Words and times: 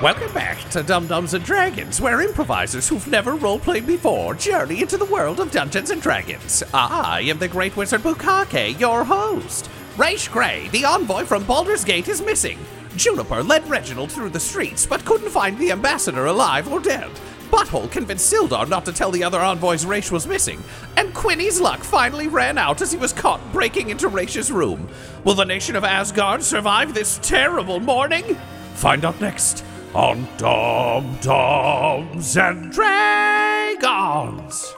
Welcome 0.00 0.32
back 0.32 0.60
to 0.70 0.84
Dumb-Dumbs 0.84 1.34
and 1.34 1.44
Dragons, 1.44 2.00
where 2.00 2.20
improvisers 2.20 2.88
who've 2.88 3.08
never 3.08 3.36
roleplayed 3.36 3.84
before 3.84 4.32
journey 4.36 4.80
into 4.80 4.96
the 4.96 5.04
world 5.04 5.40
of 5.40 5.50
Dungeons 5.50 5.90
and 5.90 6.00
Dragons. 6.00 6.62
I 6.72 7.22
am 7.22 7.40
the 7.40 7.48
Great 7.48 7.76
Wizard 7.76 8.02
Bukake, 8.02 8.78
your 8.78 9.02
host. 9.02 9.68
Raesh 9.96 10.30
Grey, 10.30 10.68
the 10.68 10.84
envoy 10.84 11.24
from 11.24 11.42
Baldur's 11.42 11.82
Gate, 11.84 12.06
is 12.06 12.22
missing. 12.22 12.60
Juniper 12.94 13.42
led 13.42 13.68
Reginald 13.68 14.12
through 14.12 14.28
the 14.28 14.38
streets, 14.38 14.86
but 14.86 15.04
couldn't 15.04 15.30
find 15.30 15.58
the 15.58 15.72
ambassador 15.72 16.26
alive 16.26 16.70
or 16.70 16.78
dead. 16.78 17.10
Butthole 17.50 17.90
convinced 17.90 18.32
Sildar 18.32 18.68
not 18.68 18.84
to 18.84 18.92
tell 18.92 19.10
the 19.10 19.24
other 19.24 19.40
envoys 19.40 19.84
Raesh 19.84 20.12
was 20.12 20.28
missing, 20.28 20.62
and 20.96 21.12
Quinny's 21.12 21.60
luck 21.60 21.80
finally 21.80 22.28
ran 22.28 22.56
out 22.56 22.80
as 22.82 22.92
he 22.92 22.98
was 22.98 23.12
caught 23.12 23.40
breaking 23.52 23.90
into 23.90 24.08
Raesh's 24.08 24.52
room. 24.52 24.88
Will 25.24 25.34
the 25.34 25.44
nation 25.44 25.74
of 25.74 25.82
Assguard 25.82 26.42
survive 26.42 26.94
this 26.94 27.18
terrible 27.20 27.80
morning? 27.80 28.36
Find 28.74 29.04
out 29.04 29.20
next 29.20 29.64
on 29.94 30.26
Dumb-Dumbs 30.36 32.36
and 32.36 32.70
Dragons. 32.72 34.74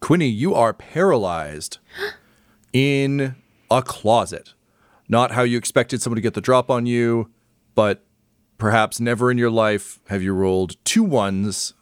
Quinny, 0.00 0.28
you 0.28 0.54
are 0.54 0.72
paralyzed 0.72 1.78
in 2.72 3.36
a 3.70 3.82
closet. 3.82 4.54
Not 5.08 5.32
how 5.32 5.42
you 5.42 5.58
expected 5.58 6.00
someone 6.02 6.16
to 6.16 6.22
get 6.22 6.34
the 6.34 6.40
drop 6.40 6.70
on 6.70 6.86
you, 6.86 7.30
but 7.74 8.04
perhaps 8.58 8.98
never 9.00 9.30
in 9.30 9.38
your 9.38 9.50
life 9.50 10.00
have 10.08 10.22
you 10.22 10.34
rolled 10.34 10.76
two 10.84 11.04
ones, 11.04 11.74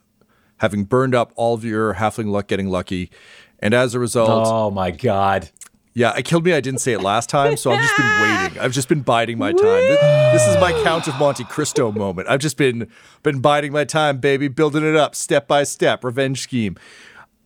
having 0.59 0.85
burned 0.85 1.15
up 1.15 1.33
all 1.37 1.55
of 1.55 1.65
your 1.65 1.95
halfling 1.95 2.31
luck 2.31 2.47
getting 2.47 2.69
lucky. 2.69 3.11
And 3.59 3.73
as 3.75 3.95
a 3.95 3.99
result, 3.99 4.47
Oh 4.49 4.71
my 4.71 4.91
god. 4.91 5.51
Yeah, 5.95 6.17
it 6.17 6.25
killed 6.25 6.45
me. 6.45 6.53
I 6.53 6.61
didn't 6.61 6.81
say 6.81 6.93
it 6.93 7.01
last 7.01 7.29
time, 7.29 7.57
so 7.57 7.73
I've 7.73 7.81
just 7.83 7.97
been 7.97 8.07
waiting. 8.23 8.59
I've 8.61 8.73
just 8.73 8.89
been 8.89 9.01
biding 9.01 9.39
my 9.39 9.53
time. 9.53 9.81
This, 9.83 10.01
this 10.33 10.47
is 10.49 10.57
my 10.61 10.73
Count 10.85 11.09
of 11.09 11.19
Monte 11.19 11.45
Cristo 11.45 11.91
moment. 11.93 12.29
I've 12.29 12.41
just 12.41 12.57
been 12.57 12.89
been 13.23 13.41
biding 13.41 13.73
my 13.73 13.85
time, 13.85 14.19
baby, 14.19 14.49
building 14.49 14.85
it 14.85 14.97
up 14.97 15.15
step 15.15 15.49
by 15.49 15.65
step. 15.65 16.05
Revenge 16.05 16.41
scheme. 16.41 16.77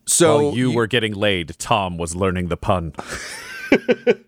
So 0.06 0.48
While 0.48 0.56
you 0.56 0.72
were 0.72 0.86
getting 0.86 1.14
laid, 1.14 1.58
Tom 1.58 1.96
was 1.96 2.14
learning 2.14 2.48
the 2.48 2.56
pun. 2.56 2.92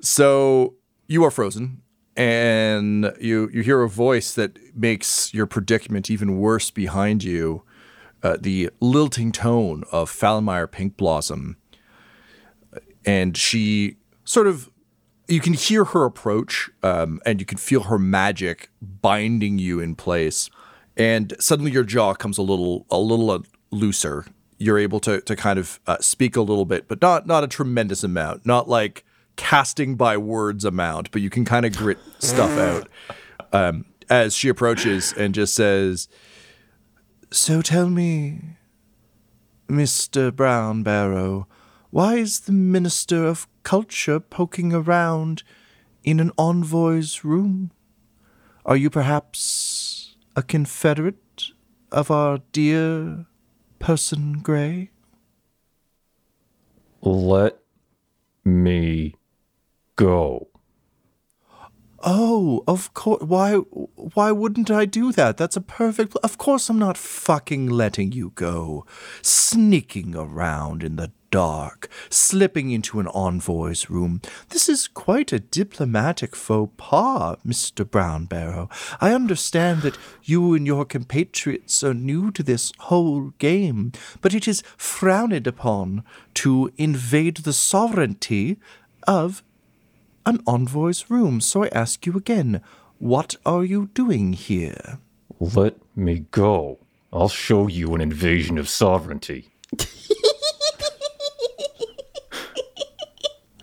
So 0.00 0.74
you 1.08 1.24
are 1.24 1.30
frozen, 1.30 1.82
and 2.16 3.12
you 3.20 3.50
you 3.52 3.62
hear 3.62 3.82
a 3.82 3.88
voice 3.88 4.32
that 4.34 4.58
makes 4.76 5.34
your 5.34 5.46
predicament 5.46 6.10
even 6.10 6.38
worse 6.38 6.70
behind 6.70 7.24
you. 7.24 7.64
Uh, 8.22 8.36
the 8.40 8.70
lilting 8.80 9.30
tone 9.30 9.84
of 9.92 10.10
Falmire 10.10 10.70
Pink 10.70 10.96
Blossom, 10.96 11.56
and 13.08 13.38
she 13.38 13.96
sort 14.24 14.46
of 14.46 14.68
you 15.28 15.40
can 15.40 15.54
hear 15.54 15.84
her 15.84 16.04
approach, 16.04 16.70
um, 16.82 17.20
and 17.24 17.40
you 17.40 17.46
can 17.46 17.58
feel 17.58 17.84
her 17.84 17.98
magic 17.98 18.70
binding 18.80 19.58
you 19.58 19.80
in 19.80 19.94
place. 19.94 20.48
And 20.96 21.34
suddenly 21.38 21.70
your 21.70 21.84
jaw 21.84 22.12
comes 22.12 22.36
a 22.36 22.42
little 22.42 22.84
a 22.90 22.98
little 22.98 23.44
looser. 23.70 24.26
You're 24.58 24.78
able 24.78 25.00
to 25.00 25.22
to 25.22 25.36
kind 25.36 25.58
of 25.58 25.80
uh, 25.86 25.96
speak 26.00 26.36
a 26.36 26.42
little 26.42 26.66
bit, 26.66 26.86
but 26.86 27.00
not 27.00 27.26
not 27.26 27.44
a 27.44 27.48
tremendous 27.48 28.04
amount. 28.04 28.44
Not 28.44 28.68
like 28.68 29.06
casting 29.36 29.94
by 29.94 30.18
words 30.18 30.66
amount, 30.66 31.10
but 31.10 31.22
you 31.22 31.30
can 31.30 31.46
kind 31.46 31.64
of 31.64 31.74
grit 31.74 31.98
stuff 32.18 32.50
out 32.58 32.88
um, 33.54 33.86
as 34.10 34.34
she 34.34 34.50
approaches 34.50 35.14
and 35.16 35.34
just 35.34 35.54
says, 35.54 36.08
"So 37.30 37.62
tell 37.62 37.88
me, 37.88 38.40
Mister 39.66 40.30
Brown 40.30 40.82
Barrow, 40.82 41.48
why 41.90 42.16
is 42.16 42.40
the 42.40 42.52
Minister 42.52 43.26
of 43.26 43.46
Culture 43.62 44.20
poking 44.20 44.72
around 44.72 45.42
in 46.04 46.20
an 46.20 46.32
envoy's 46.36 47.24
room? 47.24 47.70
Are 48.66 48.76
you 48.76 48.90
perhaps 48.90 50.16
a 50.36 50.42
confederate 50.42 51.52
of 51.90 52.10
our 52.10 52.40
dear 52.52 53.26
person 53.78 54.40
Grey? 54.40 54.90
Let 57.00 57.58
me 58.44 59.14
go. 59.96 60.48
Oh, 62.00 62.62
of 62.68 62.94
course. 62.94 63.22
Why? 63.22 63.54
Why 63.54 64.30
wouldn't 64.30 64.70
I 64.70 64.84
do 64.84 65.10
that? 65.12 65.36
That's 65.36 65.56
a 65.56 65.60
perfect. 65.60 66.12
Pl- 66.12 66.20
of 66.22 66.38
course, 66.38 66.68
I'm 66.68 66.78
not 66.78 66.96
fucking 66.96 67.68
letting 67.68 68.12
you 68.12 68.32
go. 68.34 68.86
Sneaking 69.22 70.14
around 70.14 70.84
in 70.84 70.96
the 70.96 71.12
dark, 71.30 71.88
slipping 72.10 72.70
into 72.70 73.00
an 73.00 73.08
envoy's 73.08 73.90
room. 73.90 74.20
This 74.50 74.68
is 74.68 74.88
quite 74.88 75.32
a 75.32 75.40
diplomatic 75.40 76.34
faux 76.34 76.72
pas, 76.76 77.36
Mister 77.44 77.84
Brown 77.84 78.26
Barrow. 78.26 78.68
I 79.00 79.12
understand 79.14 79.82
that 79.82 79.98
you 80.24 80.54
and 80.54 80.66
your 80.66 80.84
compatriots 80.84 81.82
are 81.82 81.94
new 81.94 82.30
to 82.32 82.42
this 82.42 82.72
whole 82.78 83.30
game, 83.38 83.92
but 84.20 84.34
it 84.34 84.48
is 84.48 84.62
frowned 84.76 85.46
upon 85.46 86.04
to 86.34 86.70
invade 86.76 87.38
the 87.38 87.52
sovereignty 87.52 88.58
of 89.06 89.42
an 90.26 90.40
envoy's 90.46 91.10
room. 91.10 91.40
So 91.40 91.64
I 91.64 91.68
ask 91.68 92.04
you 92.06 92.16
again, 92.16 92.60
what 92.98 93.36
are 93.46 93.64
you 93.64 93.90
doing 93.94 94.32
here? 94.32 94.98
Let 95.40 95.76
me 95.96 96.26
go. 96.30 96.78
I'll 97.12 97.28
show 97.28 97.68
you 97.68 97.94
an 97.94 98.00
invasion 98.00 98.58
of 98.58 98.68
sovereignty. 98.68 99.50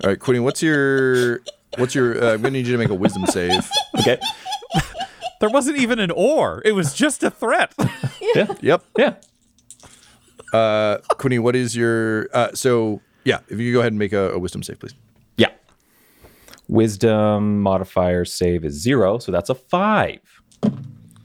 All 0.06 0.12
right, 0.12 0.20
Quinny, 0.20 0.38
what's 0.38 0.62
your 0.62 1.42
what's 1.78 1.96
your? 1.96 2.24
Uh, 2.24 2.34
I'm 2.34 2.42
gonna 2.44 2.52
need 2.52 2.68
you 2.68 2.74
to 2.74 2.78
make 2.78 2.90
a 2.90 2.94
wisdom 2.94 3.26
save. 3.26 3.68
Okay. 4.00 4.20
There 5.42 5.50
wasn't 5.50 5.80
even 5.80 5.98
an 5.98 6.12
or. 6.12 6.62
It 6.64 6.74
was 6.74 6.94
just 6.94 7.24
a 7.24 7.32
threat. 7.32 7.74
yeah. 8.36 8.54
Yep. 8.62 8.86
Yeah. 9.00 9.16
Uh, 10.54 11.00
Quinny, 11.18 11.40
what 11.40 11.56
is 11.56 11.76
your? 11.76 12.30
Uh, 12.34 12.54
so 12.54 13.02
yeah, 13.24 13.40
if 13.50 13.60
you 13.60 13.74
go 13.74 13.80
ahead 13.80 13.94
and 13.94 13.98
make 14.00 14.14
a, 14.14 14.32
a 14.34 14.38
wisdom 14.38 14.62
save, 14.62 14.80
please. 14.80 14.94
Yeah. 15.38 15.50
Wisdom 16.68 17.62
modifier 17.64 18.26
save 18.26 18.64
is 18.64 18.80
zero, 18.80 19.18
so 19.18 19.32
that's 19.32 19.50
a 19.50 19.56
five. 19.56 20.20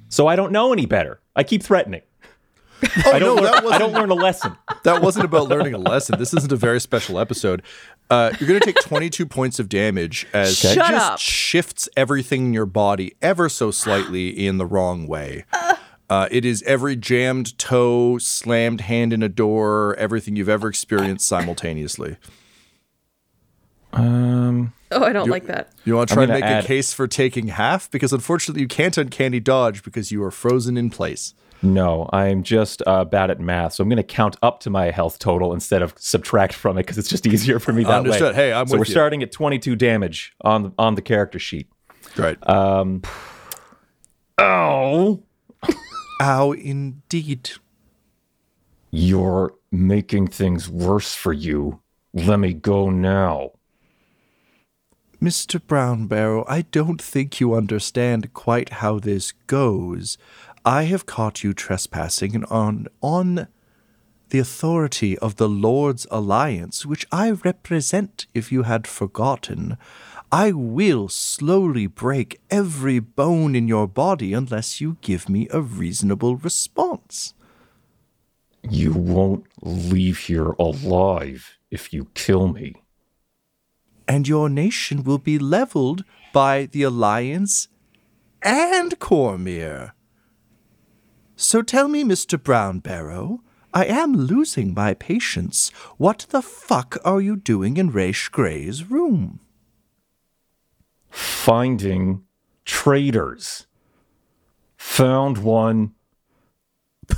So 0.09 0.27
I 0.27 0.37
don't 0.37 0.53
know 0.53 0.73
any 0.73 0.87
better. 0.87 1.21
I 1.37 1.45
keep 1.45 1.63
threatening. 1.63 2.01
Oh 2.83 3.13
I 3.13 3.19
don't. 3.19 3.37
no, 3.37 3.43
learn, 3.43 3.45
that 3.45 3.55
I 3.57 3.79
don't 3.79 3.93
wasn't 3.93 3.95
learn 3.95 4.11
a 4.11 4.15
lesson. 4.15 4.57
that 4.85 5.03
wasn't 5.03 5.27
about 5.27 5.49
learning 5.49 5.75
a 5.75 5.79
lesson. 5.79 6.19
This 6.19 6.33
isn't 6.33 6.51
a 6.51 6.57
very 6.57 6.81
special 6.81 7.19
episode. 7.19 7.63
Uh, 8.11 8.33
you're 8.41 8.49
gonna 8.49 8.61
take 8.61 8.77
22 8.83 9.25
points 9.27 9.59
of 9.61 9.69
damage 9.69 10.27
as 10.33 10.57
she 10.59 10.67
Shut 10.75 10.89
just 10.91 11.13
up. 11.13 11.19
shifts 11.21 11.89
everything 11.97 12.47
in 12.47 12.53
your 12.53 12.67
body 12.67 13.15
ever 13.23 13.49
so 13.49 13.71
slightly 13.71 14.29
in 14.47 14.59
the 14.59 14.67
wrong 14.67 15.07
way. 15.07 15.45
Uh, 16.09 16.27
it 16.33 16.45
is 16.45 16.63
every 16.65 16.97
jammed 16.97 17.57
toe, 17.57 18.19
slammed 18.19 18.81
hand 18.83 19.13
in 19.13 19.23
a 19.23 19.29
door, 19.29 19.95
everything 19.97 20.35
you've 20.35 20.49
ever 20.49 20.69
experienced 20.69 21.27
simultaneously. 21.29 22.17
Um. 23.93 24.73
Oh, 24.93 25.05
I 25.05 25.13
don't 25.13 25.31
like 25.31 25.47
that. 25.47 25.71
You 25.85 25.95
want 25.95 26.09
to 26.09 26.15
try 26.15 26.25
I'm 26.25 26.31
and 26.31 26.41
make 26.41 26.49
gonna 26.49 26.59
a 26.61 26.63
case 26.65 26.93
for 26.93 27.07
taking 27.07 27.47
half? 27.49 27.89
Because 27.93 28.13
unfortunately, 28.13 28.63
you 28.63 28.67
can't 28.67 28.99
uncanny 28.99 29.39
dodge 29.39 29.85
because 29.85 30.11
you 30.11 30.21
are 30.25 30.33
frozen 30.33 30.77
in 30.77 30.91
place. 30.91 31.33
No, 31.63 32.09
I'm 32.13 32.43
just 32.43 32.83
uh, 32.87 33.05
bad 33.05 33.31
at 33.31 33.39
math, 33.39 33.75
so 33.75 33.83
I'm 33.83 33.89
going 33.89 33.99
to 33.99 34.03
count 34.03 34.37
up 34.43 34.61
to 34.61 34.71
my 34.71 34.91
health 34.91 35.19
total 35.19 35.53
instead 35.53 35.83
of 35.83 35.95
subtract 35.99 36.55
from 36.55 36.77
it 36.79 36.83
because 36.83 36.99
it's 36.99 37.09
just 37.09 37.25
easier 37.29 37.61
for 37.61 37.73
me 37.73 37.85
that 37.85 37.99
Understood. 37.99 38.35
way. 38.35 38.49
Hey, 38.49 38.53
I'm 38.53 38.67
so 38.67 38.73
with 38.73 38.81
we're 38.81 38.87
you. 38.87 38.93
starting 38.93 39.23
at 39.23 39.31
22 39.31 39.77
damage 39.77 40.33
on 40.41 40.63
the, 40.65 40.73
on 40.79 40.95
the 40.95 41.03
character 41.03 41.39
sheet. 41.39 41.69
Right. 42.17 42.37
Um, 42.49 43.03
oh, 44.39 45.23
Ow, 46.23 46.53
indeed. 46.53 47.51
you're 48.91 49.55
making 49.71 50.29
things 50.29 50.69
worse 50.69 51.15
for 51.15 51.33
you. 51.33 51.81
Let 52.13 52.41
me 52.41 52.55
go 52.55 52.91
now. 52.91 53.53
Mr. 55.21 55.61
Brown 55.65 56.07
Barrow, 56.07 56.47
I 56.49 56.63
don't 56.63 57.01
think 57.01 57.41
you 57.41 57.53
understand 57.53 58.33
quite 58.33 58.71
how 58.71 58.99
this 58.99 59.33
goes. 59.47 60.17
I 60.65 60.85
have 60.85 61.05
caught 61.05 61.45
you 61.45 61.53
trespassing 61.53 62.43
on 62.47 62.87
on 63.03 63.47
the 64.31 64.39
authority 64.39 65.19
of 65.19 65.37
the 65.37 65.49
Lord's 65.49 66.07
Alliance, 66.11 66.87
which 66.87 67.07
I 67.13 67.33
represent 67.33 68.29
if 68.33 68.51
you 68.51 68.63
had 68.63 68.87
forgotten. 68.87 69.77
I 70.33 70.53
will 70.53 71.09
slowly 71.09 71.87
break 71.87 72.41
every 72.51 72.99
bone 72.99 73.55
in 73.55 73.69
your 73.69 73.87
body 73.87 74.33
unless 74.33 74.81
you 74.81 74.97
give 75.03 75.29
me 75.29 75.49
a 75.51 75.61
reasonable 75.61 76.37
response. 76.37 77.35
You 78.63 78.95
won't 78.95 79.45
leave 79.61 80.19
here 80.19 80.55
alive 80.59 81.59
if 81.71 81.93
you 81.93 82.07
kill 82.15 82.49
me. 82.49 82.77
And 84.11 84.27
your 84.27 84.49
nation 84.49 85.05
will 85.05 85.19
be 85.19 85.39
leveled 85.39 86.03
by 86.33 86.67
the 86.67 86.83
Alliance 86.83 87.69
and 88.43 88.99
Cormyr. 88.99 89.93
So 91.37 91.63
tell 91.63 91.87
me, 91.87 92.03
Mr. 92.03 92.43
Brown 92.43 92.81
Barrow, 92.81 93.45
I 93.73 93.85
am 93.85 94.13
losing 94.17 94.75
my 94.75 94.95
patience. 94.95 95.71
What 95.97 96.27
the 96.31 96.43
fuck 96.43 96.97
are 97.05 97.21
you 97.21 97.37
doing 97.37 97.77
in 97.77 97.93
Raesh 97.93 98.33
Grey's 98.33 98.91
room? 98.91 99.39
Finding 101.09 102.25
traitors. 102.65 103.69
Found 104.77 105.39
one. 105.39 105.95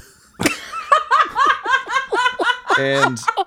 And 2.79 3.19
oh, 3.37 3.42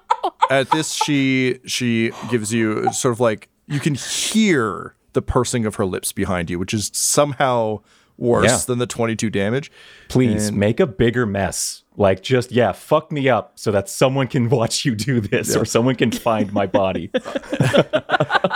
at 0.50 0.70
this, 0.72 0.92
she 0.94 1.60
she 1.66 2.12
gives 2.30 2.54
you 2.54 2.92
sort 2.94 3.14
of 3.14 3.20
like 3.20 3.50
you 3.68 3.80
can 3.80 3.96
hear 3.96 4.96
the 5.14 5.22
pursing 5.22 5.66
of 5.66 5.76
her 5.76 5.86
lips 5.86 6.12
behind 6.12 6.50
you, 6.50 6.60
which 6.60 6.74
is 6.74 6.92
somehow 6.94 7.80
worse 8.18 8.46
Yeah. 8.50 8.60
than 8.68 8.80
the 8.80 8.88
twenty-two 8.88 9.30
damage. 9.30 9.72
Please 10.10 10.48
And- 10.50 10.58
make 10.58 10.80
a 10.80 10.88
bigger 10.88 11.26
mess. 11.26 11.82
Like, 11.98 12.22
just, 12.22 12.52
yeah, 12.52 12.74
fuck 12.74 13.10
me 13.10 13.30
up 13.30 13.54
so 13.56 13.72
that 13.72 13.88
someone 13.88 14.28
can 14.28 14.50
watch 14.50 14.84
you 14.84 14.96
do 14.96 15.22
this 15.22 15.56
or 15.56 15.64
someone 15.64 15.96
can 15.96 16.12
find 16.12 16.52
my 16.52 16.68
body. 16.68 17.10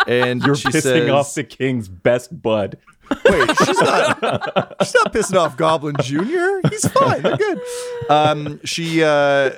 And 0.07 0.41
You're 0.43 0.55
pissing 0.55 0.81
says, 0.81 1.09
off 1.09 1.33
the 1.35 1.43
king's 1.43 1.87
best 1.87 2.41
bud. 2.41 2.77
Wait, 3.25 3.49
she's 3.57 3.79
not. 3.81 4.75
she's 4.81 4.95
not 4.95 5.13
pissing 5.13 5.37
off 5.37 5.55
Goblin 5.55 5.95
Junior. 6.01 6.61
He's 6.69 6.87
fine. 6.89 7.21
They're 7.21 7.37
good. 7.37 7.61
Um, 8.09 8.59
she 8.63 9.03
uh, 9.03 9.51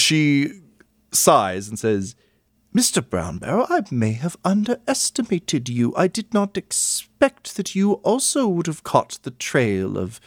she 0.00 0.52
sighs 1.12 1.68
and 1.68 1.78
says, 1.78 2.14
"Mr. 2.74 3.02
Brownbarrow, 3.02 3.66
I 3.68 3.82
may 3.90 4.12
have 4.12 4.36
underestimated 4.44 5.68
you. 5.68 5.94
I 5.96 6.06
did 6.06 6.32
not 6.32 6.56
expect 6.56 7.56
that 7.56 7.74
you 7.74 7.94
also 7.94 8.46
would 8.48 8.66
have 8.66 8.84
caught 8.84 9.18
the 9.22 9.32
trail 9.32 9.98
of 9.98 10.20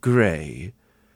Grey. 0.00 0.72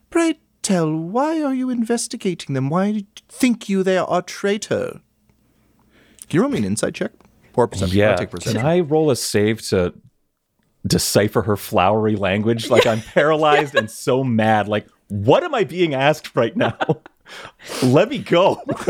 Pray 0.08 0.40
tell, 0.62 0.92
why 0.92 1.42
are 1.42 1.54
you 1.54 1.70
investigating 1.70 2.54
them? 2.54 2.68
Why 2.68 3.04
think 3.28 3.68
you 3.68 3.82
they 3.82 3.98
are 3.98 4.18
a 4.18 4.22
traitor?" 4.22 5.00
Can 6.28 6.36
you 6.36 6.42
roll 6.42 6.50
me 6.50 6.58
an 6.58 6.64
insight 6.64 6.94
check 6.94 7.12
or 7.54 7.66
perception? 7.66 7.98
Yeah. 7.98 8.16
Can. 8.16 8.56
I 8.58 8.80
roll 8.80 9.10
a 9.10 9.16
save 9.16 9.62
to 9.68 9.92
decipher 10.86 11.42
her 11.42 11.56
flowery 11.56 12.16
language? 12.16 12.70
Like, 12.70 12.86
I'm 12.86 13.02
paralyzed 13.02 13.74
and 13.74 13.90
so 13.90 14.22
mad. 14.24 14.68
Like, 14.68 14.86
what 15.08 15.42
am 15.42 15.54
I 15.54 15.64
being 15.64 15.92
asked 15.92 16.36
right 16.36 16.56
now? 16.56 16.76
Let 17.82 18.08
me 18.08 18.18
go. 18.18 18.60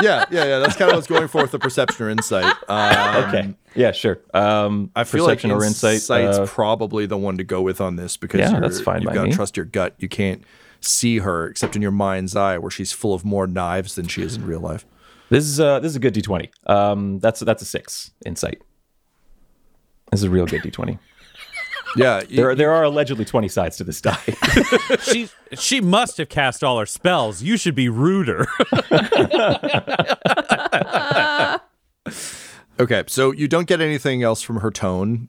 yeah, 0.00 0.24
yeah, 0.30 0.44
yeah. 0.44 0.58
That's 0.58 0.76
kind 0.76 0.90
of 0.90 0.96
what's 0.96 1.06
going 1.06 1.28
for 1.28 1.42
with 1.42 1.50
the 1.50 1.58
perception 1.58 2.06
or 2.06 2.10
insight. 2.10 2.54
Um, 2.68 3.24
okay. 3.24 3.54
Yeah, 3.74 3.92
sure. 3.92 4.20
Um, 4.34 4.90
I 4.94 5.04
feel 5.04 5.26
perception 5.26 5.50
like 5.50 5.60
or 5.60 5.64
insight. 5.64 5.94
insight's 5.94 6.38
uh, 6.38 6.46
probably 6.46 7.06
the 7.06 7.16
one 7.16 7.38
to 7.38 7.44
go 7.44 7.62
with 7.62 7.80
on 7.80 7.96
this 7.96 8.16
because 8.16 8.40
Yeah, 8.40 8.60
that's 8.60 8.80
fine 8.80 9.02
you've 9.02 9.14
got 9.14 9.24
to 9.24 9.32
trust 9.32 9.56
your 9.56 9.66
gut. 9.66 9.94
You 9.98 10.08
can't 10.08 10.42
see 10.80 11.18
her 11.18 11.46
except 11.46 11.76
in 11.76 11.82
your 11.82 11.90
mind's 11.92 12.34
eye, 12.36 12.58
where 12.58 12.70
she's 12.70 12.92
full 12.92 13.14
of 13.14 13.24
more 13.24 13.46
knives 13.46 13.94
than 13.94 14.08
she 14.08 14.22
is 14.22 14.36
in 14.36 14.44
real 14.44 14.60
life. 14.60 14.84
This 15.30 15.44
is 15.44 15.60
uh, 15.60 15.80
this 15.80 15.90
is 15.90 15.96
a 15.96 16.00
good 16.00 16.14
d20. 16.14 16.50
Um, 16.68 17.18
that's 17.18 17.40
that's 17.40 17.62
a 17.62 17.66
six 17.66 18.10
insight. 18.26 18.60
This 20.10 20.20
is 20.20 20.24
a 20.24 20.30
real 20.30 20.44
good 20.46 20.62
d20. 20.62 20.98
Yeah, 21.96 22.22
you- 22.28 22.36
There 22.36 22.54
there 22.54 22.72
are 22.72 22.84
allegedly 22.84 23.24
20 23.24 23.48
sides 23.48 23.76
to 23.78 23.84
this 23.84 24.00
die. 24.00 24.18
she 25.02 25.28
she 25.54 25.80
must 25.80 26.16
have 26.18 26.28
cast 26.28 26.62
all 26.64 26.78
her 26.78 26.86
spells. 26.86 27.42
You 27.42 27.56
should 27.56 27.74
be 27.74 27.88
ruder. 27.88 28.46
Okay, 32.80 33.04
so 33.06 33.32
you 33.32 33.46
don't 33.48 33.68
get 33.68 33.80
anything 33.80 34.22
else 34.22 34.42
from 34.42 34.56
her 34.60 34.70
tone. 34.70 35.28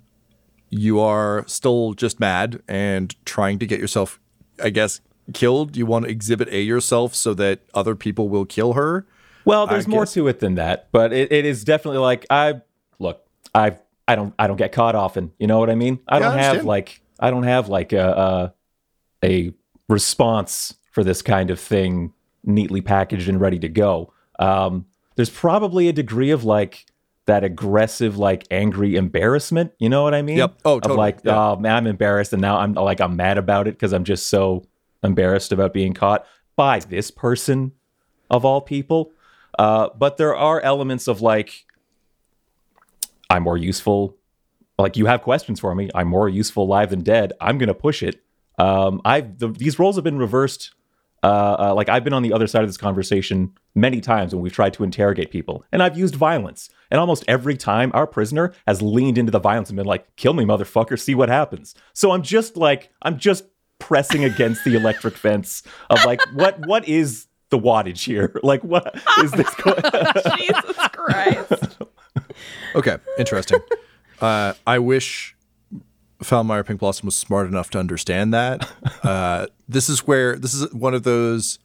You 0.69 1.00
are 1.00 1.44
still 1.45 1.94
just 1.94 2.19
mad 2.19 2.63
and 2.68 3.13
trying 3.25 3.60
to 3.60 3.68
get 3.68 3.80
yourself, 3.80 4.19
I 4.63 4.69
guess, 4.69 5.01
killed. 5.33 5.75
You 5.75 5.86
want 5.86 6.06
to 6.06 6.12
exhibit 6.12 6.48
A 6.50 6.62
yourself 6.62 7.13
so 7.13 7.33
that 7.36 7.60
other 7.74 7.95
people 7.95 8.30
will 8.30 8.45
kill 8.45 8.74
her. 8.74 9.06
well, 9.45 9.68
there's 9.68 9.86
I 9.86 9.89
more 9.89 10.04
guess- 10.06 10.13
to 10.13 10.27
it 10.30 10.39
than 10.39 10.56
that, 10.56 10.88
but 10.92 11.13
it, 11.13 11.31
it 11.31 11.45
is 11.45 11.63
definitely 11.63 12.00
like 12.00 12.25
I 12.30 12.62
look. 12.98 13.21
I 13.54 13.77
I 14.08 14.16
don't 14.16 14.34
I 14.38 14.48
don't 14.48 14.58
get 14.58 14.72
caught 14.72 14.96
often. 14.96 15.32
You 15.40 15.48
know 15.48 15.60
what 15.60 15.70
I 15.70 15.76
mean? 15.76 16.00
I 16.08 16.20
Yeah, 16.20 16.30
don't 16.30 16.38
have 16.40 16.66
like 16.66 17.02
I 17.20 17.32
don't 17.32 17.44
have 17.44 17.70
like 17.70 17.94
a, 17.94 18.54
a 19.22 19.26
a 19.26 19.54
response 19.88 20.76
for 20.92 21.04
this 21.04 21.22
kind 21.22 21.50
of 21.50 21.60
thing 21.60 22.14
neatly 22.44 22.82
packaged 22.82 23.30
and 23.30 23.40
ready 23.40 23.60
to 23.60 23.70
go. 23.70 24.14
Um, 24.40 24.86
there's 25.16 25.30
probably 25.30 25.88
a 25.88 25.94
degree 25.94 26.32
of 26.32 26.44
like 26.44 26.86
that 27.26 27.44
aggressive, 27.44 28.18
like 28.18 28.46
angry 28.52 28.96
embarrassment. 28.98 29.72
You 29.80 29.88
know 29.90 30.04
what 30.04 30.14
I 30.14 30.22
mean? 30.22 30.38
Yep. 30.38 30.56
Oh, 30.66 30.76
Of 30.78 30.82
totally. 30.84 30.98
like, 30.98 31.20
Yeah. 31.24 31.40
oh 31.40 31.56
man, 31.56 31.76
I'm 31.76 31.88
embarrassed, 31.88 32.34
and 32.34 32.42
now 32.42 32.58
I'm 32.58 32.74
like, 32.74 33.00
I'm 33.00 33.16
mad 33.16 33.38
about 33.38 33.68
it 33.68 33.76
because 33.76 33.94
I'm 33.94 34.04
just 34.04 34.28
so 34.28 34.66
embarrassed 35.04 35.52
about 35.54 35.74
being 35.74 35.94
caught 35.94 36.26
by 36.56 36.80
this 36.80 37.12
person 37.12 37.72
of 38.30 38.44
all 38.44 38.60
people. 38.60 39.12
Uh, 39.58 39.90
but 39.98 40.18
there 40.18 40.36
are 40.36 40.60
elements 40.62 41.08
of 41.08 41.22
like, 41.22 41.66
I'm 43.34 43.44
more 43.44 43.58
useful. 43.58 44.18
Like 44.78 44.96
you 44.96 45.08
have 45.08 45.22
questions 45.24 45.60
for 45.60 45.74
me. 45.75 45.90
I'm 45.96 46.08
more 46.08 46.30
useful 46.30 46.68
live 46.68 46.92
than 46.92 47.02
dead. 47.02 47.34
I'm 47.42 47.58
gonna 47.58 47.74
push 47.74 48.04
it. 48.04 48.22
Um, 48.60 49.02
I've 49.04 49.40
the, 49.40 49.48
these 49.50 49.80
roles 49.80 49.96
have 49.96 50.04
been 50.04 50.20
reversed. 50.20 50.74
Uh, 51.24 51.56
uh, 51.58 51.74
like 51.74 51.88
I've 51.88 52.04
been 52.04 52.13
on 52.13 52.22
the 52.22 52.34
other 52.34 52.48
side 52.48 52.63
of 52.63 52.70
this 52.70 52.78
conversation 52.78 53.54
many 53.75 54.02
times 54.02 54.36
when 54.36 54.44
we've 54.44 54.54
tried 54.54 54.74
to 54.74 54.84
interrogate 54.84 55.32
people, 55.32 55.63
and 55.72 55.82
I've 55.82 55.98
used 55.98 56.16
violence. 56.16 56.70
And 56.92 57.00
almost 57.00 57.24
every 57.28 57.56
time, 57.56 57.92
our 57.94 58.06
prisoner 58.06 58.54
has 58.68 58.82
leaned 58.82 59.18
into 59.18 59.32
the 59.32 59.40
violence 59.40 59.70
and 59.70 59.78
been 59.78 59.86
like, 59.86 60.16
"Kill 60.18 60.34
me, 60.34 60.44
motherfucker! 60.44 61.00
See 61.00 61.16
what 61.16 61.30
happens." 61.30 61.75
So 61.94 62.12
I'm 62.12 62.24
just 62.24 62.58
like, 62.58 62.92
I'm 63.02 63.18
just 63.18 63.46
pressing 63.80 64.24
against 64.24 64.63
the 64.63 64.75
electric 64.75 65.16
fence 65.16 65.63
of 65.90 66.04
like, 66.06 66.22
what 66.34 66.66
what 66.68 66.88
is 66.88 67.28
the 67.50 67.60
wattage 67.60 68.04
here? 68.06 68.40
Like, 68.44 68.63
what 68.63 68.96
is 69.24 69.32
this? 69.32 69.54
Go- 69.56 69.75
Jesus 70.38 70.88
Christ. 70.92 71.73
Okay, 72.76 72.98
interesting. 73.18 73.60
uh, 74.22 74.54
I 74.66 74.80
wish 74.80 75.36
Falmeyer 76.24 76.66
Pink 76.66 76.80
Blossom 76.80 77.08
was 77.08 77.16
smart 77.16 77.48
enough 77.48 77.70
to 77.72 77.80
understand 77.80 78.34
that. 78.34 78.70
Uh, 79.04 79.48
this 79.68 79.90
is 79.90 80.08
where 80.08 80.38
this 80.38 80.54
is 80.54 80.74
one 80.74 80.94
of 80.94 81.04
those. 81.04 81.60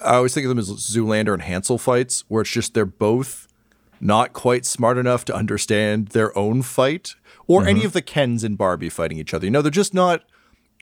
I 0.00 0.14
always 0.14 0.32
think 0.32 0.44
of 0.44 0.48
them 0.48 0.60
as 0.60 0.70
Zoolander 0.70 1.32
and 1.32 1.42
Hansel 1.42 1.76
fights, 1.76 2.22
where 2.28 2.42
it's 2.42 2.52
just 2.52 2.74
they're 2.74 2.86
both 2.86 3.48
not 4.00 4.32
quite 4.32 4.64
smart 4.64 4.98
enough 4.98 5.24
to 5.24 5.34
understand 5.34 6.08
their 6.08 6.36
own 6.38 6.62
fight, 6.62 7.16
or 7.48 7.66
any 7.66 7.84
of 7.84 7.94
the 7.94 8.02
Kens 8.02 8.44
and 8.44 8.56
Barbie 8.56 8.88
fighting 8.88 9.18
each 9.18 9.34
other. 9.34 9.44
You 9.44 9.50
know, 9.50 9.60
they're 9.60 9.72
just 9.72 9.92
not 9.92 10.22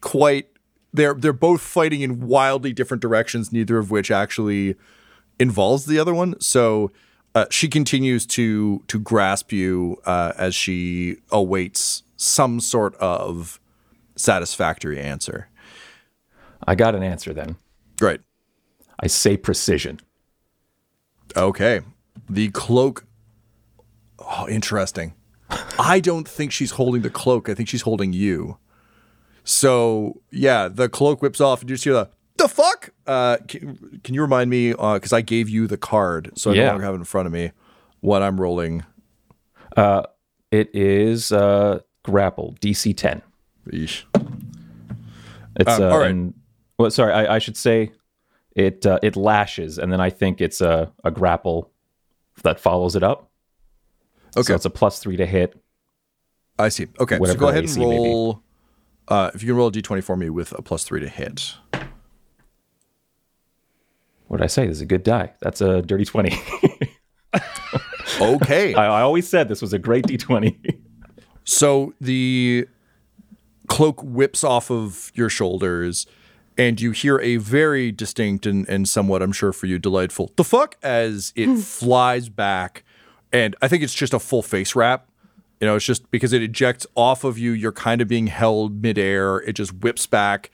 quite. 0.02 0.48
They're 0.92 1.14
they're 1.14 1.32
both 1.32 1.62
fighting 1.62 2.02
in 2.02 2.26
wildly 2.26 2.74
different 2.74 3.00
directions, 3.00 3.50
neither 3.50 3.78
of 3.78 3.90
which 3.90 4.10
actually 4.10 4.76
involves 5.38 5.86
the 5.86 5.98
other 5.98 6.12
one. 6.12 6.38
So 6.40 6.90
uh, 7.34 7.46
she 7.50 7.68
continues 7.68 8.26
to 8.26 8.82
to 8.88 8.98
grasp 8.98 9.52
you 9.52 10.00
uh, 10.04 10.32
as 10.36 10.54
she 10.54 11.16
awaits 11.30 12.02
some 12.16 12.60
sort 12.60 12.94
of 12.96 13.60
satisfactory 14.16 15.00
answer. 15.00 15.48
I 16.66 16.74
got 16.74 16.94
an 16.94 17.02
answer 17.02 17.32
then. 17.32 17.56
Great. 17.98 18.20
I 18.98 19.06
say 19.06 19.36
precision. 19.36 20.00
Okay. 21.36 21.80
The 22.28 22.50
cloak. 22.50 23.06
Oh, 24.18 24.46
interesting. 24.48 25.14
I 25.78 26.00
don't 26.00 26.28
think 26.28 26.52
she's 26.52 26.72
holding 26.72 27.02
the 27.02 27.10
cloak. 27.10 27.48
I 27.48 27.54
think 27.54 27.68
she's 27.68 27.82
holding 27.82 28.12
you. 28.12 28.58
So 29.44 30.20
yeah, 30.30 30.68
the 30.68 30.88
cloak 30.88 31.22
whips 31.22 31.40
off, 31.40 31.60
and 31.60 31.70
you 31.70 31.76
just 31.76 31.84
hear 31.84 31.94
the 31.94 32.10
the 32.36 32.48
fuck. 32.48 32.90
Uh, 33.06 33.36
can, 33.48 34.00
can 34.04 34.14
you 34.14 34.22
remind 34.22 34.50
me? 34.50 34.70
Because 34.70 35.12
I 35.12 35.20
gave 35.20 35.48
you 35.48 35.66
the 35.66 35.76
card, 35.76 36.30
so 36.34 36.50
I 36.50 36.54
Yeah. 36.54 36.62
no 36.64 36.68
longer 36.72 36.84
have 36.84 36.94
it 36.94 36.98
in 36.98 37.04
front 37.04 37.26
of 37.26 37.32
me. 37.32 37.52
What 38.00 38.22
I'm 38.22 38.40
rolling. 38.40 38.84
Uh, 39.76 40.02
it 40.50 40.74
is 40.74 41.32
uh, 41.32 41.80
grapple 42.02 42.56
DC 42.60 42.96
10. 42.96 43.22
Eesh. 43.68 44.02
It's 45.56 45.70
Um, 45.70 45.82
uh, 45.82 45.88
all 45.90 45.98
right. 45.98 46.10
and- 46.10 46.34
well, 46.78 46.90
sorry, 46.90 47.12
I, 47.12 47.36
I 47.36 47.38
should 47.38 47.56
say 47.58 47.92
it 48.56 48.86
uh, 48.86 48.98
it 49.02 49.14
lashes, 49.16 49.78
and 49.78 49.92
then 49.92 50.00
I 50.00 50.08
think 50.08 50.40
it's 50.40 50.60
a, 50.62 50.90
a 51.04 51.10
grapple 51.10 51.70
that 52.42 52.58
follows 52.58 52.96
it 52.96 53.02
up. 53.02 53.28
Okay, 54.36 54.46
So 54.46 54.54
it's 54.54 54.64
a 54.64 54.70
plus 54.70 54.98
three 54.98 55.16
to 55.18 55.26
hit. 55.26 55.60
I 56.58 56.70
see. 56.70 56.86
Okay, 56.98 57.18
so 57.22 57.34
go 57.34 57.48
ahead 57.48 57.64
and 57.64 57.76
roll. 57.76 58.42
Uh, 59.08 59.30
if 59.34 59.42
you 59.42 59.48
can 59.48 59.56
roll 59.56 59.68
a 59.68 59.72
d20 59.72 60.02
for 60.02 60.16
me 60.16 60.30
with 60.30 60.52
a 60.52 60.62
plus 60.62 60.84
three 60.84 61.00
to 61.00 61.08
hit. 61.08 61.54
What 64.30 64.36
did 64.36 64.44
I 64.44 64.46
say? 64.46 64.68
This 64.68 64.76
is 64.76 64.82
a 64.82 64.86
good 64.86 65.02
die. 65.02 65.32
That's 65.40 65.60
a 65.60 65.82
dirty 65.82 66.04
20. 66.04 66.40
Okay. 68.20 68.74
I, 68.74 68.86
I 68.86 69.00
always 69.02 69.26
said 69.26 69.48
this 69.48 69.62
was 69.62 69.72
a 69.72 69.78
great 69.78 70.06
D20. 70.06 70.78
So 71.44 71.94
the 72.00 72.68
cloak 73.66 74.00
whips 74.04 74.44
off 74.44 74.70
of 74.70 75.10
your 75.14 75.28
shoulders, 75.28 76.06
and 76.56 76.80
you 76.80 76.92
hear 76.92 77.18
a 77.18 77.38
very 77.38 77.90
distinct 77.90 78.46
and, 78.46 78.68
and 78.68 78.88
somewhat, 78.88 79.20
I'm 79.20 79.32
sure 79.32 79.52
for 79.52 79.66
you, 79.66 79.78
delightful 79.78 80.30
the 80.36 80.44
fuck 80.44 80.76
as 80.82 81.32
it 81.34 81.56
flies 81.60 82.28
back. 82.28 82.84
And 83.32 83.56
I 83.62 83.68
think 83.68 83.82
it's 83.82 83.94
just 83.94 84.14
a 84.14 84.20
full 84.20 84.42
face 84.42 84.76
wrap. 84.76 85.08
You 85.60 85.66
know, 85.66 85.76
it's 85.76 85.86
just 85.86 86.08
because 86.12 86.32
it 86.32 86.42
ejects 86.42 86.86
off 86.94 87.24
of 87.24 87.36
you, 87.36 87.50
you're 87.50 87.72
kind 87.72 88.00
of 88.00 88.06
being 88.06 88.28
held 88.28 88.82
midair. 88.82 89.38
It 89.38 89.54
just 89.54 89.72
whips 89.72 90.06
back, 90.06 90.50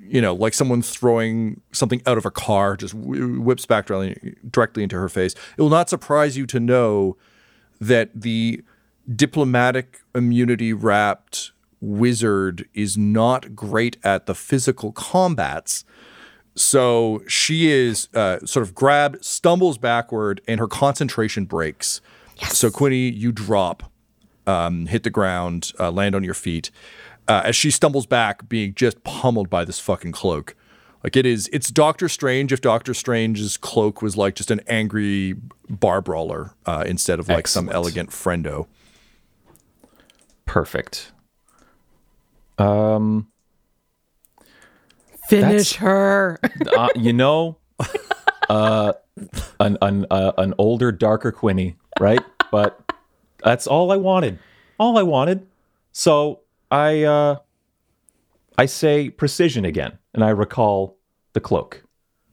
you 0.00 0.20
know, 0.20 0.34
like 0.34 0.54
someone 0.54 0.82
throwing 0.82 1.60
something 1.72 2.02
out 2.06 2.18
of 2.18 2.24
a 2.26 2.30
car, 2.30 2.76
just 2.76 2.94
whips 2.94 3.66
back 3.66 3.86
directly, 3.86 4.82
into 4.82 4.96
her 4.96 5.08
face. 5.08 5.34
It 5.56 5.62
will 5.62 5.68
not 5.68 5.88
surprise 5.90 6.36
you 6.36 6.46
to 6.46 6.60
know 6.60 7.16
that 7.80 8.10
the 8.14 8.62
diplomatic 9.14 10.00
immunity 10.14 10.72
wrapped 10.72 11.52
wizard 11.80 12.68
is 12.74 12.98
not 12.98 13.54
great 13.54 13.96
at 14.04 14.26
the 14.26 14.34
physical 14.34 14.92
combats. 14.92 15.84
So 16.54 17.22
she 17.28 17.70
is 17.70 18.08
uh, 18.14 18.40
sort 18.40 18.66
of 18.66 18.74
grabbed, 18.74 19.24
stumbles 19.24 19.78
backward, 19.78 20.40
and 20.48 20.58
her 20.58 20.66
concentration 20.66 21.44
breaks. 21.44 22.00
So 22.48 22.70
Quinny, 22.70 23.10
you 23.10 23.30
drop, 23.30 23.90
um, 24.46 24.86
hit 24.86 25.04
the 25.04 25.10
ground, 25.10 25.72
uh, 25.78 25.90
land 25.90 26.14
on 26.14 26.24
your 26.24 26.34
feet. 26.34 26.70
Uh, 27.28 27.42
as 27.44 27.54
she 27.54 27.70
stumbles 27.70 28.06
back, 28.06 28.48
being 28.48 28.74
just 28.74 29.04
pummeled 29.04 29.50
by 29.50 29.64
this 29.64 29.78
fucking 29.78 30.12
cloak. 30.12 30.56
Like 31.04 31.14
it 31.14 31.26
is, 31.26 31.48
it's 31.52 31.70
Doctor 31.70 32.08
Strange 32.08 32.52
if 32.52 32.60
Doctor 32.60 32.94
Strange's 32.94 33.56
cloak 33.56 34.02
was 34.02 34.16
like 34.16 34.34
just 34.34 34.50
an 34.50 34.60
angry 34.66 35.36
bar 35.68 36.00
brawler 36.00 36.54
uh, 36.66 36.84
instead 36.86 37.20
of 37.20 37.28
like 37.28 37.46
some 37.46 37.68
elegant 37.68 38.10
friendo. 38.10 38.66
Perfect. 40.44 41.12
Um, 42.56 43.28
Finish 45.28 45.74
her. 45.74 46.40
uh, 46.76 46.88
you 46.96 47.12
know, 47.12 47.58
uh, 48.48 48.94
an 49.60 49.76
an 49.82 50.06
uh, 50.10 50.32
an 50.38 50.54
older, 50.58 50.90
darker 50.90 51.30
Quinny, 51.30 51.76
right? 52.00 52.22
But 52.50 52.80
that's 53.44 53.66
all 53.66 53.92
I 53.92 53.96
wanted. 53.96 54.38
All 54.78 54.98
I 54.98 55.02
wanted. 55.02 55.46
So 55.92 56.40
I 56.70 57.02
uh, 57.04 57.36
I 58.56 58.66
say 58.66 59.10
precision 59.10 59.64
again, 59.64 59.98
and 60.14 60.22
I 60.24 60.30
recall 60.30 60.98
the 61.32 61.40
cloak. 61.40 61.82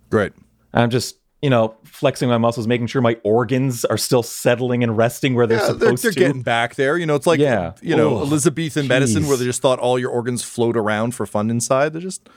Great. 0.09 0.33
I'm 0.73 0.89
just 0.89 1.17
you 1.41 1.49
know 1.49 1.75
flexing 1.83 2.27
my 2.29 2.37
muscles, 2.37 2.67
making 2.67 2.87
sure 2.87 3.01
my 3.01 3.17
organs 3.23 3.85
are 3.85 3.97
still 3.97 4.23
settling 4.23 4.83
and 4.83 4.97
resting 4.97 5.35
where 5.35 5.47
they're 5.47 5.57
Yeah, 5.59 5.71
they're, 5.73 5.79
supposed 5.79 6.03
they're 6.03 6.11
to. 6.11 6.19
getting 6.19 6.41
back 6.41 6.75
there. 6.75 6.97
You 6.97 7.05
know, 7.05 7.15
it's 7.15 7.27
like 7.27 7.39
Yeah. 7.39 7.73
you 7.81 7.95
know 7.95 8.17
Ugh, 8.17 8.27
Elizabethan 8.27 8.87
medicine 8.87 9.27
where 9.27 9.37
they 9.37 9.45
just 9.45 9.61
thought 9.61 9.79
all 9.79 9.97
your 9.99 10.09
organs 10.09 10.43
float 10.43 10.75
around 10.75 11.15
for 11.15 11.25
fun 11.25 11.49
inside. 11.49 11.93
They're 11.93 12.01
just 12.01 12.27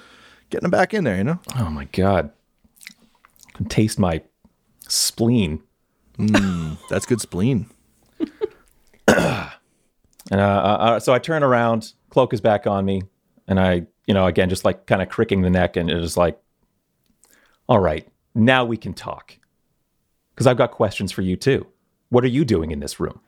getting 0.51 0.63
them 0.65 0.71
back 0.71 0.93
in 0.95 1.05
there. 1.05 1.17
You 1.17 1.25
know. 1.25 1.41
Oh 1.57 1.71
my 1.71 1.85
god! 1.87 2.31
I 3.55 3.57
can 3.57 3.67
taste 3.67 3.99
my 3.99 4.23
spleen. 4.89 5.63
That's 6.91 7.07
good 7.07 7.21
spleen. 7.21 7.67
And 10.31 10.41
uh, 10.41 10.45
uh, 10.45 11.01
so 11.01 11.13
I 11.13 11.19
turn 11.19 11.43
around, 11.43 11.93
cloak 12.11 12.33
is 12.33 12.41
back 12.41 12.67
on 12.67 12.85
me, 12.85 13.03
and 13.47 13.59
I, 13.59 13.87
you 14.07 14.15
know, 14.15 14.27
again, 14.27 14.51
just 14.51 14.65
like 14.65 14.87
kind 14.87 15.01
of 15.01 15.09
cricking 15.09 15.43
the 15.43 15.51
neck, 15.51 15.77
and 15.77 15.91
it 15.91 15.97
is 15.97 16.17
like, 16.17 16.39
all 17.69 17.79
right, 17.79 18.07
now 18.35 18.65
we 18.65 18.77
can 18.77 18.95
talk. 18.95 19.39
Because 20.35 20.47
I've 20.47 20.57
got 20.57 20.71
questions 20.71 21.11
for 21.11 21.23
you 21.23 21.37
too. 21.37 21.67
What 22.11 22.25
are 22.25 22.29
you 22.29 22.45
doing 22.45 22.71
in 22.71 22.81
this 22.81 23.01
room? 23.01 23.21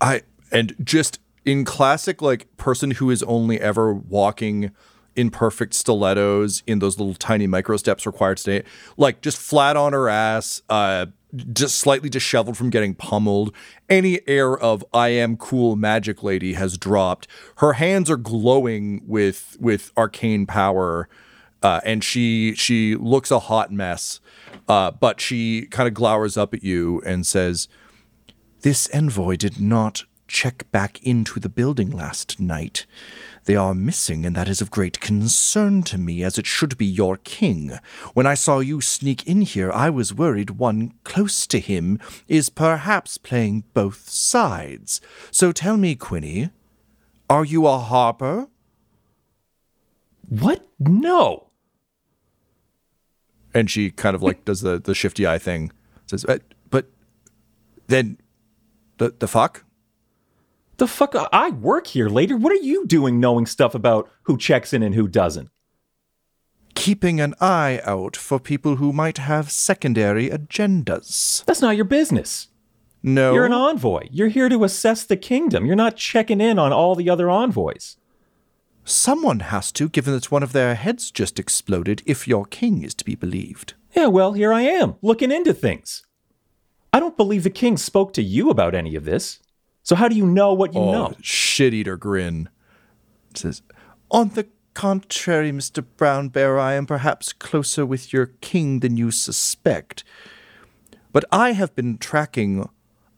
I 0.00 0.22
and 0.50 0.74
just 0.82 1.20
in 1.44 1.64
classic 1.64 2.20
like 2.20 2.54
person 2.56 2.92
who 2.92 3.10
is 3.10 3.22
only 3.22 3.60
ever 3.60 3.94
walking 3.94 4.72
in 5.14 5.30
perfect 5.30 5.74
stilettos 5.74 6.62
in 6.66 6.78
those 6.78 6.98
little 6.98 7.14
tiny 7.14 7.46
micro 7.46 7.76
steps 7.76 8.06
required 8.06 8.38
today, 8.38 8.66
like 8.96 9.20
just 9.20 9.38
flat 9.38 9.76
on 9.76 9.92
her 9.92 10.08
ass, 10.08 10.62
uh, 10.68 11.06
just 11.52 11.78
slightly 11.78 12.08
disheveled 12.08 12.56
from 12.56 12.70
getting 12.70 12.94
pummeled. 12.94 13.54
Any 13.88 14.20
air 14.28 14.56
of 14.56 14.84
I 14.92 15.08
am 15.08 15.36
cool 15.36 15.76
magic 15.76 16.22
lady 16.22 16.54
has 16.54 16.76
dropped. 16.76 17.26
Her 17.56 17.74
hands 17.74 18.10
are 18.10 18.16
glowing 18.16 19.02
with 19.06 19.56
with 19.60 19.92
arcane 19.96 20.46
power. 20.46 21.08
Uh, 21.62 21.80
and 21.84 22.02
she 22.02 22.56
she 22.56 22.96
looks 22.96 23.30
a 23.30 23.38
hot 23.38 23.70
mess, 23.70 24.20
uh, 24.68 24.90
but 24.90 25.20
she 25.20 25.66
kind 25.66 25.86
of 25.86 25.94
glowers 25.94 26.36
up 26.36 26.52
at 26.52 26.64
you 26.64 27.00
and 27.06 27.24
says, 27.24 27.68
this 28.62 28.88
envoy 28.92 29.36
did 29.36 29.60
not 29.60 30.02
check 30.26 30.68
back 30.72 31.00
into 31.02 31.38
the 31.38 31.48
building 31.48 31.90
last 31.90 32.40
night. 32.40 32.86
They 33.44 33.56
are 33.56 33.74
missing, 33.74 34.24
and 34.24 34.36
that 34.36 34.48
is 34.48 34.60
of 34.60 34.70
great 34.70 35.00
concern 35.00 35.82
to 35.84 35.98
me, 35.98 36.22
as 36.22 36.38
it 36.38 36.46
should 36.46 36.78
be 36.78 36.86
your 36.86 37.16
king. 37.16 37.78
When 38.14 38.26
I 38.26 38.34
saw 38.34 38.60
you 38.60 38.80
sneak 38.80 39.26
in 39.26 39.42
here, 39.42 39.72
I 39.72 39.90
was 39.90 40.14
worried 40.14 40.50
one 40.50 40.94
close 41.02 41.46
to 41.48 41.58
him 41.58 41.98
is 42.28 42.50
perhaps 42.50 43.18
playing 43.18 43.64
both 43.74 44.08
sides. 44.08 45.00
So 45.32 45.50
tell 45.50 45.76
me, 45.76 45.96
Quinny, 45.96 46.50
are 47.28 47.44
you 47.44 47.66
a 47.66 47.78
harper? 47.78 48.46
What? 50.28 50.66
No. 50.78 51.48
And 53.52 53.70
she 53.70 53.90
kind 53.90 54.14
of 54.14 54.22
like 54.22 54.44
does 54.44 54.60
the, 54.60 54.78
the 54.78 54.94
shifty 54.94 55.26
eye 55.26 55.38
thing. 55.38 55.72
Says, 56.06 56.24
"Uh, 56.24 56.38
but 56.70 56.86
then 57.88 58.18
the 58.98 59.14
the 59.18 59.28
fuck? 59.28 59.64
The 60.82 60.88
fuck? 60.88 61.14
I 61.32 61.50
work 61.50 61.86
here 61.86 62.08
later. 62.08 62.36
What 62.36 62.50
are 62.50 62.56
you 62.56 62.84
doing 62.88 63.20
knowing 63.20 63.46
stuff 63.46 63.72
about 63.72 64.10
who 64.24 64.36
checks 64.36 64.72
in 64.72 64.82
and 64.82 64.96
who 64.96 65.06
doesn't? 65.06 65.48
Keeping 66.74 67.20
an 67.20 67.36
eye 67.40 67.80
out 67.84 68.16
for 68.16 68.40
people 68.40 68.74
who 68.74 68.92
might 68.92 69.18
have 69.18 69.52
secondary 69.52 70.28
agendas. 70.28 71.44
That's 71.44 71.62
not 71.62 71.76
your 71.76 71.84
business. 71.84 72.48
No. 73.00 73.32
You're 73.32 73.46
an 73.46 73.52
envoy. 73.52 74.08
You're 74.10 74.26
here 74.26 74.48
to 74.48 74.64
assess 74.64 75.04
the 75.04 75.16
kingdom. 75.16 75.66
You're 75.66 75.76
not 75.76 75.96
checking 75.96 76.40
in 76.40 76.58
on 76.58 76.72
all 76.72 76.96
the 76.96 77.08
other 77.08 77.30
envoys. 77.30 77.96
Someone 78.84 79.38
has 79.38 79.70
to, 79.70 79.88
given 79.88 80.12
that 80.14 80.32
one 80.32 80.42
of 80.42 80.52
their 80.52 80.74
heads 80.74 81.12
just 81.12 81.38
exploded, 81.38 82.02
if 82.06 82.26
your 82.26 82.44
king 82.44 82.82
is 82.82 82.94
to 82.94 83.04
be 83.04 83.14
believed. 83.14 83.74
Yeah, 83.94 84.08
well, 84.08 84.32
here 84.32 84.52
I 84.52 84.62
am, 84.62 84.96
looking 85.00 85.30
into 85.30 85.54
things. 85.54 86.02
I 86.92 86.98
don't 86.98 87.16
believe 87.16 87.44
the 87.44 87.50
king 87.50 87.76
spoke 87.76 88.12
to 88.14 88.22
you 88.22 88.50
about 88.50 88.74
any 88.74 88.96
of 88.96 89.04
this. 89.04 89.38
So 89.82 89.96
how 89.96 90.08
do 90.08 90.14
you 90.16 90.26
know 90.26 90.52
what 90.52 90.74
you 90.74 90.80
Oh, 90.80 90.92
know? 90.92 91.14
shit 91.20 91.74
eater 91.74 91.96
grin. 91.96 92.48
Says, 93.34 93.62
On 94.10 94.28
the 94.30 94.46
contrary, 94.74 95.50
Mr. 95.52 95.84
Brown 95.96 96.28
Bear, 96.28 96.58
I 96.58 96.74
am 96.74 96.86
perhaps 96.86 97.32
closer 97.32 97.84
with 97.84 98.12
your 98.12 98.26
king 98.40 98.80
than 98.80 98.96
you 98.96 99.10
suspect. 99.10 100.04
But 101.12 101.24
I 101.32 101.52
have 101.52 101.74
been 101.74 101.98
tracking 101.98 102.68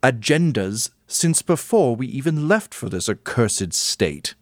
agendas 0.03 0.91
since 1.07 1.43
before 1.43 1.95
we 1.97 2.07
even 2.07 2.49
left 2.49 2.75
for 2.75 2.89
this 2.89 3.09
accursed 3.09 3.73
state. 3.73 4.35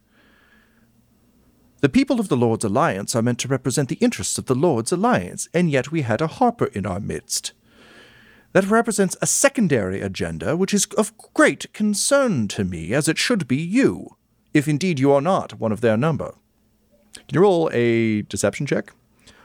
The 1.81 1.89
people 1.89 2.19
of 2.19 2.29
the 2.29 2.37
Lord's 2.37 2.63
Alliance 2.63 3.15
are 3.15 3.21
meant 3.21 3.39
to 3.39 3.47
represent 3.49 3.89
the 3.89 3.95
interests 3.97 4.37
of 4.37 4.45
the 4.45 4.55
Lord's 4.55 4.93
Alliance, 4.93 5.49
and 5.53 5.69
yet 5.69 5.91
we 5.91 6.01
had 6.03 6.21
a 6.21 6.27
harper 6.27 6.65
in 6.67 6.85
our 6.85 7.01
midst. 7.01 7.51
That 8.53 8.69
represents 8.69 9.17
a 9.21 9.25
secondary 9.27 9.99
agenda, 10.01 10.55
which 10.55 10.73
is 10.73 10.85
of 10.97 11.11
great 11.33 11.71
concern 11.73 12.47
to 12.49 12.63
me, 12.63 12.93
as 12.93 13.07
it 13.07 13.17
should 13.17 13.47
be 13.47 13.57
you, 13.57 14.15
if 14.53 14.67
indeed 14.67 14.99
you 14.99 15.11
are 15.11 15.21
not 15.21 15.59
one 15.59 15.71
of 15.71 15.81
their 15.81 15.97
number. 15.97 16.35
Can 17.15 17.25
you 17.31 17.41
roll 17.41 17.69
a 17.73 18.21
deception 18.23 18.65
check? 18.65 18.93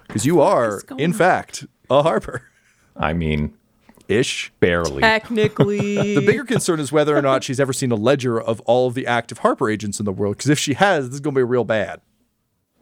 Because 0.07 0.27
you 0.27 0.41
are, 0.41 0.83
in 0.99 1.13
on? 1.13 1.19
fact, 1.19 1.67
a 1.91 2.03
harper. 2.03 2.43
I 2.97 3.13
mean, 3.13 3.55
ish. 4.09 4.53
Barely. 4.61 5.01
Technically. 5.01 6.15
The 6.19 6.27
bigger 6.27 6.45
concern 6.45 6.81
is 6.81 6.91
whether 6.91 7.17
or 7.17 7.23
not 7.23 7.45
she's 7.45 7.61
ever 7.61 7.73
seen 7.73 7.93
a 7.93 7.97
ledger 7.97 8.41
of 8.41 8.61
all 8.63 8.89
of 8.89 8.95
the 8.95 9.07
active 9.07 9.39
Harper 9.39 9.71
agents 9.71 9.99
in 10.01 10.05
the 10.05 10.13
world. 10.13 10.37
Because 10.37 10.51
if 10.51 10.59
she 10.59 10.75
has, 10.75 11.07
this 11.07 11.15
is 11.15 11.21
going 11.21 11.35
to 11.35 11.39
be 11.39 11.45
real 11.45 11.65
bad. 11.65 12.01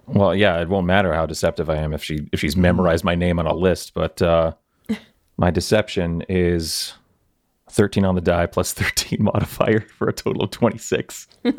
Well, 0.06 0.34
yeah, 0.34 0.60
it 0.60 0.68
won't 0.68 0.86
matter 0.86 1.12
how 1.12 1.26
deceptive 1.26 1.68
I 1.68 1.76
am 1.76 1.92
if 1.92 2.02
she 2.02 2.28
if 2.32 2.38
she's 2.38 2.56
memorized 2.56 3.04
my 3.04 3.16
name 3.16 3.40
on 3.40 3.46
a 3.46 3.54
list, 3.54 3.92
but 3.92 4.22
uh, 4.22 4.52
my 5.36 5.50
deception 5.50 6.22
is 6.28 6.94
13 7.70 8.04
on 8.04 8.14
the 8.14 8.20
die 8.20 8.46
plus 8.46 8.72
13 8.72 9.18
modifier 9.24 9.80
for 9.80 10.08
a 10.08 10.12
total 10.12 10.42
of 10.44 10.50
26. 10.50 11.26
All 11.44 11.52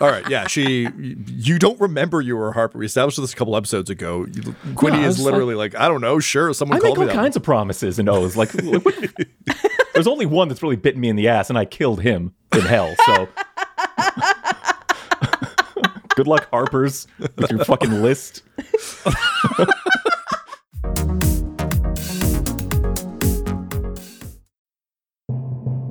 right, 0.00 0.28
yeah, 0.28 0.46
she. 0.46 0.88
You 1.26 1.58
don't 1.58 1.80
remember 1.80 2.20
you 2.20 2.36
were 2.36 2.48
a 2.50 2.52
Harper. 2.52 2.78
We 2.78 2.86
established 2.86 3.20
this 3.20 3.32
a 3.32 3.36
couple 3.36 3.56
episodes 3.56 3.90
ago. 3.90 4.26
You- 4.32 4.54
Quinny 4.76 5.02
is 5.02 5.18
literally 5.20 5.54
like, 5.54 5.74
I 5.74 5.88
don't 5.88 6.00
know, 6.00 6.20
sure, 6.20 6.52
someone 6.54 6.76
I 6.78 6.80
called 6.80 6.98
make 6.98 7.06
me 7.06 7.10
all 7.10 7.16
that. 7.16 7.20
kinds 7.22 7.36
of 7.36 7.42
promises 7.42 7.98
and 7.98 8.08
oaths. 8.08 8.36
Like, 8.36 8.54
like, 8.62 9.16
there's 9.94 10.06
only 10.06 10.26
one 10.26 10.48
that's 10.48 10.62
really 10.62 10.76
bitten 10.76 11.00
me 11.00 11.08
in 11.08 11.16
the 11.16 11.28
ass, 11.28 11.48
and 11.48 11.58
I 11.58 11.64
killed 11.64 12.00
him 12.02 12.34
in 12.52 12.60
hell. 12.60 12.94
So, 13.06 13.28
good 16.16 16.26
luck, 16.28 16.48
Harper's, 16.50 17.06
with 17.36 17.50
your 17.50 17.64
fucking 17.64 18.02
list. 18.02 18.42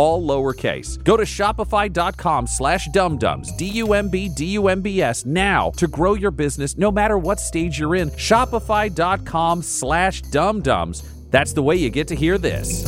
all 0.00 0.22
lowercase. 0.22 1.02
Go 1.04 1.18
to 1.18 1.24
shopify.com 1.24 2.46
slash 2.46 2.88
dumbdumbs, 2.88 3.54
D-U-M-B, 3.58 4.30
D-U-M-B-S, 4.30 5.26
now 5.26 5.70
to 5.76 5.86
grow 5.86 6.14
your 6.14 6.30
business 6.30 6.78
no 6.78 6.90
matter 6.90 7.18
what 7.18 7.38
stage 7.38 7.78
you're 7.78 7.96
in. 7.96 8.08
Shopify.com 8.10 9.62
slash 9.62 10.22
dumbdumbs. 10.22 11.06
That's 11.30 11.52
the 11.52 11.62
way 11.62 11.76
you 11.76 11.90
get 11.90 12.08
to 12.08 12.16
hear 12.16 12.38
this. 12.38 12.82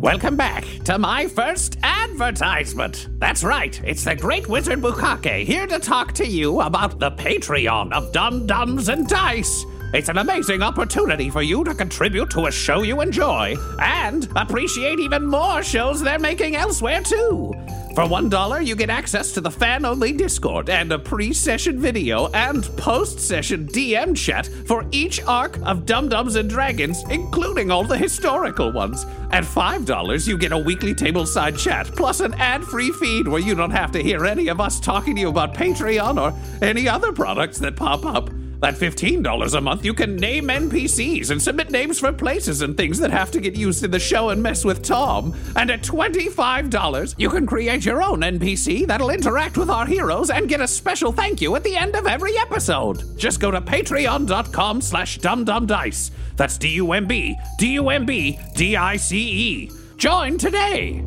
Welcome 0.00 0.36
back 0.36 0.64
to 0.84 0.98
my 0.98 1.26
first 1.26 1.76
advertisement. 1.82 3.08
That's 3.18 3.44
right, 3.44 3.78
it's 3.84 4.04
the 4.04 4.16
Great 4.16 4.48
Wizard 4.48 4.80
Bukake 4.80 5.44
here 5.44 5.66
to 5.66 5.78
talk 5.78 6.12
to 6.14 6.26
you 6.26 6.62
about 6.62 6.98
the 6.98 7.10
Patreon 7.10 7.92
of 7.92 8.12
Dumb-Dumbs 8.12 8.88
and 8.88 9.06
Dice. 9.06 9.66
It's 9.94 10.10
an 10.10 10.18
amazing 10.18 10.62
opportunity 10.62 11.30
for 11.30 11.40
you 11.40 11.64
to 11.64 11.74
contribute 11.74 12.28
to 12.32 12.44
a 12.44 12.52
show 12.52 12.82
you 12.82 13.00
enjoy 13.00 13.56
and 13.80 14.28
appreciate 14.36 15.00
even 15.00 15.24
more 15.24 15.62
shows 15.62 16.02
they're 16.02 16.18
making 16.18 16.56
elsewhere, 16.56 17.00
too. 17.00 17.54
For 17.94 18.04
$1, 18.04 18.66
you 18.66 18.76
get 18.76 18.90
access 18.90 19.32
to 19.32 19.40
the 19.40 19.50
fan 19.50 19.86
only 19.86 20.12
Discord 20.12 20.68
and 20.68 20.92
a 20.92 20.98
pre 20.98 21.32
session 21.32 21.80
video 21.80 22.28
and 22.32 22.64
post 22.76 23.18
session 23.18 23.66
DM 23.66 24.14
chat 24.14 24.46
for 24.66 24.84
each 24.92 25.22
arc 25.26 25.58
of 25.62 25.86
Dumb-Dumbs 25.86 26.36
and 26.36 26.50
Dragons, 26.50 27.02
including 27.08 27.70
all 27.70 27.82
the 27.82 27.96
historical 27.96 28.70
ones. 28.70 29.06
At 29.30 29.44
$5, 29.44 30.28
you 30.28 30.36
get 30.36 30.52
a 30.52 30.58
weekly 30.58 30.94
tableside 30.94 31.58
chat 31.58 31.86
plus 31.96 32.20
an 32.20 32.34
ad 32.34 32.62
free 32.62 32.92
feed 32.92 33.26
where 33.26 33.40
you 33.40 33.54
don't 33.54 33.70
have 33.70 33.90
to 33.92 34.02
hear 34.02 34.26
any 34.26 34.48
of 34.48 34.60
us 34.60 34.80
talking 34.80 35.14
to 35.14 35.22
you 35.22 35.30
about 35.30 35.54
Patreon 35.54 36.20
or 36.20 36.38
any 36.62 36.86
other 36.86 37.10
products 37.10 37.58
that 37.60 37.74
pop 37.74 38.04
up. 38.04 38.28
At 38.60 38.74
$15 38.74 39.54
a 39.54 39.60
month, 39.60 39.84
you 39.84 39.94
can 39.94 40.16
name 40.16 40.48
NPCs 40.48 41.30
and 41.30 41.40
submit 41.40 41.70
names 41.70 42.00
for 42.00 42.12
places 42.12 42.62
and 42.62 42.76
things 42.76 42.98
that 42.98 43.12
have 43.12 43.30
to 43.30 43.40
get 43.40 43.54
used 43.54 43.84
in 43.84 43.92
the 43.92 44.00
show 44.00 44.30
and 44.30 44.42
mess 44.42 44.64
with 44.64 44.82
Tom. 44.82 45.34
And 45.54 45.70
at 45.70 45.82
$25, 45.82 47.14
you 47.18 47.30
can 47.30 47.46
create 47.46 47.84
your 47.84 48.02
own 48.02 48.20
NPC 48.20 48.86
that'll 48.86 49.10
interact 49.10 49.58
with 49.58 49.70
our 49.70 49.86
heroes 49.86 50.30
and 50.30 50.48
get 50.48 50.60
a 50.60 50.66
special 50.66 51.12
thank 51.12 51.40
you 51.40 51.54
at 51.54 51.62
the 51.62 51.76
end 51.76 51.94
of 51.94 52.06
every 52.08 52.36
episode. 52.36 53.16
Just 53.16 53.38
go 53.38 53.52
to 53.52 53.60
patreon.com 53.60 54.80
slash 54.80 55.18
dumbdumbdice. 55.20 56.10
That's 56.36 56.58
D-U-M-B, 56.58 57.36
D-U-M-B, 57.58 58.38
D-I-C-E. 58.56 59.70
Join 59.96 60.36
today. 60.38 61.04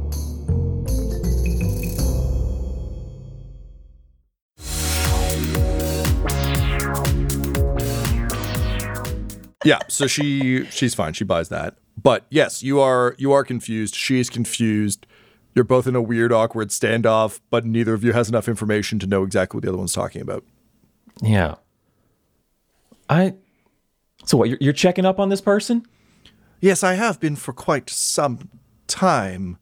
Yeah, 9.64 9.80
so 9.88 10.08
she 10.08 10.66
she's 10.66 10.96
fine. 10.96 11.14
She 11.14 11.24
buys 11.24 11.50
that. 11.50 11.76
But 12.02 12.26
yes, 12.30 12.64
you 12.64 12.80
are 12.80 13.16
you 13.18 13.32
are 13.32 13.44
confused. 13.44 13.96
She 13.96 14.20
is 14.20 14.30
confused. 14.30 15.06
You're 15.54 15.66
both 15.66 15.86
in 15.86 15.96
a 15.96 16.02
weird, 16.02 16.32
awkward 16.32 16.70
standoff, 16.70 17.42
but 17.50 17.66
neither 17.66 17.94
of 17.94 18.04
you 18.04 18.14
has 18.14 18.30
enough 18.30 18.48
information 18.48 19.00
to 19.00 19.08
know 19.08 19.24
exactly 19.24 19.58
what 19.58 19.64
the 19.64 19.70
other 19.70 19.78
one's 19.78 19.94
talking 19.94 20.22
about. 20.22 20.46
Yeah. 21.22 21.56
I. 23.10 23.36
So 24.26 24.38
what? 24.38 24.50
You're, 24.50 24.60
you're 24.62 24.74
checking 24.74 25.06
up 25.06 25.20
on 25.20 25.30
this 25.30 25.42
person? 25.42 25.86
Yes, 26.62 26.84
I 26.84 26.94
have 26.94 27.20
been 27.20 27.36
for 27.36 27.54
quite 27.54 27.90
some 27.90 28.50
time. 28.88 29.58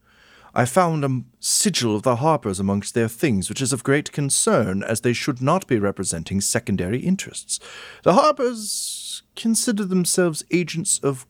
I 0.53 0.65
found 0.65 1.05
a 1.05 1.21
sigil 1.39 1.95
of 1.95 2.03
the 2.03 2.17
Harpers 2.17 2.59
amongst 2.59 2.93
their 2.93 3.07
things, 3.07 3.49
which 3.49 3.61
is 3.61 3.71
of 3.71 3.83
great 3.83 4.11
concern, 4.11 4.83
as 4.83 5.01
they 5.01 5.13
should 5.13 5.41
not 5.41 5.67
be 5.67 5.79
representing 5.79 6.41
secondary 6.41 6.99
interests. 6.99 7.59
The 8.03 8.13
Harpers 8.13 9.23
consider 9.35 9.85
themselves 9.85 10.43
agents 10.51 10.99
of 10.99 11.25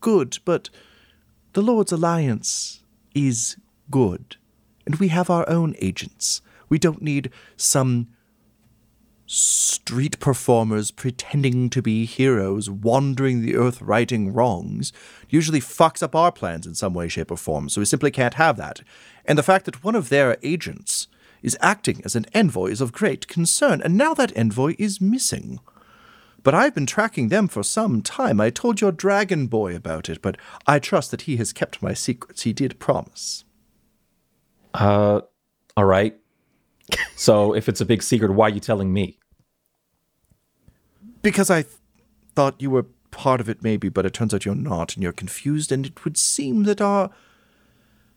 good, 0.00 0.38
but 0.44 0.70
the 1.52 1.62
Lord's 1.62 1.92
alliance 1.92 2.82
is 3.14 3.56
good, 3.90 4.36
and 4.84 4.96
we 4.96 5.08
have 5.08 5.30
our 5.30 5.48
own 5.48 5.74
agents. 5.80 6.42
We 6.68 6.78
don't 6.78 7.02
need 7.02 7.30
some 7.56 8.08
street 9.26 10.18
performers 10.20 10.90
pretending 10.90 11.68
to 11.68 11.82
be 11.82 12.04
heroes 12.04 12.70
wandering 12.70 13.42
the 13.42 13.56
earth 13.56 13.82
righting 13.82 14.32
wrongs 14.32 14.92
usually 15.28 15.60
fucks 15.60 16.02
up 16.02 16.14
our 16.14 16.30
plans 16.30 16.66
in 16.66 16.74
some 16.74 16.94
way 16.94 17.08
shape 17.08 17.30
or 17.30 17.36
form 17.36 17.68
so 17.68 17.80
we 17.80 17.84
simply 17.84 18.10
can't 18.10 18.34
have 18.34 18.56
that 18.56 18.82
And 19.26 19.36
the 19.36 19.42
fact 19.42 19.64
that 19.64 19.84
one 19.84 19.94
of 19.94 20.08
their 20.08 20.38
agents 20.42 21.08
is 21.42 21.58
acting 21.60 22.00
as 22.04 22.16
an 22.16 22.26
envoy 22.32 22.70
is 22.70 22.80
of 22.80 22.92
great 22.92 23.26
concern, 23.28 23.82
and 23.82 23.96
now 23.96 24.14
that 24.14 24.36
envoy 24.36 24.74
is 24.78 25.00
missing. 25.00 25.60
But 26.42 26.54
I've 26.54 26.74
been 26.74 26.86
tracking 26.86 27.28
them 27.28 27.48
for 27.48 27.62
some 27.62 28.02
time. 28.02 28.40
I 28.40 28.50
told 28.50 28.80
your 28.80 28.92
dragon 28.92 29.48
boy 29.48 29.74
about 29.74 30.08
it, 30.08 30.22
but 30.22 30.36
I 30.66 30.78
trust 30.78 31.10
that 31.10 31.22
he 31.22 31.36
has 31.38 31.52
kept 31.52 31.82
my 31.82 31.92
secrets. 31.92 32.42
He 32.42 32.52
did 32.52 32.78
promise. 32.78 33.44
Uh, 34.72 35.22
all 35.76 35.84
right. 35.84 36.16
So 37.16 37.54
if 37.54 37.68
it's 37.68 37.80
a 37.80 37.84
big 37.86 38.02
secret, 38.02 38.32
why 38.32 38.46
are 38.46 38.50
you 38.50 38.60
telling 38.60 38.92
me? 38.92 39.18
Because 41.22 41.50
I 41.50 41.62
th- 41.62 41.74
thought 42.34 42.60
you 42.60 42.70
were 42.70 42.86
part 43.10 43.40
of 43.40 43.48
it, 43.48 43.62
maybe, 43.62 43.88
but 43.88 44.06
it 44.06 44.12
turns 44.12 44.32
out 44.34 44.44
you're 44.44 44.54
not, 44.54 44.94
and 44.94 45.02
you're 45.02 45.12
confused, 45.12 45.72
and 45.72 45.86
it 45.86 46.04
would 46.04 46.16
seem 46.16 46.64
that 46.64 46.80
our 46.80 47.10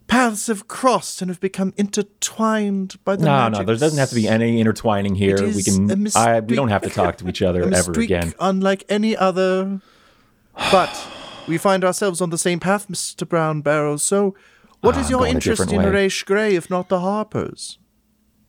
paths 0.07 0.47
have 0.47 0.67
crossed 0.67 1.21
and 1.21 1.29
have 1.29 1.39
become 1.39 1.73
intertwined 1.77 2.97
by 3.05 3.15
the 3.15 3.23
No, 3.25 3.31
no, 3.45 3.49
magics. 3.51 3.65
there 3.67 3.75
doesn't 3.77 3.99
have 3.99 4.09
to 4.09 4.15
be 4.15 4.27
any 4.27 4.59
intertwining 4.59 5.15
here. 5.15 5.37
We 5.47 5.63
can. 5.63 6.07
I, 6.15 6.39
we 6.41 6.55
don't 6.55 6.69
have 6.69 6.81
to 6.83 6.89
talk 6.89 7.17
to 7.17 7.29
each 7.29 7.41
other 7.41 7.63
ever 7.73 7.91
again. 7.99 8.33
unlike 8.39 8.83
any 8.89 9.15
other. 9.15 9.81
But 10.71 11.07
we 11.47 11.57
find 11.57 11.83
ourselves 11.85 12.21
on 12.21 12.31
the 12.31 12.37
same 12.37 12.59
path, 12.59 12.87
Mr. 12.89 13.27
Brown 13.27 13.61
Barrows. 13.61 14.03
So, 14.03 14.35
what 14.81 14.95
Ah, 14.95 14.99
is 14.99 15.09
your 15.09 15.25
interest 15.25 15.71
in 15.71 15.77
way. 15.81 15.85
Raesh 15.85 16.25
Grey, 16.25 16.55
if 16.55 16.69
not 16.69 16.89
the 16.89 16.99
Harpers? 16.99 17.77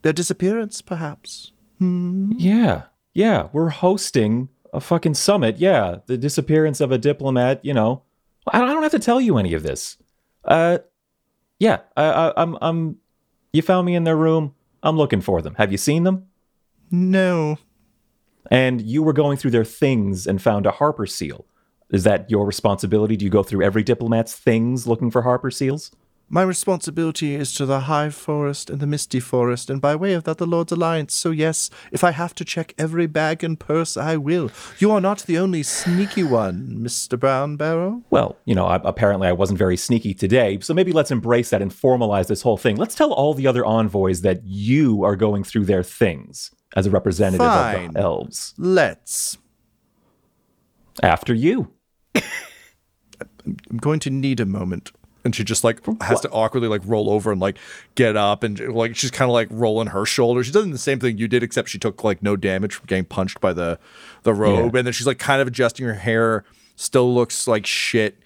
Their 0.02 0.12
disappearance, 0.12 0.82
perhaps. 0.82 1.52
Yeah, 1.78 2.82
yeah, 3.14 3.48
we're 3.52 3.70
hosting 3.70 4.48
a 4.72 4.80
fucking 4.80 5.14
summit. 5.14 5.58
Yeah, 5.58 5.96
the 6.06 6.18
disappearance 6.18 6.80
of 6.80 6.92
a 6.92 6.98
diplomat. 6.98 7.64
You 7.64 7.74
know, 7.74 8.02
I 8.46 8.58
don't, 8.58 8.68
I 8.68 8.72
don't 8.74 8.82
have 8.82 8.92
to 8.92 8.98
tell 8.98 9.20
you 9.20 9.38
any 9.38 9.54
of 9.54 9.62
this. 9.62 9.96
Uh, 10.44 10.78
yeah, 11.58 11.80
I, 11.96 12.04
I, 12.04 12.42
I'm, 12.42 12.58
I'm. 12.60 12.96
You 13.52 13.62
found 13.62 13.86
me 13.86 13.94
in 13.94 14.04
their 14.04 14.16
room. 14.16 14.54
I'm 14.82 14.96
looking 14.96 15.20
for 15.20 15.42
them. 15.42 15.54
Have 15.56 15.72
you 15.72 15.78
seen 15.78 16.04
them? 16.04 16.26
No. 16.90 17.58
And 18.50 18.80
you 18.80 19.02
were 19.02 19.12
going 19.12 19.36
through 19.36 19.50
their 19.52 19.64
things 19.64 20.26
and 20.26 20.40
found 20.40 20.66
a 20.66 20.70
Harper 20.70 21.06
seal. 21.06 21.46
Is 21.90 22.04
that 22.04 22.30
your 22.30 22.46
responsibility? 22.46 23.16
Do 23.16 23.24
you 23.24 23.30
go 23.30 23.42
through 23.42 23.64
every 23.64 23.82
diplomat's 23.82 24.34
things 24.34 24.86
looking 24.86 25.10
for 25.10 25.22
Harper 25.22 25.50
seals? 25.50 25.90
My 26.32 26.42
responsibility 26.42 27.34
is 27.34 27.52
to 27.54 27.66
the 27.66 27.80
High 27.80 28.08
Forest 28.08 28.70
and 28.70 28.78
the 28.78 28.86
Misty 28.86 29.18
Forest, 29.18 29.68
and 29.68 29.80
by 29.80 29.96
way 29.96 30.12
of 30.12 30.22
that, 30.22 30.38
the 30.38 30.46
Lord's 30.46 30.70
Alliance. 30.70 31.12
So, 31.12 31.32
yes, 31.32 31.70
if 31.90 32.04
I 32.04 32.12
have 32.12 32.36
to 32.36 32.44
check 32.44 32.72
every 32.78 33.08
bag 33.08 33.42
and 33.42 33.58
purse, 33.58 33.96
I 33.96 34.16
will. 34.16 34.48
You 34.78 34.92
are 34.92 35.00
not 35.00 35.24
the 35.26 35.38
only 35.38 35.64
sneaky 35.64 36.22
one, 36.22 36.78
Mr. 36.78 37.18
Brown 37.18 37.56
Barrow. 37.56 38.04
Well, 38.10 38.36
you 38.44 38.54
know, 38.54 38.66
I, 38.66 38.80
apparently 38.84 39.26
I 39.26 39.32
wasn't 39.32 39.58
very 39.58 39.76
sneaky 39.76 40.14
today, 40.14 40.60
so 40.60 40.72
maybe 40.72 40.92
let's 40.92 41.10
embrace 41.10 41.50
that 41.50 41.62
and 41.62 41.72
formalize 41.72 42.28
this 42.28 42.42
whole 42.42 42.56
thing. 42.56 42.76
Let's 42.76 42.94
tell 42.94 43.12
all 43.12 43.34
the 43.34 43.48
other 43.48 43.66
envoys 43.66 44.20
that 44.20 44.44
you 44.44 45.02
are 45.02 45.16
going 45.16 45.42
through 45.42 45.64
their 45.64 45.82
things 45.82 46.52
as 46.76 46.86
a 46.86 46.90
representative 46.90 47.44
of 47.44 47.92
the 47.92 47.98
elves. 47.98 48.54
Let's. 48.56 49.36
After 51.02 51.34
you. 51.34 51.72
I'm 52.14 53.78
going 53.78 53.98
to 53.98 54.10
need 54.10 54.38
a 54.38 54.46
moment. 54.46 54.92
And 55.24 55.34
she 55.34 55.44
just 55.44 55.64
like 55.64 55.80
has 56.00 56.20
to 56.20 56.30
awkwardly 56.30 56.68
like 56.68 56.82
roll 56.84 57.10
over 57.10 57.30
and 57.30 57.40
like 57.40 57.58
get 57.94 58.16
up 58.16 58.42
and 58.42 58.58
like 58.74 58.96
she's 58.96 59.10
kind 59.10 59.28
of 59.28 59.34
like 59.34 59.48
rolling 59.50 59.88
her 59.88 60.06
shoulders. 60.06 60.46
She's 60.46 60.54
doing 60.54 60.70
the 60.70 60.78
same 60.78 60.98
thing 60.98 61.18
you 61.18 61.28
did, 61.28 61.42
except 61.42 61.68
she 61.68 61.78
took 61.78 62.02
like 62.02 62.22
no 62.22 62.36
damage 62.36 62.74
from 62.74 62.86
getting 62.86 63.04
punched 63.04 63.40
by 63.40 63.52
the 63.52 63.78
the 64.22 64.32
robe. 64.32 64.74
Yeah. 64.74 64.78
And 64.78 64.86
then 64.86 64.92
she's 64.92 65.06
like 65.06 65.18
kind 65.18 65.42
of 65.42 65.48
adjusting 65.48 65.84
her 65.86 65.94
hair, 65.94 66.44
still 66.76 67.12
looks 67.12 67.46
like 67.46 67.66
shit. 67.66 68.18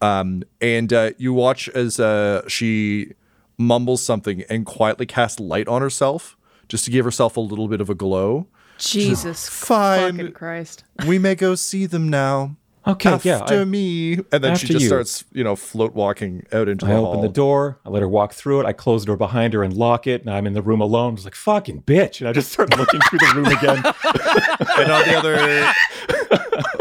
Um, 0.00 0.44
and 0.60 0.92
uh, 0.92 1.12
you 1.18 1.32
watch 1.32 1.68
as 1.70 1.98
uh, 1.98 2.46
she 2.48 3.12
mumbles 3.58 4.02
something 4.02 4.44
and 4.48 4.66
quietly 4.66 5.06
casts 5.06 5.40
light 5.40 5.66
on 5.68 5.82
herself 5.82 6.36
just 6.68 6.84
to 6.84 6.90
give 6.90 7.04
herself 7.04 7.36
a 7.36 7.40
little 7.40 7.68
bit 7.68 7.80
of 7.80 7.88
a 7.90 7.94
glow. 7.94 8.46
Jesus 8.78 9.48
Fine. 9.48 10.16
fucking 10.16 10.32
Christ. 10.32 10.84
We 11.06 11.18
may 11.18 11.34
go 11.34 11.54
see 11.54 11.86
them 11.86 12.08
now. 12.08 12.56
Okay, 12.86 13.10
After 13.10 13.28
yeah. 13.28 13.60
I, 13.62 13.64
me. 13.64 14.18
And 14.30 14.44
then 14.44 14.56
she 14.56 14.68
just 14.68 14.82
you. 14.82 14.86
starts, 14.86 15.24
you 15.32 15.42
know, 15.42 15.56
float 15.56 15.94
walking 15.94 16.46
out 16.52 16.68
into 16.68 16.86
I 16.86 16.90
the 16.90 16.94
hall. 16.94 17.06
I 17.06 17.08
open 17.08 17.22
the 17.22 17.28
door. 17.28 17.80
I 17.84 17.88
let 17.88 18.00
her 18.00 18.08
walk 18.08 18.32
through 18.32 18.60
it. 18.60 18.66
I 18.66 18.72
close 18.72 19.02
the 19.02 19.06
door 19.06 19.16
behind 19.16 19.54
her 19.54 19.64
and 19.64 19.74
lock 19.74 20.06
it. 20.06 20.20
And 20.20 20.30
I'm 20.30 20.46
in 20.46 20.52
the 20.52 20.62
room 20.62 20.80
alone. 20.80 21.14
Was 21.14 21.24
like, 21.24 21.34
fucking 21.34 21.82
bitch. 21.82 22.20
And 22.20 22.28
I 22.28 22.32
just 22.32 22.52
start 22.52 22.76
looking 22.78 23.00
through 23.00 23.18
the 23.18 23.32
room 23.34 23.46
again. 23.46 23.76
and 24.78 24.92
on 24.92 25.04
the 25.04 25.16
other 25.16 25.74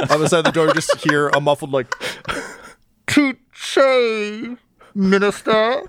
on 0.09 0.19
the 0.19 0.29
side 0.29 0.39
of 0.39 0.45
the 0.45 0.51
door, 0.51 0.71
just 0.73 0.95
hear 0.97 1.29
a 1.29 1.41
muffled 1.41 1.71
like 1.71 1.93
"Touche, 3.07 4.57
Minister." 4.93 5.83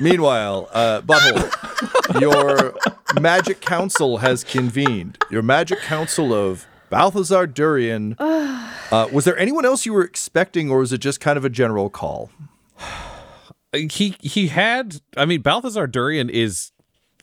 Meanwhile, 0.00 0.68
uh, 0.72 1.00
Butthole, 1.02 2.20
your 2.20 2.74
magic 3.20 3.60
council 3.60 4.18
has 4.18 4.44
convened. 4.44 5.18
Your 5.30 5.42
magic 5.42 5.80
council 5.80 6.34
of 6.34 6.66
Balthazar 6.96 7.46
Durian. 7.46 8.16
Uh, 8.92 9.08
was 9.10 9.24
there 9.24 9.36
anyone 9.36 9.64
else 9.64 9.84
you 9.84 9.92
were 9.92 10.04
expecting, 10.04 10.70
or 10.70 10.78
was 10.78 10.92
it 10.92 10.98
just 10.98 11.18
kind 11.18 11.36
of 11.36 11.44
a 11.44 11.50
general 11.50 11.90
call? 11.90 12.30
he 13.72 14.14
he 14.20 14.46
had 14.46 15.00
i 15.16 15.24
mean 15.24 15.42
balthazar 15.42 15.88
durian 15.88 16.30
is 16.30 16.70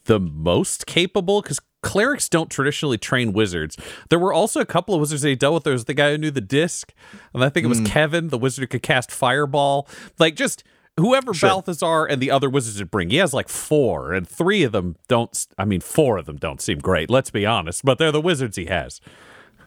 the 0.04 0.20
most 0.20 0.86
capable 0.86 1.40
because 1.40 1.58
clerics 1.82 2.28
don't 2.28 2.50
traditionally 2.50 2.98
train 2.98 3.32
wizards. 3.32 3.78
There 4.10 4.18
were 4.18 4.32
also 4.32 4.60
a 4.60 4.66
couple 4.66 4.94
of 4.94 5.00
wizards 5.00 5.22
that 5.22 5.30
he 5.30 5.36
dealt 5.36 5.54
with. 5.54 5.64
There 5.64 5.72
was 5.72 5.86
the 5.86 5.94
guy 5.94 6.10
who 6.10 6.18
knew 6.18 6.30
the 6.30 6.42
disc 6.42 6.92
and 7.32 7.42
i 7.42 7.48
think 7.48 7.64
it 7.64 7.68
was 7.68 7.80
kevin 7.80 8.28
the 8.28 8.38
wizard 8.38 8.62
who 8.62 8.66
could 8.66 8.82
cast 8.82 9.10
fireball. 9.10 9.88
Like 10.18 10.36
just 10.36 10.64
whoever 10.98 11.32
balthazar 11.32 12.04
and 12.04 12.20
the 12.20 12.30
other 12.30 12.50
wizards 12.50 12.78
would 12.78 12.90
bring. 12.90 13.08
He 13.08 13.16
has 13.16 13.32
like 13.32 13.48
four 13.48 14.12
and 14.12 14.28
three 14.28 14.64
of 14.64 14.72
them 14.72 14.96
don't 15.08 15.46
i 15.56 15.64
mean 15.64 15.80
four 15.80 16.18
of 16.18 16.26
them 16.26 16.36
don't 16.36 16.60
seem 16.60 16.78
great 16.78 17.08
let's 17.08 17.30
be 17.30 17.46
honest 17.46 17.84
but 17.86 17.96
they're 17.96 18.12
the 18.12 18.20
wizards 18.20 18.56
he 18.56 18.66
has 18.66 19.00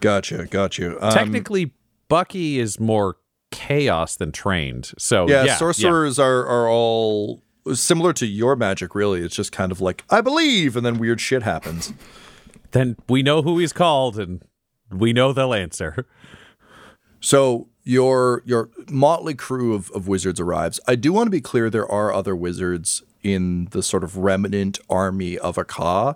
Gotcha, 0.00 0.46
gotcha. 0.46 1.04
Um, 1.04 1.12
technically 1.12 1.72
bucky 2.08 2.58
is 2.58 2.80
more 2.80 3.16
chaos 3.50 4.16
than 4.16 4.30
trained 4.30 4.92
so 4.98 5.26
yeah, 5.26 5.36
yeah, 5.36 5.44
yeah. 5.44 5.56
sorcerers 5.56 6.18
are 6.18 6.46
are 6.46 6.68
all 6.68 7.42
similar 7.74 8.12
to 8.14 8.26
your 8.26 8.56
magic. 8.56 8.94
Really, 8.94 9.22
it's 9.22 9.34
just 9.34 9.52
kind 9.52 9.72
of 9.72 9.80
like 9.80 10.04
I 10.10 10.20
believe, 10.20 10.76
and 10.76 10.84
then 10.84 10.98
weird 10.98 11.20
shit 11.20 11.42
happens. 11.42 11.92
then 12.72 12.96
we 13.08 13.22
know 13.22 13.42
who 13.42 13.58
he's 13.58 13.72
called 13.72 14.18
and 14.18 14.42
we 14.90 15.12
know 15.12 15.32
they'll 15.32 15.54
answer. 15.54 16.06
So 17.20 17.68
your 17.82 18.42
your 18.44 18.70
motley 18.90 19.34
crew 19.34 19.74
of, 19.74 19.90
of 19.90 20.06
wizards 20.08 20.38
arrives. 20.38 20.78
I 20.86 20.94
do 20.94 21.12
want 21.12 21.26
to 21.26 21.30
be 21.30 21.40
clear 21.40 21.68
there 21.68 21.90
are 21.90 22.12
other 22.12 22.36
wizards 22.36 23.02
in 23.22 23.66
the 23.72 23.82
sort 23.82 24.04
of 24.04 24.16
remnant 24.16 24.78
army 24.88 25.36
of 25.38 25.58
Aka. 25.58 26.14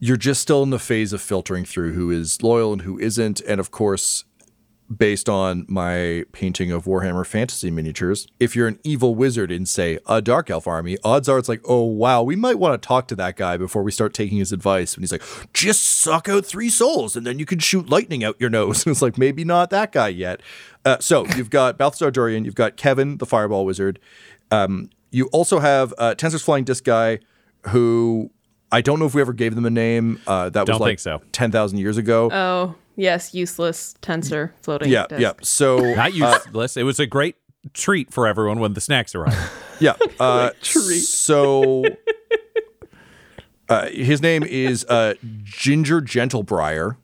You're 0.00 0.16
just 0.16 0.40
still 0.40 0.62
in 0.62 0.70
the 0.70 0.78
phase 0.78 1.12
of 1.12 1.20
filtering 1.20 1.64
through 1.64 1.92
who 1.92 2.10
is 2.10 2.42
loyal 2.42 2.72
and 2.72 2.82
who 2.82 2.98
isn't. 2.98 3.40
And 3.42 3.60
of 3.60 3.70
course, 3.70 4.24
based 4.94 5.28
on 5.28 5.64
my 5.68 6.24
painting 6.32 6.72
of 6.72 6.84
Warhammer 6.84 7.24
Fantasy 7.24 7.70
miniatures, 7.70 8.26
if 8.40 8.56
you're 8.56 8.66
an 8.66 8.80
evil 8.82 9.14
wizard 9.14 9.52
in, 9.52 9.64
say, 9.66 9.98
a 10.06 10.20
Dark 10.20 10.50
Elf 10.50 10.66
army, 10.66 10.98
odds 11.04 11.28
are 11.28 11.38
it's 11.38 11.48
like, 11.48 11.60
oh, 11.64 11.84
wow, 11.84 12.22
we 12.22 12.34
might 12.34 12.58
want 12.58 12.80
to 12.80 12.86
talk 12.86 13.06
to 13.08 13.16
that 13.16 13.36
guy 13.36 13.56
before 13.56 13.82
we 13.82 13.92
start 13.92 14.12
taking 14.12 14.38
his 14.38 14.52
advice. 14.52 14.94
And 14.94 15.02
he's 15.02 15.12
like, 15.12 15.22
just 15.52 15.82
suck 15.82 16.28
out 16.28 16.44
three 16.44 16.70
souls 16.70 17.14
and 17.14 17.26
then 17.26 17.38
you 17.38 17.46
can 17.46 17.60
shoot 17.60 17.88
lightning 17.88 18.24
out 18.24 18.40
your 18.40 18.50
nose. 18.50 18.84
And 18.84 18.90
it's 18.92 19.02
like, 19.02 19.16
maybe 19.16 19.44
not 19.44 19.70
that 19.70 19.92
guy 19.92 20.08
yet. 20.08 20.40
Uh, 20.84 20.98
so 20.98 21.24
you've 21.36 21.50
got 21.50 21.78
Balthazar 21.78 22.10
Dorian, 22.10 22.44
you've 22.44 22.54
got 22.54 22.76
Kevin, 22.76 23.18
the 23.18 23.26
Fireball 23.26 23.64
Wizard. 23.64 24.00
Um, 24.50 24.90
you 25.12 25.26
also 25.26 25.60
have 25.60 25.94
uh, 25.98 26.14
Tenser's 26.14 26.42
Flying 26.42 26.64
Disc 26.64 26.84
Guy, 26.84 27.20
who 27.68 28.30
I 28.72 28.80
don't 28.80 28.98
know 28.98 29.06
if 29.06 29.14
we 29.14 29.20
ever 29.20 29.32
gave 29.32 29.54
them 29.54 29.66
a 29.66 29.70
name. 29.70 30.20
Uh, 30.26 30.48
that 30.50 30.60
was 30.62 30.68
Don't 30.68 30.80
like 30.80 30.98
so. 31.00 31.20
10,000 31.32 31.78
years 31.78 31.96
ago. 31.96 32.30
Oh, 32.32 32.74
yes, 32.96 33.34
useless 33.34 33.94
Tenser 34.00 34.54
floating. 34.62 34.90
yeah, 34.90 35.06
disc. 35.08 35.20
yeah. 35.20 35.32
So 35.42 35.78
Not 35.94 36.14
useless. 36.14 36.76
it 36.76 36.84
was 36.84 37.00
a 37.00 37.06
great 37.06 37.36
treat 37.74 38.12
for 38.12 38.26
everyone 38.26 38.60
when 38.60 38.74
the 38.74 38.80
snacks 38.80 39.14
arrived. 39.14 39.36
Yeah. 39.80 39.94
Uh, 40.20 40.50
treat. 40.60 41.00
so 41.00 41.82
uh, 43.70 43.86
his 43.88 44.20
name 44.20 44.42
is 44.42 44.84
uh, 44.90 45.14
Ginger 45.42 46.02
Gentlebriar, 46.02 46.96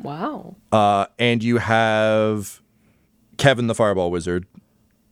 Wow. 0.00 0.54
uh, 0.70 1.06
and 1.18 1.42
you 1.42 1.56
have 1.58 2.60
Kevin 3.38 3.66
the 3.66 3.74
Fireball 3.74 4.12
Wizard. 4.12 4.46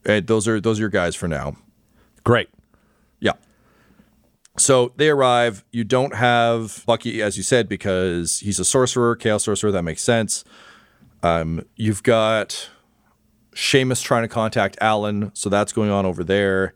And 0.05 0.25
those 0.27 0.47
are 0.47 0.61
those 0.61 0.79
are 0.79 0.83
your 0.83 0.89
guys 0.89 1.15
for 1.17 1.27
now. 1.27 1.57
Great. 2.23 2.47
So 4.57 4.91
they 4.95 5.09
arrive. 5.09 5.63
You 5.71 5.83
don't 5.83 6.15
have 6.15 6.83
Bucky, 6.85 7.21
as 7.21 7.37
you 7.37 7.43
said, 7.43 7.69
because 7.69 8.39
he's 8.39 8.59
a 8.59 8.65
sorcerer, 8.65 9.15
chaos 9.15 9.43
sorcerer. 9.43 9.71
That 9.71 9.83
makes 9.83 10.01
sense. 10.01 10.43
Um, 11.23 11.65
you've 11.75 12.03
got 12.03 12.69
Seamus 13.53 14.03
trying 14.03 14.23
to 14.23 14.27
contact 14.27 14.77
Alan, 14.81 15.31
so 15.33 15.49
that's 15.49 15.73
going 15.73 15.89
on 15.89 16.05
over 16.05 16.23
there. 16.23 16.75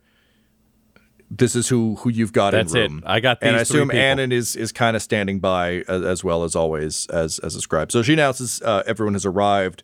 This 1.30 1.56
is 1.56 1.70
who 1.70 1.96
who 1.96 2.10
you've 2.10 2.34
got 2.34 2.52
That's 2.52 2.74
in 2.74 2.98
it. 2.98 3.04
I 3.06 3.20
got 3.22 3.38
and 3.42 3.56
I 3.56 3.62
assume. 3.62 3.90
Annan 3.90 4.32
is 4.32 4.56
is 4.56 4.72
kind 4.72 4.96
of 4.96 5.02
standing 5.02 5.40
by 5.40 5.84
as, 5.88 6.04
as 6.04 6.24
well 6.24 6.44
as 6.44 6.56
always 6.56 7.06
as 7.08 7.40
as 7.40 7.56
a 7.56 7.62
scribe. 7.62 7.92
So 7.92 8.04
she 8.04 8.14
announces 8.14 8.62
uh, 8.64 8.84
everyone 8.86 9.14
has 9.14 9.26
arrived, 9.26 9.82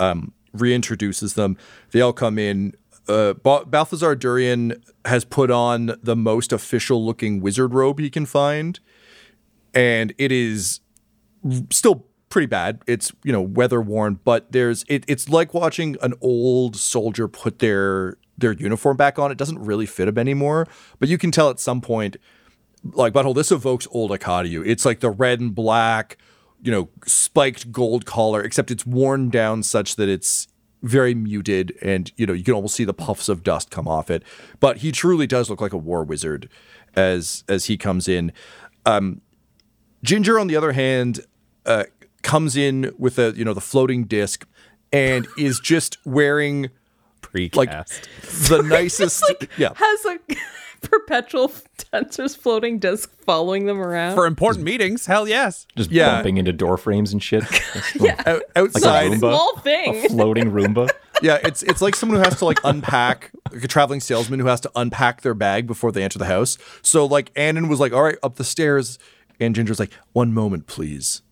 um, 0.00 0.32
reintroduces 0.56 1.34
them. 1.34 1.58
They 1.90 2.00
all 2.00 2.14
come 2.14 2.38
in. 2.38 2.74
Uh, 3.08 3.34
Ba- 3.34 3.64
Balthazar 3.66 4.14
Durian 4.14 4.82
has 5.04 5.24
put 5.24 5.50
on 5.50 5.98
the 6.02 6.16
most 6.16 6.52
official 6.52 7.04
looking 7.04 7.40
wizard 7.40 7.74
robe 7.74 7.98
he 7.98 8.10
can 8.10 8.26
find, 8.26 8.78
and 9.74 10.14
it 10.18 10.30
is 10.30 10.80
still 11.70 12.06
pretty 12.28 12.46
bad. 12.46 12.82
It's 12.86 13.12
you 13.24 13.32
know 13.32 13.40
weather 13.40 13.80
worn, 13.80 14.20
but 14.24 14.52
there's 14.52 14.84
it, 14.88 15.04
it's 15.08 15.28
like 15.28 15.54
watching 15.54 15.96
an 16.02 16.14
old 16.20 16.76
soldier 16.76 17.28
put 17.28 17.58
their 17.58 18.16
their 18.36 18.52
uniform 18.52 18.96
back 18.96 19.18
on. 19.18 19.30
It 19.30 19.38
doesn't 19.38 19.58
really 19.58 19.86
fit 19.86 20.08
him 20.08 20.18
anymore, 20.18 20.66
but 20.98 21.08
you 21.08 21.18
can 21.18 21.30
tell 21.30 21.50
at 21.50 21.60
some 21.60 21.80
point, 21.80 22.16
like 22.84 23.12
Butthole, 23.12 23.34
this 23.34 23.50
evokes 23.50 23.88
old 23.90 24.10
Akadio. 24.10 24.62
It's 24.64 24.84
like 24.84 25.00
the 25.00 25.10
red 25.10 25.40
and 25.40 25.54
black, 25.54 26.18
you 26.62 26.70
know, 26.70 26.88
spiked 27.06 27.72
gold 27.72 28.04
collar, 28.06 28.42
except 28.42 28.70
it's 28.70 28.86
worn 28.86 29.30
down 29.30 29.62
such 29.62 29.96
that 29.96 30.08
it's 30.08 30.46
very 30.82 31.14
muted 31.14 31.76
and 31.82 32.12
you 32.16 32.24
know 32.26 32.32
you 32.32 32.44
can 32.44 32.54
almost 32.54 32.76
see 32.76 32.84
the 32.84 32.94
puffs 32.94 33.28
of 33.28 33.42
dust 33.42 33.70
come 33.70 33.88
off 33.88 34.10
it. 34.10 34.22
But 34.60 34.78
he 34.78 34.92
truly 34.92 35.26
does 35.26 35.50
look 35.50 35.60
like 35.60 35.72
a 35.72 35.78
war 35.78 36.04
wizard 36.04 36.48
as 36.94 37.44
as 37.48 37.66
he 37.66 37.76
comes 37.76 38.08
in. 38.08 38.32
Um 38.86 39.20
ginger 40.02 40.38
on 40.38 40.46
the 40.46 40.56
other 40.56 40.72
hand 40.72 41.20
uh 41.66 41.84
comes 42.22 42.56
in 42.56 42.92
with 42.98 43.18
a 43.18 43.32
you 43.36 43.44
know 43.44 43.54
the 43.54 43.60
floating 43.60 44.04
disc 44.04 44.46
and 44.92 45.26
is 45.38 45.60
just 45.60 45.98
wearing 46.04 46.70
Precast. 47.22 48.06
the 48.48 48.62
nicest 48.62 49.22
like, 49.28 49.50
yeah. 49.58 49.72
Has 49.74 50.04
a 50.06 50.18
perpetual 50.82 51.50
Tenser's 51.76 52.34
floating 52.34 52.78
disc 52.78 53.10
following 53.24 53.66
them 53.66 53.80
around. 53.80 54.14
For 54.14 54.26
important 54.26 54.64
meetings, 54.64 55.06
hell 55.06 55.26
yes. 55.28 55.66
Just 55.76 55.90
Yeah. 55.90 56.16
bumping 56.16 56.36
into 56.36 56.52
door 56.52 56.76
frames 56.76 57.12
and 57.12 57.22
shit. 57.22 57.44
yeah, 58.00 58.22
Like 58.26 58.42
outside 58.56 59.06
a 59.06 59.10
Roomba. 59.16 59.18
Small 59.18 59.52
A 59.56 59.60
thing. 59.60 60.08
floating 60.08 60.50
Roomba. 60.52 60.88
yeah 61.22 61.38
it's 61.42 61.64
it's 61.64 61.82
like 61.82 61.96
someone 61.96 62.16
who 62.18 62.22
has 62.24 62.38
to 62.38 62.44
like 62.44 62.60
unpack 62.62 63.32
like 63.52 63.64
a 63.64 63.66
traveling 63.66 63.98
salesman 63.98 64.38
who 64.38 64.46
has 64.46 64.60
to 64.60 64.70
unpack 64.76 65.22
their 65.22 65.34
bag 65.34 65.66
before 65.66 65.90
they 65.90 66.04
enter 66.04 66.16
the 66.16 66.26
house 66.26 66.56
so 66.80 67.04
like 67.04 67.32
Annan 67.34 67.66
was 67.68 67.80
like 67.80 67.92
all 67.92 68.04
right 68.04 68.16
up 68.22 68.36
the 68.36 68.44
stairs 68.44 69.00
and 69.40 69.52
Ginger's 69.52 69.80
like 69.80 69.90
one 70.12 70.32
moment 70.32 70.68
please 70.68 71.22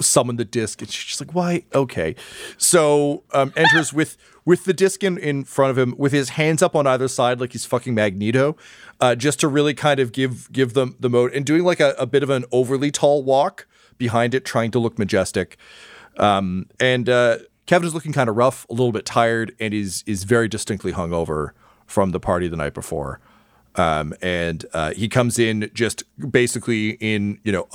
summon 0.00 0.36
the 0.36 0.44
disc. 0.44 0.82
And 0.82 0.90
she's 0.90 1.04
just 1.04 1.20
like 1.20 1.34
why? 1.34 1.64
Okay. 1.74 2.14
So 2.58 3.24
um 3.32 3.52
enters 3.56 3.92
with 3.92 4.16
with 4.44 4.64
the 4.64 4.74
disc 4.74 5.02
in, 5.02 5.16
in 5.18 5.44
front 5.44 5.70
of 5.70 5.78
him 5.78 5.94
with 5.96 6.12
his 6.12 6.30
hands 6.30 6.62
up 6.62 6.76
on 6.76 6.86
either 6.86 7.08
side 7.08 7.40
like 7.40 7.52
he's 7.52 7.64
fucking 7.64 7.94
magneto 7.94 8.56
uh 9.00 9.14
just 9.14 9.40
to 9.40 9.48
really 9.48 9.72
kind 9.72 10.00
of 10.00 10.12
give 10.12 10.52
give 10.52 10.74
them 10.74 10.96
the 11.00 11.08
mode 11.08 11.32
and 11.32 11.46
doing 11.46 11.64
like 11.64 11.80
a, 11.80 11.94
a 11.98 12.06
bit 12.06 12.22
of 12.22 12.28
an 12.28 12.44
overly 12.52 12.90
tall 12.90 13.24
walk 13.24 13.66
behind 13.98 14.34
it 14.34 14.44
trying 14.44 14.70
to 14.72 14.78
look 14.78 14.98
majestic. 14.98 15.56
Um, 16.18 16.66
and 16.80 17.08
uh, 17.08 17.38
Kevin 17.66 17.86
is 17.86 17.94
looking 17.94 18.12
kind 18.12 18.28
of 18.28 18.36
rough, 18.36 18.66
a 18.68 18.72
little 18.72 18.92
bit 18.92 19.04
tired, 19.04 19.54
and 19.58 19.72
is 19.74 20.04
is 20.06 20.24
very 20.24 20.48
distinctly 20.48 20.92
hungover 20.92 21.50
from 21.86 22.10
the 22.10 22.20
party 22.20 22.48
the 22.48 22.56
night 22.56 22.74
before. 22.74 23.20
Um, 23.76 24.14
and 24.22 24.64
uh, 24.72 24.92
he 24.92 25.08
comes 25.08 25.38
in 25.38 25.70
just 25.74 26.04
basically 26.30 26.90
in 27.00 27.38
you 27.42 27.52
know 27.52 27.68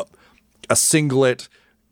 a, 0.70 0.76
singlet, 0.76 1.50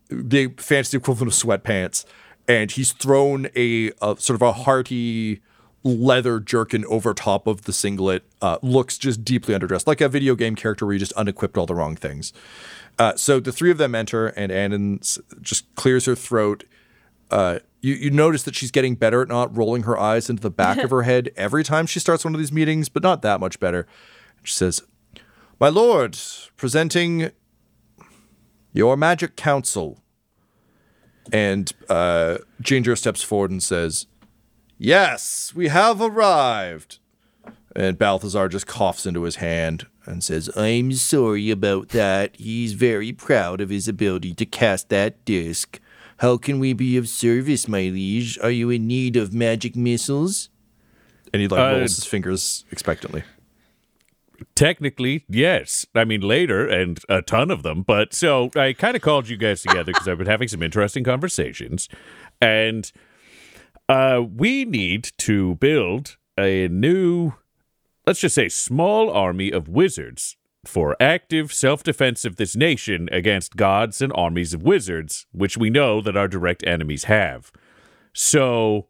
the 0.10 0.54
fancy 0.58 0.98
equivalent 0.98 1.34
of 1.34 1.38
sweatpants, 1.38 2.06
and 2.48 2.72
he's 2.72 2.92
thrown 2.92 3.48
a, 3.56 3.92
a 4.02 4.16
sort 4.18 4.36
of 4.36 4.42
a 4.42 4.54
hearty 4.54 5.42
leather 5.84 6.40
jerkin 6.40 6.86
over 6.86 7.14
top 7.14 7.48
of 7.48 7.64
the 7.64 7.74
singlet. 7.74 8.24
Uh, 8.42 8.58
looks 8.62 8.98
just 8.98 9.24
deeply 9.24 9.54
underdressed, 9.56 9.88
like 9.88 10.02
a 10.02 10.10
video 10.10 10.36
game 10.36 10.56
character 10.56 10.86
where 10.86 10.94
you 10.94 11.00
just 11.00 11.14
unequipped 11.14 11.58
all 11.58 11.66
the 11.66 11.76
wrong 11.76 11.96
things. 11.96 12.34
Uh, 13.00 13.16
so 13.16 13.40
the 13.40 13.52
three 13.52 13.72
of 13.72 13.78
them 13.78 13.94
enter, 13.94 14.28
and 14.28 14.52
Annan 14.52 15.00
just 15.42 15.74
clears 15.76 16.06
her 16.06 16.16
throat. 16.16 16.64
Uh, 17.30 17.60
you, 17.82 17.94
you 17.94 18.10
notice 18.10 18.44
that 18.44 18.56
she's 18.56 18.72
getting 18.72 18.96
better 18.96 19.22
at 19.22 19.28
not 19.28 19.56
rolling 19.56 19.84
her 19.84 19.98
eyes 19.98 20.30
into 20.30 20.42
the 20.42 20.50
back 20.50 20.78
of 20.80 20.90
her 20.90 21.02
head 21.04 21.30
every 21.36 21.64
time 21.64 21.86
she 21.86 22.00
starts 22.00 22.26
one 22.26 22.34
of 22.34 22.40
these 22.40 22.52
meetings, 22.52 22.90
but 22.90 23.04
not 23.04 23.22
that 23.22 23.40
much 23.40 23.60
better. 23.60 23.86
She 24.44 24.54
says, 24.54 24.82
My 25.60 25.70
lord, 25.70 26.18
presenting 26.56 27.32
your 28.78 28.96
magic 28.96 29.36
council. 29.36 29.98
And 31.34 31.74
uh, 31.90 32.38
Ginger 32.62 32.96
steps 32.96 33.22
forward 33.22 33.52
and 33.52 33.62
says, 33.62 34.06
Yes, 34.78 35.52
we 35.56 35.68
have 35.68 36.00
arrived. 36.00 37.00
And 37.76 37.98
Balthazar 37.98 38.48
just 38.48 38.68
coughs 38.68 39.06
into 39.06 39.24
his 39.24 39.38
hand 39.38 39.88
and 40.06 40.24
says, 40.24 40.50
I'm 40.56 40.94
sorry 40.94 41.52
about 41.52 41.90
that. 41.90 42.36
He's 42.38 42.74
very 42.74 43.12
proud 43.12 43.60
of 43.60 43.70
his 43.70 43.88
ability 43.88 44.34
to 44.36 44.46
cast 44.46 44.90
that 44.90 45.26
disc. 45.26 45.80
How 46.20 46.38
can 46.38 46.60
we 46.60 46.74
be 46.74 46.98
of 46.98 47.10
service, 47.10 47.68
my 47.68 47.82
liege? 47.90 48.40
Are 48.42 48.50
you 48.50 48.70
in 48.70 48.88
need 48.88 49.16
of 49.16 49.34
magic 49.34 49.76
missiles? 49.76 50.50
And 51.34 51.42
he 51.42 51.48
like 51.48 51.60
Uh, 51.60 51.78
rolls 51.78 51.96
his 51.98 52.06
fingers 52.06 52.64
expectantly. 52.72 53.24
Technically, 54.58 55.24
yes. 55.30 55.86
I 55.94 56.04
mean, 56.04 56.22
later 56.22 56.68
and 56.68 57.00
a 57.08 57.22
ton 57.22 57.52
of 57.52 57.62
them. 57.62 57.84
But 57.84 58.12
so 58.12 58.50
I 58.56 58.74
kind 58.74 58.96
of 58.96 59.04
called 59.04 59.30
you 59.30 59.38
guys 59.38 59.62
together 59.62 59.94
because 59.94 60.08
I've 60.08 60.18
been 60.18 60.26
having 60.26 60.48
some 60.48 60.64
interesting 60.64 61.04
conversations. 61.04 61.88
And 62.42 62.92
uh, 63.88 64.24
we 64.28 64.66
need 64.66 65.12
to 65.20 65.54
build 65.56 66.18
a 66.40 66.68
new, 66.70 67.34
let's 68.08 68.20
just 68.20 68.34
say, 68.34 68.50
small 68.50 69.12
army 69.12 69.52
of 69.52 69.70
wizards 69.70 70.38
for 70.66 70.98
active 71.00 71.54
self 71.54 71.84
defense 71.84 72.26
of 72.26 72.38
this 72.38 72.56
nation 72.56 73.10
against 73.12 73.58
gods 73.58 74.02
and 74.02 74.12
armies 74.16 74.56
of 74.56 74.64
wizards, 74.64 75.28
which 75.34 75.56
we 75.56 75.70
know 75.70 76.02
that 76.02 76.18
our 76.18 76.28
direct 76.28 76.66
enemies 76.66 77.04
have. 77.04 77.52
So 78.12 78.88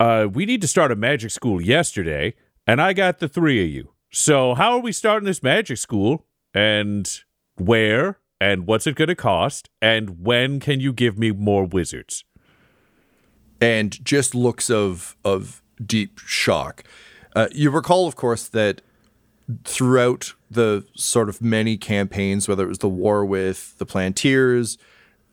uh, 0.00 0.28
we 0.32 0.46
need 0.46 0.62
to 0.62 0.66
start 0.66 0.90
a 0.90 0.96
magic 0.96 1.30
school 1.30 1.60
yesterday, 1.60 2.36
and 2.66 2.80
I 2.80 2.94
got 2.94 3.18
the 3.18 3.28
three 3.28 3.62
of 3.62 3.68
you. 3.68 3.92
So 4.10 4.54
how 4.54 4.72
are 4.72 4.80
we 4.80 4.92
starting 4.92 5.26
this 5.26 5.42
magic 5.42 5.78
school? 5.78 6.26
And 6.54 7.08
where? 7.56 8.18
And 8.40 8.66
what's 8.66 8.86
it 8.86 8.94
going 8.94 9.08
to 9.08 9.14
cost? 9.14 9.68
And 9.82 10.24
when 10.24 10.60
can 10.60 10.80
you 10.80 10.92
give 10.92 11.18
me 11.18 11.32
more 11.32 11.64
wizards? 11.64 12.24
and 13.60 14.04
just 14.04 14.34
looks 14.34 14.70
of 14.70 15.16
of 15.24 15.62
deep 15.84 16.18
shock. 16.18 16.84
Uh, 17.34 17.48
you 17.52 17.70
recall, 17.70 18.06
of 18.06 18.16
course, 18.16 18.48
that 18.48 18.82
throughout 19.64 20.34
the 20.50 20.84
sort 20.94 21.28
of 21.28 21.40
many 21.40 21.76
campaigns, 21.76 22.48
whether 22.48 22.64
it 22.64 22.68
was 22.68 22.78
the 22.78 22.88
war 22.88 23.24
with 23.24 23.76
the 23.78 23.86
Plantiers 23.86 24.76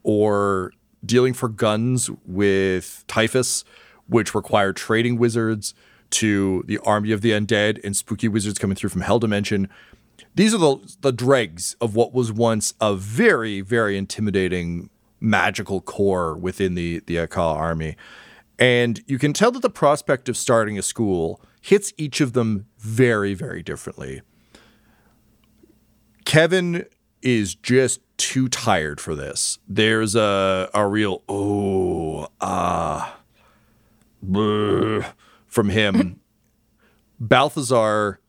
or 0.04 0.72
dealing 1.06 1.34
for 1.34 1.50
guns 1.50 2.10
with 2.26 3.04
Typhus, 3.08 3.64
which 4.08 4.36
required 4.36 4.76
trading 4.76 5.18
wizards, 5.18 5.74
to 6.16 6.64
the 6.66 6.78
army 6.80 7.12
of 7.12 7.22
the 7.22 7.32
undead 7.32 7.84
and 7.84 7.96
spooky 7.96 8.28
wizards 8.28 8.58
coming 8.58 8.76
through 8.76 8.90
from 8.90 9.02
Hell 9.02 9.20
Dimension. 9.20 9.68
These 10.34 10.54
are 10.54 10.58
the 10.58 10.96
the 11.02 11.12
dregs 11.12 11.76
of 11.82 11.96
what 11.96 12.14
was 12.14 12.32
once 12.32 12.74
a 12.80 12.96
very, 12.96 13.62
very 13.62 13.98
intimidating 13.98 14.90
magical 15.20 15.82
core 15.82 16.36
within 16.36 16.76
the 16.76 17.02
the 17.06 17.18
Aka 17.18 17.42
army. 17.42 17.96
And 18.58 19.04
you 19.08 19.20
can 19.20 19.34
tell 19.34 19.52
that 19.52 19.62
the 19.62 19.70
prospect 19.70 20.30
of 20.30 20.38
starting 20.38 20.78
a 20.78 20.82
school 20.82 21.42
hits 21.62 21.92
each 21.98 22.22
of 22.22 22.32
them 22.32 22.68
very, 22.78 23.34
very 23.34 23.62
differently. 23.62 24.22
Kevin 26.24 26.86
is 27.22 27.56
just 27.56 28.00
too 28.16 28.48
tired 28.48 29.02
for 29.02 29.16
this. 29.16 29.60
There's 29.68 30.16
a 30.16 30.70
a 30.74 30.88
real 30.88 31.24
oh 31.28 32.30
ah 32.40 33.18
from 35.56 35.70
him. 35.70 36.20
Balthazar 37.20 38.20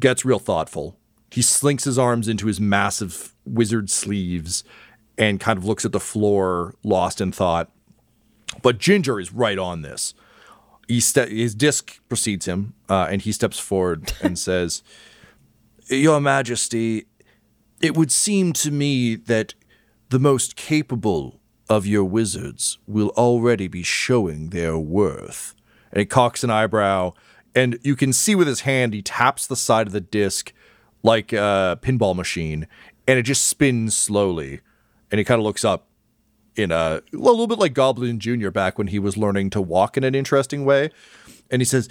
gets 0.00 0.24
real 0.24 0.38
thoughtful. 0.38 0.98
He 1.30 1.42
slinks 1.42 1.84
his 1.84 1.98
arms 1.98 2.28
into 2.28 2.46
his 2.46 2.58
massive 2.58 3.34
wizard 3.44 3.90
sleeves 3.90 4.64
and 5.18 5.38
kind 5.38 5.58
of 5.58 5.66
looks 5.66 5.84
at 5.84 5.92
the 5.92 6.00
floor, 6.00 6.74
lost 6.82 7.20
in 7.20 7.30
thought. 7.30 7.70
But 8.62 8.78
Ginger 8.78 9.20
is 9.20 9.32
right 9.32 9.58
on 9.58 9.82
this. 9.82 10.14
He 10.88 11.00
ste- 11.00 11.28
his 11.28 11.54
disc 11.54 12.00
precedes 12.08 12.46
him, 12.46 12.74
uh, 12.88 13.06
and 13.10 13.22
he 13.22 13.32
steps 13.32 13.58
forward 13.58 14.12
and 14.22 14.38
says, 14.38 14.82
Your 15.88 16.20
Majesty, 16.20 17.04
it 17.82 17.96
would 17.96 18.10
seem 18.10 18.54
to 18.54 18.70
me 18.70 19.14
that 19.14 19.54
the 20.08 20.18
most 20.18 20.56
capable 20.56 21.40
of 21.68 21.86
your 21.86 22.04
wizards 22.04 22.78
will 22.86 23.08
already 23.10 23.68
be 23.68 23.82
showing 23.82 24.50
their 24.50 24.78
worth. 24.78 25.54
And 25.92 26.00
he 26.00 26.06
cocks 26.06 26.42
an 26.42 26.50
eyebrow, 26.50 27.12
and 27.54 27.78
you 27.82 27.96
can 27.96 28.12
see 28.12 28.34
with 28.34 28.46
his 28.46 28.60
hand 28.60 28.94
he 28.94 29.02
taps 29.02 29.46
the 29.46 29.56
side 29.56 29.86
of 29.86 29.92
the 29.92 30.00
disc 30.00 30.52
like 31.02 31.32
a 31.32 31.78
pinball 31.82 32.16
machine, 32.16 32.66
and 33.06 33.18
it 33.18 33.22
just 33.22 33.44
spins 33.44 33.96
slowly. 33.96 34.60
And 35.10 35.18
he 35.18 35.24
kind 35.24 35.38
of 35.38 35.44
looks 35.44 35.64
up 35.64 35.86
in 36.56 36.70
a, 36.70 37.02
a 37.12 37.16
little 37.16 37.46
bit 37.46 37.58
like 37.58 37.74
Goblin 37.74 38.18
Jr. 38.18 38.50
back 38.50 38.78
when 38.78 38.88
he 38.88 38.98
was 38.98 39.16
learning 39.16 39.50
to 39.50 39.60
walk 39.60 39.96
in 39.96 40.04
an 40.04 40.14
interesting 40.14 40.64
way. 40.64 40.90
And 41.50 41.60
he 41.60 41.66
says, 41.66 41.88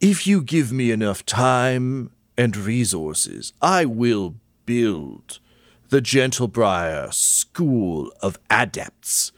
If 0.00 0.26
you 0.26 0.42
give 0.42 0.72
me 0.72 0.90
enough 0.90 1.24
time 1.24 2.10
and 2.36 2.56
resources, 2.56 3.52
I 3.60 3.84
will 3.84 4.36
build 4.66 5.38
the 5.88 6.00
Gentlebriar 6.00 7.12
School 7.12 8.12
of 8.22 8.38
Adepts. 8.48 9.32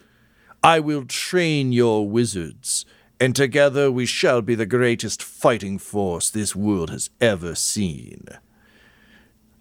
I 0.63 0.81
will 0.81 1.05
train 1.05 1.73
your 1.73 2.09
wizards 2.09 2.85
and 3.23 3.37
together 3.37 3.89
we 3.89 4.05
shall 4.05 4.43
be 4.43 4.57
the 4.57 4.67
greatest 4.67 5.23
fighting 5.23 5.79
force 5.79 6.29
this 6.29 6.57
world 6.57 6.91
has 6.91 7.09
ever 7.21 7.55
seen. 7.55 8.27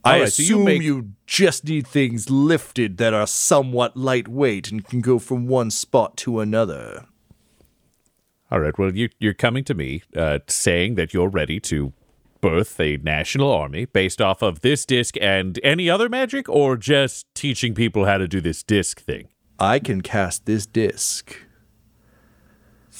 I 0.04 0.14
All 0.16 0.20
right, 0.22 0.34
so 0.34 0.42
you 0.42 0.56
assume 0.56 0.66
make- 0.66 0.82
you 0.82 1.12
just 1.28 1.66
need 1.66 1.86
things 1.86 2.32
lifted 2.32 2.98
that 2.98 3.14
are 3.14 3.28
somewhat 3.28 3.96
lightweight 3.96 4.72
and 4.72 4.84
can 4.84 5.00
go 5.02 5.20
from 5.20 5.48
one 5.48 5.70
spot 5.70 6.18
to 6.18 6.40
another. 6.40 7.06
All 8.50 8.60
right. 8.60 8.76
Well, 8.80 8.96
you, 8.96 9.10
you're 9.20 9.36
coming 9.36 9.64
to 9.66 9.76
me 9.76 10.02
uh, 10.18 10.40
saying 10.48 10.96
that 10.96 11.14
you're 11.14 11.30
ready 11.30 11.60
to 11.60 11.94
birth 12.42 12.80
a 12.80 12.98
national 12.98 13.52
army 13.52 13.86
based 13.86 14.20
off 14.20 14.42
of 14.42 14.62
this 14.62 14.88
disc 14.88 15.16
and 15.22 15.60
any 15.64 15.88
other 15.88 16.10
magic, 16.10 16.50
or 16.50 16.78
just 16.78 17.28
teaching 17.36 17.76
people 17.76 18.06
how 18.06 18.18
to 18.18 18.28
do 18.28 18.42
this 18.42 18.64
disc 18.64 19.00
thing? 19.00 19.28
I 19.60 19.78
can 19.78 20.02
cast 20.02 20.48
this 20.48 20.66
disc 20.66 21.36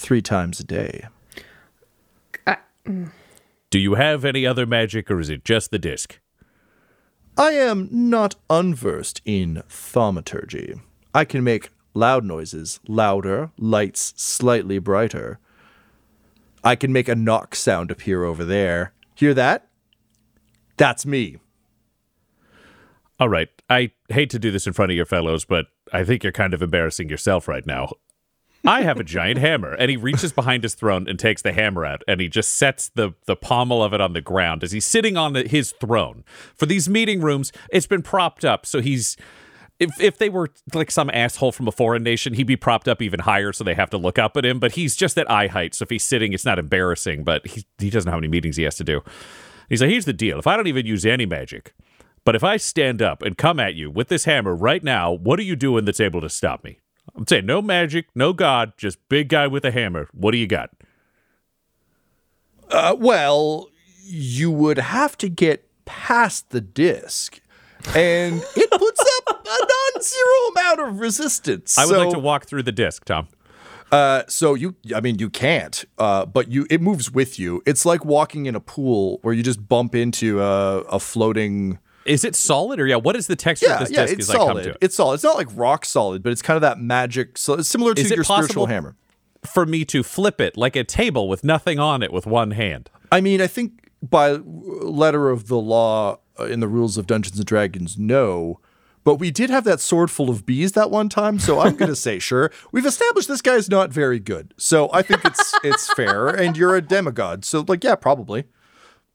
three 0.02 0.20
times 0.20 0.60
a 0.60 0.64
day. 0.64 1.06
Do 2.84 3.78
you 3.78 3.94
have 3.94 4.24
any 4.24 4.44
other 4.44 4.66
magic, 4.66 5.10
or 5.10 5.20
is 5.20 5.30
it 5.30 5.44
just 5.44 5.70
the 5.70 5.78
disc? 5.78 6.18
I 7.38 7.52
am 7.52 7.88
not 7.90 8.34
unversed 8.50 9.22
in 9.24 9.62
thaumaturgy. 9.68 10.74
I 11.14 11.24
can 11.24 11.42
make 11.42 11.70
loud 11.94 12.24
noises 12.24 12.80
louder, 12.86 13.50
lights 13.56 14.12
slightly 14.16 14.78
brighter. 14.78 15.38
I 16.64 16.76
can 16.76 16.92
make 16.92 17.08
a 17.08 17.14
knock 17.14 17.54
sound 17.54 17.90
appear 17.90 18.24
over 18.24 18.44
there. 18.44 18.92
Hear 19.14 19.32
that? 19.34 19.68
That's 20.76 21.06
me. 21.06 21.38
All 23.18 23.28
right. 23.28 23.48
I 23.70 23.92
hate 24.08 24.30
to 24.30 24.38
do 24.38 24.50
this 24.50 24.66
in 24.66 24.72
front 24.72 24.90
of 24.90 24.96
your 24.96 25.06
fellows, 25.06 25.44
but 25.44 25.66
I 25.92 26.04
think 26.04 26.22
you're 26.22 26.32
kind 26.32 26.52
of 26.52 26.62
embarrassing 26.62 27.08
yourself 27.08 27.46
right 27.48 27.64
now. 27.64 27.92
I 28.64 28.82
have 28.82 29.00
a 29.00 29.04
giant 29.04 29.38
hammer, 29.38 29.72
and 29.72 29.90
he 29.90 29.96
reaches 29.96 30.32
behind 30.32 30.62
his 30.62 30.74
throne 30.74 31.08
and 31.08 31.18
takes 31.18 31.42
the 31.42 31.52
hammer 31.52 31.84
out, 31.84 32.02
and 32.06 32.20
he 32.20 32.28
just 32.28 32.54
sets 32.54 32.90
the 32.94 33.12
the 33.26 33.34
pommel 33.34 33.82
of 33.82 33.92
it 33.92 34.00
on 34.00 34.12
the 34.12 34.20
ground 34.20 34.62
as 34.62 34.72
he's 34.72 34.86
sitting 34.86 35.16
on 35.16 35.32
the, 35.32 35.48
his 35.48 35.72
throne. 35.72 36.24
For 36.54 36.66
these 36.66 36.88
meeting 36.88 37.20
rooms, 37.20 37.52
it's 37.72 37.86
been 37.86 38.02
propped 38.02 38.44
up, 38.44 38.66
so 38.66 38.80
he's. 38.80 39.16
If, 39.80 40.00
if 40.00 40.16
they 40.16 40.28
were 40.28 40.50
like 40.74 40.92
some 40.92 41.10
asshole 41.10 41.50
from 41.50 41.66
a 41.66 41.72
foreign 41.72 42.04
nation, 42.04 42.34
he'd 42.34 42.46
be 42.46 42.54
propped 42.54 42.86
up 42.86 43.02
even 43.02 43.20
higher, 43.20 43.52
so 43.52 43.64
they 43.64 43.74
have 43.74 43.90
to 43.90 43.98
look 43.98 44.16
up 44.16 44.36
at 44.36 44.44
him. 44.44 44.60
But 44.60 44.72
he's 44.72 44.94
just 44.94 45.18
at 45.18 45.28
eye 45.28 45.48
height, 45.48 45.74
so 45.74 45.82
if 45.82 45.90
he's 45.90 46.04
sitting, 46.04 46.32
it's 46.32 46.44
not 46.44 46.60
embarrassing. 46.60 47.24
But 47.24 47.44
he 47.48 47.64
he 47.78 47.90
doesn't 47.90 48.06
know 48.06 48.12
how 48.12 48.18
many 48.18 48.28
meetings 48.28 48.56
he 48.56 48.62
has 48.62 48.76
to 48.76 48.84
do. 48.84 49.00
He's 49.68 49.80
like, 49.80 49.90
here's 49.90 50.04
the 50.04 50.12
deal: 50.12 50.38
if 50.38 50.46
I 50.46 50.56
don't 50.56 50.68
even 50.68 50.86
use 50.86 51.04
any 51.04 51.26
magic, 51.26 51.74
but 52.24 52.36
if 52.36 52.44
I 52.44 52.58
stand 52.58 53.02
up 53.02 53.22
and 53.22 53.36
come 53.36 53.58
at 53.58 53.74
you 53.74 53.90
with 53.90 54.06
this 54.06 54.24
hammer 54.24 54.54
right 54.54 54.84
now, 54.84 55.10
what 55.10 55.40
are 55.40 55.44
you 55.44 55.56
doing 55.56 55.84
that's 55.84 55.98
able 56.00 56.20
to 56.20 56.30
stop 56.30 56.62
me? 56.62 56.78
I'm 57.14 57.26
saying 57.26 57.46
no 57.46 57.60
magic, 57.60 58.06
no 58.14 58.32
god, 58.32 58.72
just 58.76 58.98
big 59.08 59.28
guy 59.28 59.46
with 59.46 59.64
a 59.64 59.70
hammer. 59.70 60.08
What 60.12 60.30
do 60.32 60.38
you 60.38 60.46
got? 60.46 60.70
Uh, 62.70 62.96
well, 62.98 63.68
you 64.04 64.50
would 64.50 64.78
have 64.78 65.16
to 65.18 65.28
get 65.28 65.68
past 65.84 66.50
the 66.50 66.60
disc, 66.60 67.40
and 67.94 68.42
it 68.56 68.70
puts 68.70 69.00
up 69.28 69.44
a 69.44 69.48
non-zero 69.94 70.48
amount 70.56 70.80
of 70.80 71.00
resistance. 71.00 71.76
I 71.76 71.84
would 71.84 71.90
So- 71.92 71.98
like 72.04 72.12
to 72.12 72.18
walk 72.18 72.46
through 72.46 72.62
the 72.62 72.72
disc, 72.72 73.04
Tom. 73.04 73.28
Uh, 73.90 74.22
so 74.26 74.54
you, 74.54 74.74
I 74.96 75.02
mean, 75.02 75.18
you 75.18 75.28
can't, 75.28 75.84
uh, 75.98 76.24
but 76.24 76.50
you, 76.50 76.66
it 76.70 76.80
moves 76.80 77.10
with 77.10 77.38
you. 77.38 77.62
It's 77.66 77.84
like 77.84 78.06
walking 78.06 78.46
in 78.46 78.54
a 78.54 78.60
pool 78.60 79.18
where 79.20 79.34
you 79.34 79.42
just 79.42 79.68
bump 79.68 79.94
into 79.94 80.40
a, 80.40 80.78
a 80.82 80.98
floating. 80.98 81.78
Is 82.04 82.24
it 82.24 82.34
solid 82.34 82.80
or 82.80 82.86
yeah? 82.86 82.96
What 82.96 83.16
is 83.16 83.26
the 83.26 83.36
texture 83.36 83.66
Yeah, 83.66 83.74
of 83.74 83.80
this 83.80 83.90
yeah, 83.90 84.02
disc 84.02 84.14
it's 84.18 84.28
as 84.28 84.34
I 84.34 84.38
come 84.38 84.46
solid. 84.48 84.66
it? 84.66 84.78
It's 84.80 84.96
solid. 84.96 85.14
It's 85.14 85.24
not 85.24 85.36
like 85.36 85.48
rock 85.54 85.84
solid, 85.84 86.22
but 86.22 86.32
it's 86.32 86.42
kind 86.42 86.56
of 86.56 86.62
that 86.62 86.78
magic. 86.78 87.38
So 87.38 87.54
it's 87.54 87.68
similar 87.68 87.94
to 87.94 88.00
Is 88.00 88.10
your 88.10 88.24
spiritual 88.24 88.66
hammer. 88.66 88.96
For 89.44 89.66
me 89.66 89.84
to 89.86 90.02
flip 90.02 90.40
it 90.40 90.56
like 90.56 90.76
a 90.76 90.84
table 90.84 91.28
with 91.28 91.42
nothing 91.44 91.78
on 91.78 92.02
it 92.02 92.12
with 92.12 92.26
one 92.26 92.52
hand. 92.52 92.90
I 93.10 93.20
mean, 93.20 93.40
I 93.40 93.46
think 93.48 93.88
by 94.02 94.32
letter 94.44 95.30
of 95.30 95.48
the 95.48 95.58
law 95.58 96.18
uh, 96.38 96.44
in 96.44 96.60
the 96.60 96.68
rules 96.68 96.96
of 96.96 97.06
Dungeons 97.06 97.36
and 97.38 97.46
Dragons, 97.46 97.98
no. 97.98 98.60
But 99.04 99.16
we 99.16 99.32
did 99.32 99.50
have 99.50 99.64
that 99.64 99.80
sword 99.80 100.12
full 100.12 100.30
of 100.30 100.46
bees 100.46 100.72
that 100.72 100.90
one 100.90 101.08
time, 101.08 101.40
so 101.40 101.58
I'm 101.58 101.74
going 101.76 101.88
to 101.88 101.96
say 101.96 102.18
sure. 102.20 102.52
We've 102.70 102.86
established 102.86 103.26
this 103.26 103.42
guy's 103.42 103.68
not 103.68 103.90
very 103.90 104.20
good, 104.20 104.54
so 104.56 104.88
I 104.92 105.02
think 105.02 105.24
it's 105.24 105.54
it's 105.64 105.92
fair. 105.94 106.28
And 106.28 106.56
you're 106.56 106.76
a 106.76 106.80
demigod, 106.80 107.44
so 107.44 107.64
like, 107.66 107.82
yeah, 107.82 107.96
probably. 107.96 108.44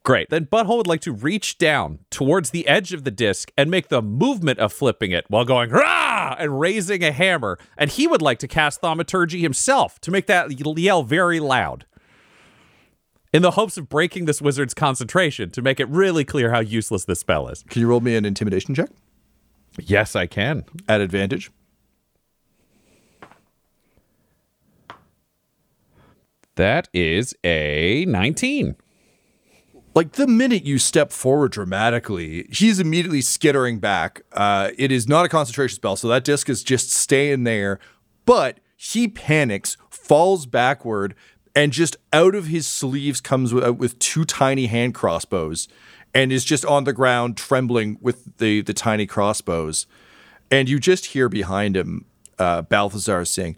Great. 0.04 0.30
Then 0.30 0.46
Butthole 0.46 0.78
would 0.78 0.88
like 0.88 1.02
to 1.02 1.12
reach 1.12 1.58
down 1.58 2.00
towards 2.10 2.52
the 2.52 2.66
edge 2.68 2.94
of 2.94 3.04
the 3.04 3.12
disc 3.12 3.52
and 3.58 3.70
make 3.70 3.90
the 3.90 4.02
movement 4.02 4.58
of 4.60 4.72
flipping 4.72 5.12
it 5.12 5.26
while 5.28 5.44
going 5.44 5.70
rah 5.70 6.36
and 6.40 6.60
raising 6.60 7.04
a 7.04 7.12
hammer. 7.12 7.60
And 7.78 7.92
he 7.92 8.08
would 8.08 8.22
like 8.22 8.40
to 8.40 8.48
cast 8.48 8.80
thaumaturgy 8.80 9.42
himself 9.42 10.00
to 10.02 10.12
make 10.12 10.28
that 10.28 10.52
yell 10.80 11.04
very 11.04 11.42
loud. 11.42 11.86
In 13.34 13.42
the 13.42 13.52
hopes 13.52 13.78
of 13.78 13.90
breaking 13.90 14.26
this 14.26 14.42
wizard's 14.42 14.74
concentration 14.74 15.50
to 15.52 15.62
make 15.62 15.82
it 15.82 15.90
really 15.90 16.24
clear 16.24 16.52
how 16.52 16.60
useless 16.62 17.04
this 17.04 17.20
spell 17.20 17.50
is. 17.50 17.64
Can 17.70 17.82
you 17.82 17.88
roll 17.90 18.00
me 18.00 18.16
an 18.16 18.24
intimidation 18.24 18.74
check 18.74 18.90
Yes, 19.78 20.16
I 20.16 20.26
can. 20.26 20.64
at 20.88 21.02
advantage? 21.02 21.52
That 26.56 26.88
is 26.94 27.36
a 27.44 28.06
19. 28.08 28.76
Like 29.98 30.12
the 30.12 30.28
minute 30.28 30.64
you 30.64 30.78
step 30.78 31.12
forward 31.12 31.54
dramatically, 31.54 32.48
he's 32.52 32.80
immediately 32.80 33.22
skittering 33.22 33.80
back. 33.80 34.22
Uh, 34.32 34.70
it 34.78 34.92
is 34.92 35.08
not 35.08 35.26
a 35.26 35.28
concentration 35.28 35.76
spell, 35.76 35.96
so 35.96 36.08
that 36.10 36.24
disc 36.24 36.52
is 36.52 36.64
just 36.64 36.92
staying 36.92 37.46
there. 37.46 37.80
But 38.24 38.60
he 38.76 39.08
panics, 39.08 39.76
falls 39.90 40.46
backward, 40.46 41.16
and 41.56 41.74
just 41.74 41.98
out 42.14 42.36
of 42.36 42.46
his 42.46 42.68
sleeves 42.68 43.20
comes 43.20 43.56
with, 43.56 43.68
with 43.72 43.98
two 43.98 44.24
tiny 44.24 44.68
hand 44.68 44.94
crossbows, 44.94 45.68
and 46.14 46.32
is 46.32 46.46
just 46.46 46.64
on 46.64 46.84
the 46.84 46.94
ground 46.94 47.36
trembling 47.36 47.98
with 48.00 48.38
the 48.38 48.62
the 48.62 48.76
tiny 48.76 49.08
crossbows. 49.08 49.88
And 50.52 50.70
you 50.70 50.78
just 50.78 51.08
hear 51.08 51.28
behind 51.28 51.76
him 51.76 52.06
uh, 52.38 52.62
Balthazar 52.62 53.26
saying, 53.26 53.58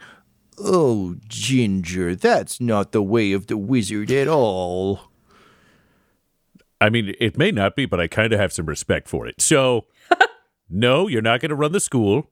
"Oh, 0.57 1.17
Ginger, 1.27 2.15
that's 2.15 2.61
not 2.61 2.93
the 2.93 3.03
way 3.03 3.33
of 3.33 3.47
the 3.47 3.57
wizard 3.57 4.09
at 4.09 4.29
all." 4.29 5.08
I 6.81 6.89
mean, 6.89 7.13
it 7.19 7.37
may 7.37 7.51
not 7.51 7.75
be, 7.75 7.85
but 7.85 7.99
I 7.99 8.07
kind 8.07 8.31
of 8.31 8.39
have 8.39 8.53
some 8.53 8.65
respect 8.65 9.07
for 9.07 9.27
it. 9.27 9.41
So, 9.41 9.85
no, 10.69 11.07
you're 11.07 11.21
not 11.21 11.41
going 11.41 11.49
to 11.49 11.55
run 11.55 11.71
the 11.71 11.79
school. 11.79 12.29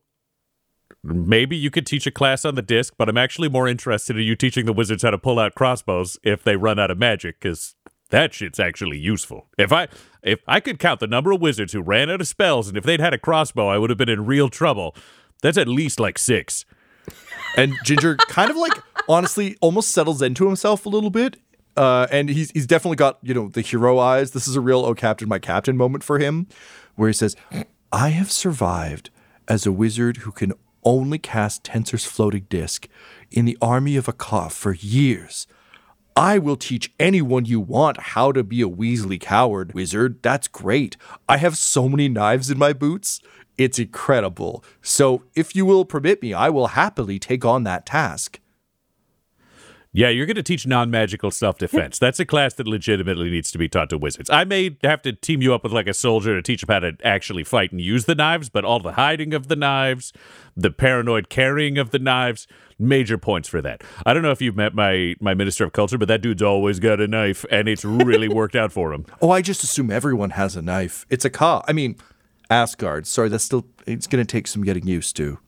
Maybe 1.04 1.56
you 1.56 1.70
could 1.70 1.86
teach 1.86 2.08
a 2.08 2.12
class 2.12 2.46
on 2.46 2.56
the 2.56 2.62
disc, 2.62 2.94
but 2.98 3.10
I'm 3.10 3.18
actually 3.18 3.50
more 3.50 3.68
interested 3.68 4.18
in 4.18 4.24
you 4.24 4.36
teaching 4.36 4.66
the 4.66 4.74
wizards 4.74 5.04
how 5.04 5.12
to 5.12 5.18
pull 5.18 5.40
out 5.40 5.56
crossbows 5.56 6.18
if 6.24 6.44
they 6.44 6.56
run 6.56 6.80
out 6.80 6.92
of 6.92 6.98
magic, 6.98 7.40
because 7.40 7.76
that 8.10 8.34
shit's 8.34 8.60
actually 8.60 8.98
useful. 8.98 9.48
If 9.58 9.72
I 9.72 9.88
if 10.24 10.40
I 10.48 10.60
could 10.60 10.80
count 10.80 11.00
the 11.00 11.08
number 11.08 11.32
of 11.32 11.42
wizards 11.42 11.74
who 11.74 11.82
ran 11.82 12.10
out 12.10 12.22
of 12.22 12.28
spells, 12.28 12.68
and 12.68 12.78
if 12.78 12.84
they'd 12.84 13.00
had 13.00 13.14
a 13.14 13.18
crossbow, 13.18 13.68
I 13.68 13.78
would 13.78 13.90
have 13.90 13.98
been 13.98 14.10
in 14.10 14.26
real 14.26 14.50
trouble. 14.50 14.96
That's 15.42 15.58
at 15.58 15.68
least 15.68 16.00
like 16.00 16.18
six. 16.18 16.66
And 17.56 17.74
Ginger 17.84 18.16
kind 18.16 18.50
of 18.50 18.58
like 18.58 18.82
honestly 19.08 19.58
almost 19.62 19.90
settles 19.90 20.22
into 20.22 20.46
himself 20.46 20.86
a 20.86 20.90
little 20.90 21.10
bit. 21.10 21.38
Uh, 21.78 22.08
and 22.12 22.28
he's 22.30 22.50
he's 22.52 22.66
definitely 22.66 22.98
got, 22.98 23.20
you 23.22 23.34
know, 23.34 23.50
the 23.50 23.62
hero 23.62 24.00
eyes. 24.00 24.32
This 24.32 24.48
is 24.48 24.56
a 24.56 24.62
real 24.62 24.84
oh 24.84 24.96
captain, 24.96 25.30
my 25.30 25.40
captain 25.40 25.78
moment 25.78 26.04
for 26.04 26.18
him, 26.18 26.48
where 26.96 27.08
he 27.08 27.14
says, 27.14 27.36
I 27.92 28.10
have 28.10 28.32
survived 28.32 29.12
as 29.48 29.66
a 29.66 29.72
wizard 29.72 30.18
who 30.18 30.32
can 30.32 30.54
only 30.84 31.20
cast 31.20 31.64
Tenser's 31.64 32.06
floating 32.06 32.48
disc 32.50 32.88
in 33.30 33.46
the 33.46 33.58
army 33.62 33.96
of 33.96 34.08
Akaf 34.08 34.52
for 34.52 34.74
years. 34.74 35.48
I 36.16 36.40
will 36.40 36.56
teach 36.56 36.92
anyone 37.00 37.46
you 37.46 37.60
want 37.60 38.00
how 38.00 38.32
to 38.32 38.44
be 38.44 38.62
a 38.64 38.70
Weasley 38.70 39.20
coward, 39.20 39.74
wizard. 39.74 40.24
That's 40.24 40.48
great. 40.48 40.98
I 41.30 41.38
have 41.38 41.58
so 41.58 41.88
many 41.88 42.10
knives 42.10 42.50
in 42.50 42.58
my 42.58 42.74
boots. 42.74 43.22
It's 43.56 43.78
incredible. 43.78 44.64
So, 44.82 45.24
if 45.36 45.56
you 45.56 45.66
will 45.66 45.86
permit 45.86 46.24
me, 46.24 46.34
I 46.34 46.50
will 46.50 46.68
happily 46.68 47.20
take 47.20 47.46
on 47.46 47.64
that 47.66 47.86
task. 47.86 48.40
Yeah, 49.98 50.10
you're 50.10 50.28
going 50.28 50.36
to 50.36 50.44
teach 50.44 50.68
non 50.68 50.92
magical 50.92 51.32
self 51.32 51.58
defense. 51.58 51.98
That's 52.08 52.20
a 52.20 52.26
class 52.26 52.54
that 52.54 52.68
legitimately 52.68 53.32
needs 53.32 53.52
to 53.52 53.58
be 53.58 53.68
taught 53.68 53.90
to 53.90 53.98
wizards. 53.98 54.30
I 54.30 54.44
may 54.44 54.78
have 54.84 55.02
to 55.02 55.12
team 55.12 55.42
you 55.42 55.56
up 55.56 55.64
with 55.64 55.74
like 55.74 55.88
a 55.88 55.94
soldier 55.94 56.36
to 56.36 56.42
teach 56.44 56.62
them 56.62 56.72
how 56.72 56.82
to 56.82 56.96
actually 57.04 57.44
fight 57.44 57.72
and 57.72 57.82
use 57.82 58.06
the 58.06 58.14
knives, 58.14 58.48
but 58.48 58.64
all 58.64 58.80
the 58.80 58.92
hiding 58.92 59.34
of 59.34 59.48
the 59.48 59.56
knives, 59.56 60.14
the 60.56 60.70
paranoid 60.70 61.30
carrying 61.30 61.80
of 61.80 61.90
the 61.90 61.98
knives, 61.98 62.46
major 62.78 63.18
points 63.18 63.50
for 63.50 63.60
that. 63.60 63.84
I 64.06 64.14
don't 64.14 64.22
know 64.22 64.30
if 64.30 64.40
you've 64.40 64.56
met 64.56 64.76
my 64.76 65.16
my 65.20 65.34
minister 65.34 65.64
of 65.64 65.74
culture, 65.74 65.98
but 65.98 66.08
that 66.10 66.22
dude's 66.22 66.44
always 66.44 66.80
got 66.80 67.02
a 67.02 67.08
knife, 67.08 67.44
and 67.50 67.68
it's 67.68 67.84
really 67.84 68.30
worked 68.42 68.56
out 68.56 68.72
for 68.72 68.94
him. 68.94 69.08
Oh, 69.20 69.32
I 69.32 69.42
just 69.42 69.64
assume 69.64 69.90
everyone 69.90 70.30
has 70.30 70.56
a 70.56 70.62
knife. 70.62 71.08
It's 71.10 71.26
a 71.26 71.32
car. 71.32 71.64
I 71.68 71.74
mean, 71.74 71.96
Assguard. 72.52 73.08
Sorry, 73.08 73.30
that's 73.30 73.44
still. 73.44 73.66
It's 73.88 74.06
going 74.06 74.24
to 74.24 74.32
take 74.32 74.46
some 74.46 74.64
getting 74.64 74.86
used 74.86 75.16
to. 75.16 75.40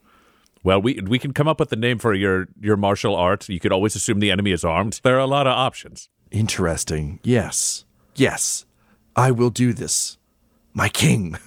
Well, 0.64 0.82
we 0.82 1.00
we 1.02 1.20
can 1.20 1.34
come 1.34 1.48
up 1.48 1.60
with 1.60 1.72
a 1.72 1.76
name 1.76 2.00
for 2.00 2.14
your 2.14 2.48
your 2.60 2.78
martial 2.78 3.16
art. 3.16 3.48
You 3.48 3.60
could 3.60 3.72
always 3.72 3.96
assume 3.96 4.20
the 4.20 4.32
enemy 4.32 4.52
is 4.52 4.64
armed. 4.64 5.00
There 5.04 5.16
are 5.16 5.20
a 5.20 5.28
lot 5.28 5.48
of 5.48 5.54
options. 5.54 6.10
Interesting. 6.32 7.20
Yes. 7.24 7.86
Yes. 8.16 8.66
I 9.16 9.32
will 9.32 9.50
do 9.50 9.74
this. 9.74 10.18
My 10.74 10.90
king. 10.90 11.38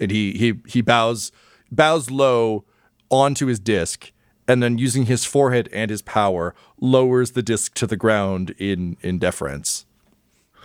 And 0.00 0.10
he 0.10 0.32
he 0.32 0.54
he 0.66 0.80
bows 0.80 1.30
bows 1.70 2.10
low 2.10 2.64
onto 3.08 3.46
his 3.46 3.60
disc 3.60 4.10
and 4.48 4.62
then 4.62 4.78
using 4.78 5.06
his 5.06 5.24
forehead 5.24 5.68
and 5.70 5.90
his 5.90 6.02
power 6.02 6.54
lowers 6.80 7.32
the 7.32 7.42
disc 7.42 7.74
to 7.74 7.86
the 7.86 7.96
ground 7.96 8.54
in 8.58 8.96
in 9.02 9.18
deference. 9.18 9.86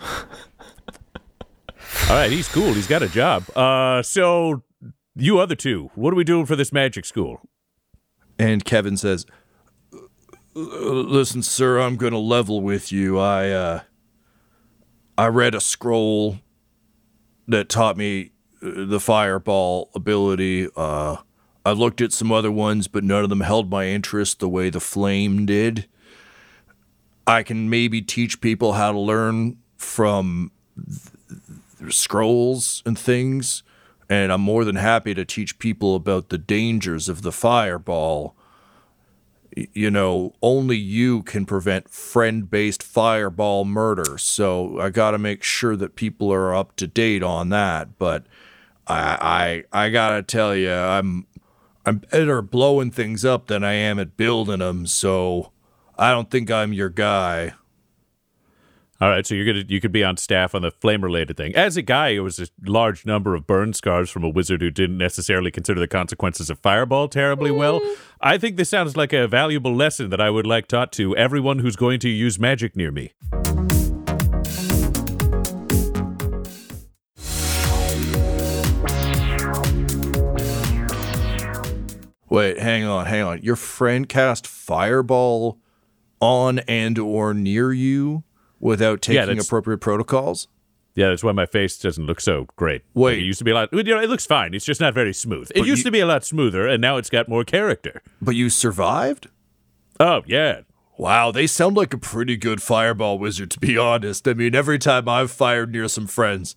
All 0.00 0.26
right, 2.08 2.32
he's 2.32 2.48
cool. 2.48 2.72
He's 2.72 2.88
got 2.88 3.02
a 3.02 3.08
job. 3.08 3.44
Uh, 3.56 4.02
so 4.02 4.64
you 5.14 5.38
other 5.38 5.54
two, 5.54 5.90
what 5.94 6.12
are 6.12 6.16
we 6.16 6.24
doing 6.24 6.46
for 6.46 6.56
this 6.56 6.72
magic 6.72 7.04
school? 7.04 7.42
And 8.38 8.64
Kevin 8.64 8.96
says, 8.96 9.26
"Listen, 10.54 11.42
sir, 11.42 11.80
I'm 11.80 11.96
going 11.96 12.12
to 12.12 12.18
level 12.18 12.60
with 12.60 12.92
you. 12.92 13.18
I 13.18 13.50
uh 13.50 13.80
I 15.16 15.26
read 15.26 15.54
a 15.54 15.60
scroll 15.60 16.38
that 17.48 17.68
taught 17.68 17.96
me 17.96 18.30
uh, 18.62 18.86
the 18.86 19.00
fireball 19.00 19.90
ability. 19.94 20.68
Uh 20.76 21.16
I 21.64 21.72
looked 21.72 22.00
at 22.00 22.12
some 22.12 22.32
other 22.32 22.50
ones, 22.52 22.88
but 22.88 23.04
none 23.04 23.24
of 23.24 23.28
them 23.28 23.40
held 23.40 23.70
my 23.70 23.86
interest 23.86 24.40
the 24.40 24.48
way 24.48 24.70
the 24.70 24.80
flame 24.80 25.44
did. 25.44 25.86
I 27.26 27.42
can 27.42 27.68
maybe 27.68 28.00
teach 28.00 28.40
people 28.40 28.72
how 28.72 28.92
to 28.92 28.98
learn 28.98 29.58
from 29.76 30.50
th- 30.76 31.92
scrolls 31.92 32.82
and 32.86 32.98
things, 32.98 33.62
and 34.08 34.32
I'm 34.32 34.40
more 34.40 34.64
than 34.64 34.76
happy 34.76 35.14
to 35.14 35.24
teach 35.24 35.58
people 35.58 35.94
about 35.94 36.30
the 36.30 36.38
dangers 36.38 37.08
of 37.08 37.22
the 37.22 37.32
fireball. 37.32 38.34
You 39.54 39.90
know, 39.90 40.34
only 40.40 40.76
you 40.76 41.22
can 41.22 41.44
prevent 41.44 41.88
friend 41.90 42.48
based 42.50 42.82
fireball 42.82 43.64
murder, 43.64 44.18
so 44.18 44.78
I 44.80 44.90
gotta 44.90 45.18
make 45.18 45.42
sure 45.42 45.76
that 45.76 45.96
people 45.96 46.32
are 46.32 46.54
up 46.54 46.76
to 46.76 46.86
date 46.86 47.22
on 47.22 47.48
that. 47.50 47.98
But 47.98 48.26
I, 48.86 49.64
I, 49.72 49.86
I 49.86 49.90
gotta 49.90 50.22
tell 50.22 50.54
you, 50.54 50.72
I'm 50.72 51.26
I'm 51.84 51.98
better 51.98 52.42
blowing 52.42 52.90
things 52.90 53.24
up 53.24 53.46
than 53.46 53.64
I 53.64 53.72
am 53.72 53.98
at 53.98 54.16
building 54.16 54.58
them, 54.58 54.86
so 54.86 55.52
I 55.98 56.12
don't 56.12 56.30
think 56.30 56.50
I'm 56.50 56.72
your 56.72 56.90
guy. 56.90 57.54
All 59.00 59.08
right, 59.08 59.24
so 59.24 59.36
you're 59.36 59.46
gonna 59.46 59.64
you 59.68 59.80
could 59.80 59.92
be 59.92 60.02
on 60.02 60.16
staff 60.16 60.56
on 60.56 60.62
the 60.62 60.72
flame 60.72 61.04
related 61.04 61.36
thing. 61.36 61.54
As 61.54 61.76
a 61.76 61.82
guy, 61.82 62.08
it 62.08 62.18
was 62.18 62.40
a 62.40 62.48
large 62.66 63.06
number 63.06 63.36
of 63.36 63.46
burn 63.46 63.72
scars 63.72 64.10
from 64.10 64.24
a 64.24 64.28
wizard 64.28 64.60
who 64.60 64.72
didn't 64.72 64.98
necessarily 64.98 65.52
consider 65.52 65.78
the 65.78 65.86
consequences 65.86 66.50
of 66.50 66.58
fireball 66.58 67.06
terribly 67.06 67.52
well. 67.52 67.78
Hmm. 67.78 67.92
I 68.20 68.38
think 68.38 68.56
this 68.56 68.68
sounds 68.68 68.96
like 68.96 69.12
a 69.12 69.28
valuable 69.28 69.72
lesson 69.72 70.10
that 70.10 70.20
I 70.20 70.30
would 70.30 70.48
like 70.48 70.66
taught 70.66 70.90
to 70.94 71.16
everyone 71.16 71.60
who's 71.60 71.76
going 71.76 72.00
to 72.00 72.08
use 72.08 72.40
magic 72.40 72.74
near 72.74 72.90
me. 72.90 73.12
Wait, 82.28 82.58
hang 82.58 82.84
on, 82.84 83.06
hang 83.06 83.22
on. 83.22 83.42
Your 83.42 83.54
friend 83.54 84.08
cast 84.08 84.44
fireball 84.44 85.60
on 86.20 86.58
and 86.60 86.98
or 86.98 87.32
near 87.32 87.72
you 87.72 88.24
without 88.60 89.00
taking 89.02 89.26
that's- 89.26 89.46
appropriate 89.46 89.78
protocols? 89.78 90.48
Yeah, 90.94 91.10
that's 91.10 91.22
why 91.22 91.30
my 91.30 91.46
face 91.46 91.78
doesn't 91.78 92.06
look 92.06 92.20
so 92.20 92.48
great. 92.56 92.82
Wait. 92.92 93.12
Like, 93.12 93.18
it 93.20 93.24
used 93.24 93.38
to 93.38 93.44
be 93.44 93.52
a 93.52 93.54
lot. 93.54 93.72
You 93.72 93.84
know, 93.84 94.00
it 94.00 94.10
looks 94.10 94.26
fine. 94.26 94.52
It's 94.52 94.64
just 94.64 94.80
not 94.80 94.94
very 94.94 95.14
smooth. 95.14 95.48
It 95.54 95.64
used 95.64 95.78
you- 95.80 95.84
to 95.84 95.90
be 95.92 96.00
a 96.00 96.06
lot 96.06 96.24
smoother, 96.24 96.66
and 96.66 96.80
now 96.80 96.96
it's 96.96 97.08
got 97.10 97.28
more 97.28 97.44
character. 97.44 98.02
But 98.20 98.34
you 98.34 98.50
survived? 98.50 99.28
Oh 100.00 100.22
yeah, 100.26 100.62
Wow, 100.96 101.30
they 101.30 101.46
sound 101.46 101.76
like 101.76 101.94
a 101.94 101.98
pretty 101.98 102.36
good 102.36 102.60
fireball 102.60 103.20
wizard 103.20 103.52
to 103.52 103.60
be 103.60 103.78
honest. 103.78 104.26
I 104.26 104.34
mean, 104.34 104.56
every 104.56 104.80
time 104.80 105.08
I've 105.08 105.30
fired 105.30 105.70
near 105.70 105.86
some 105.86 106.08
friends, 106.08 106.56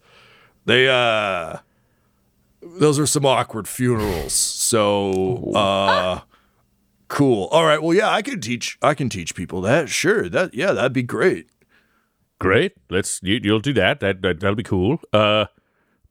they 0.66 0.88
uh 0.90 1.58
those 2.64 2.98
are 2.98 3.06
some 3.06 3.26
awkward 3.28 3.68
funerals. 3.68 4.34
So, 4.34 5.52
uh 5.54 6.22
cool. 7.08 7.46
All 7.52 7.66
right. 7.66 7.82
Well, 7.82 7.96
yeah, 7.96 8.10
I 8.10 8.24
can 8.24 8.42
teach 8.42 8.80
I 8.82 8.96
can 8.96 9.10
teach 9.10 9.36
people 9.36 9.62
that. 9.62 9.90
Sure. 9.90 10.28
That 10.28 10.56
yeah, 10.56 10.72
that'd 10.72 10.94
be 10.94 11.04
great. 11.04 11.48
Great. 12.42 12.74
Let's 12.90 13.20
you, 13.24 13.40
you'll 13.44 13.60
do 13.60 13.74
that. 13.74 14.00
That, 14.02 14.22
that 14.24 14.40
that'll 14.42 14.56
be 14.56 14.64
cool. 14.64 15.00
Uh, 15.14 15.46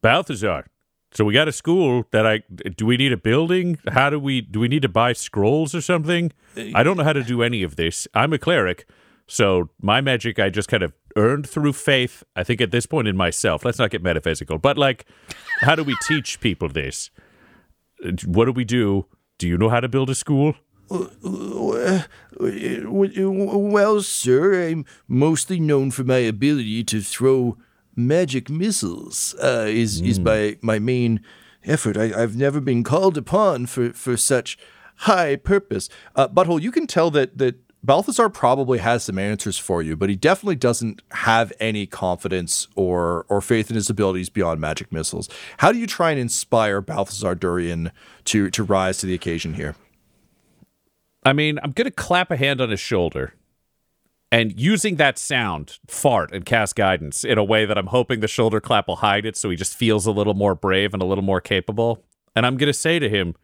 Balthazar. 0.02 0.66
So 1.12 1.24
we 1.24 1.34
got 1.34 1.48
a 1.48 1.52
school 1.52 2.04
that 2.12 2.24
I 2.24 2.42
do. 2.76 2.86
We 2.86 2.96
need 2.96 3.12
a 3.12 3.16
building. 3.16 3.78
How 3.98 4.10
do 4.10 4.18
we 4.20 4.40
do? 4.40 4.60
We 4.60 4.68
need 4.68 4.82
to 4.82 4.88
buy 4.88 5.12
scrolls 5.12 5.74
or 5.74 5.80
something. 5.80 6.32
I 6.74 6.82
don't 6.84 6.96
know 6.96 7.02
how 7.04 7.12
to 7.12 7.24
do 7.24 7.42
any 7.42 7.64
of 7.64 7.74
this. 7.74 8.06
I'm 8.14 8.32
a 8.32 8.38
cleric, 8.38 8.86
so 9.26 9.70
my 9.82 10.00
magic 10.00 10.38
I 10.38 10.50
just 10.50 10.68
kind 10.68 10.84
of 10.84 10.92
earned 11.16 11.48
through 11.48 11.72
faith. 11.72 12.22
I 12.36 12.44
think 12.44 12.60
at 12.60 12.70
this 12.70 12.86
point 12.86 13.08
in 13.08 13.16
myself. 13.16 13.64
Let's 13.64 13.78
not 13.80 13.90
get 13.90 14.02
metaphysical, 14.02 14.58
but 14.58 14.78
like, 14.78 15.04
how 15.62 15.74
do 15.74 15.82
we 15.82 15.96
teach 16.08 16.38
people 16.40 16.68
this? 16.68 17.10
Uh, 18.04 18.12
What 18.24 18.44
do 18.44 18.52
we 18.52 18.64
do? 18.64 19.06
Do 19.38 19.48
you 19.48 19.58
know 19.58 19.68
how 19.68 19.80
to 19.80 19.88
build 19.88 20.10
a 20.10 20.14
school? 20.14 20.54
Well, 23.70 24.02
sir, 24.02 24.68
I'm 24.68 24.84
mostly 25.08 25.60
known 25.60 25.90
for 25.90 26.04
my 26.04 26.18
ability 26.18 26.84
to 26.84 27.00
throw 27.00 27.56
magic 27.96 28.50
missiles. 28.50 29.34
Uh, 29.42 29.66
is 29.68 30.00
is 30.00 30.18
my 30.18 30.56
my 30.62 30.78
main 30.78 31.20
effort. 31.64 31.96
I, 31.96 32.22
I've 32.22 32.36
never 32.36 32.60
been 32.60 32.82
called 32.82 33.16
upon 33.16 33.66
for 33.66 33.92
for 33.92 34.16
such 34.16 34.58
high 34.96 35.36
purpose. 35.36 35.88
Uh, 36.16 36.28
Butthole, 36.28 36.60
you 36.60 36.72
can 36.72 36.86
tell 36.86 37.10
that 37.12 37.38
that 37.38 37.56
Balthazar 37.82 38.28
probably 38.28 38.78
has 38.78 39.04
some 39.04 39.18
answers 39.18 39.56
for 39.56 39.82
you, 39.82 39.96
but 39.96 40.10
he 40.10 40.16
definitely 40.16 40.56
doesn't 40.56 41.02
have 41.12 41.52
any 41.60 41.86
confidence 41.86 42.68
or 42.74 43.24
or 43.28 43.40
faith 43.40 43.70
in 43.70 43.76
his 43.76 43.88
abilities 43.88 44.28
beyond 44.28 44.60
magic 44.60 44.92
missiles. 44.92 45.28
How 45.58 45.72
do 45.72 45.78
you 45.78 45.86
try 45.86 46.10
and 46.10 46.20
inspire 46.20 46.80
Balthazar 46.80 47.34
Durian 47.34 47.90
to 48.26 48.50
to 48.50 48.62
rise 48.62 48.98
to 48.98 49.06
the 49.06 49.14
occasion 49.14 49.54
here? 49.54 49.76
I 51.24 51.32
mean, 51.32 51.58
I'm 51.62 51.72
going 51.72 51.86
to 51.86 51.90
clap 51.90 52.30
a 52.30 52.36
hand 52.36 52.60
on 52.60 52.70
his 52.70 52.80
shoulder 52.80 53.34
and 54.32 54.58
using 54.58 54.96
that 54.96 55.18
sound, 55.18 55.78
fart 55.88 56.32
and 56.32 56.44
cast 56.44 56.76
guidance 56.76 57.24
in 57.24 57.36
a 57.36 57.44
way 57.44 57.66
that 57.66 57.76
I'm 57.76 57.88
hoping 57.88 58.20
the 58.20 58.28
shoulder 58.28 58.60
clap 58.60 58.86
will 58.88 58.96
hide 58.96 59.26
it 59.26 59.36
so 59.36 59.50
he 59.50 59.56
just 59.56 59.76
feels 59.76 60.06
a 60.06 60.12
little 60.12 60.34
more 60.34 60.54
brave 60.54 60.94
and 60.94 61.02
a 61.02 61.06
little 61.06 61.24
more 61.24 61.40
capable. 61.40 62.04
And 62.34 62.46
I'm 62.46 62.56
going 62.56 62.68
to 62.68 62.78
say 62.78 62.98
to 62.98 63.08
him, 63.08 63.34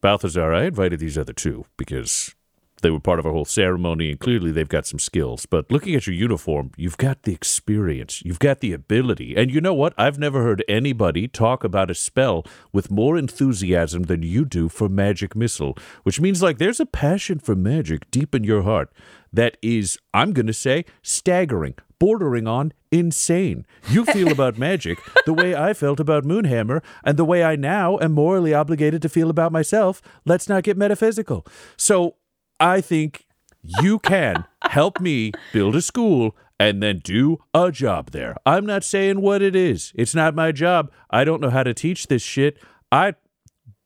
Balthazar, 0.00 0.52
I 0.52 0.64
invited 0.64 0.98
these 0.98 1.16
other 1.16 1.32
two 1.32 1.66
because 1.76 2.34
they 2.82 2.90
were 2.90 3.00
part 3.00 3.18
of 3.18 3.26
our 3.26 3.32
whole 3.32 3.44
ceremony 3.44 4.10
and 4.10 4.20
clearly 4.20 4.50
they've 4.50 4.68
got 4.68 4.86
some 4.86 4.98
skills. 4.98 5.46
But 5.46 5.70
looking 5.70 5.94
at 5.94 6.06
your 6.06 6.14
uniform, 6.14 6.72
you've 6.76 6.98
got 6.98 7.22
the 7.22 7.32
experience, 7.32 8.22
you've 8.24 8.38
got 8.38 8.60
the 8.60 8.72
ability. 8.72 9.36
And 9.36 9.50
you 9.50 9.60
know 9.60 9.74
what? 9.74 9.94
I've 9.96 10.18
never 10.18 10.42
heard 10.42 10.64
anybody 10.68 11.28
talk 11.28 11.64
about 11.64 11.90
a 11.90 11.94
spell 11.94 12.44
with 12.72 12.90
more 12.90 13.16
enthusiasm 13.16 14.04
than 14.04 14.22
you 14.22 14.44
do 14.44 14.68
for 14.68 14.88
Magic 14.88 15.34
Missile, 15.34 15.76
which 16.02 16.20
means 16.20 16.42
like 16.42 16.58
there's 16.58 16.80
a 16.80 16.86
passion 16.86 17.38
for 17.38 17.54
magic 17.54 18.10
deep 18.10 18.34
in 18.34 18.44
your 18.44 18.62
heart 18.62 18.92
that 19.32 19.56
is, 19.62 19.98
I'm 20.14 20.32
going 20.32 20.46
to 20.46 20.52
say, 20.52 20.84
staggering, 21.02 21.74
bordering 21.98 22.46
on 22.46 22.72
insane. 22.90 23.66
You 23.90 24.04
feel 24.04 24.30
about 24.30 24.58
magic 24.68 24.98
the 25.26 25.34
way 25.34 25.54
I 25.54 25.74
felt 25.74 26.00
about 26.00 26.24
Moonhammer, 26.24 26.82
and 27.04 27.18
the 27.18 27.24
way 27.24 27.44
I 27.44 27.56
now 27.56 27.98
am 28.00 28.12
morally 28.12 28.54
obligated 28.54 29.02
to 29.02 29.08
feel 29.08 29.30
about 29.30 29.52
myself. 29.52 30.00
Let's 30.24 30.48
not 30.48 30.62
get 30.62 30.76
metaphysical. 30.76 31.46
So 31.76 32.16
I 32.60 32.80
think 32.80 33.26
you 33.62 33.98
can 33.98 34.44
help 34.68 35.00
me 35.00 35.32
build 35.52 35.76
a 35.76 35.82
school 35.82 36.36
and 36.58 36.82
then 36.82 37.00
do 37.04 37.38
a 37.54 37.70
job 37.70 38.10
there. 38.10 38.36
I'm 38.44 38.66
not 38.66 38.82
saying 38.82 39.20
what 39.20 39.42
it 39.42 39.54
is. 39.54 39.92
It's 39.94 40.14
not 40.14 40.34
my 40.34 40.52
job. 40.52 40.90
I 41.10 41.24
don't 41.24 41.40
know 41.40 41.50
how 41.50 41.62
to 41.62 41.74
teach 41.74 42.08
this 42.08 42.22
shit. 42.22 42.58
I 42.90 43.14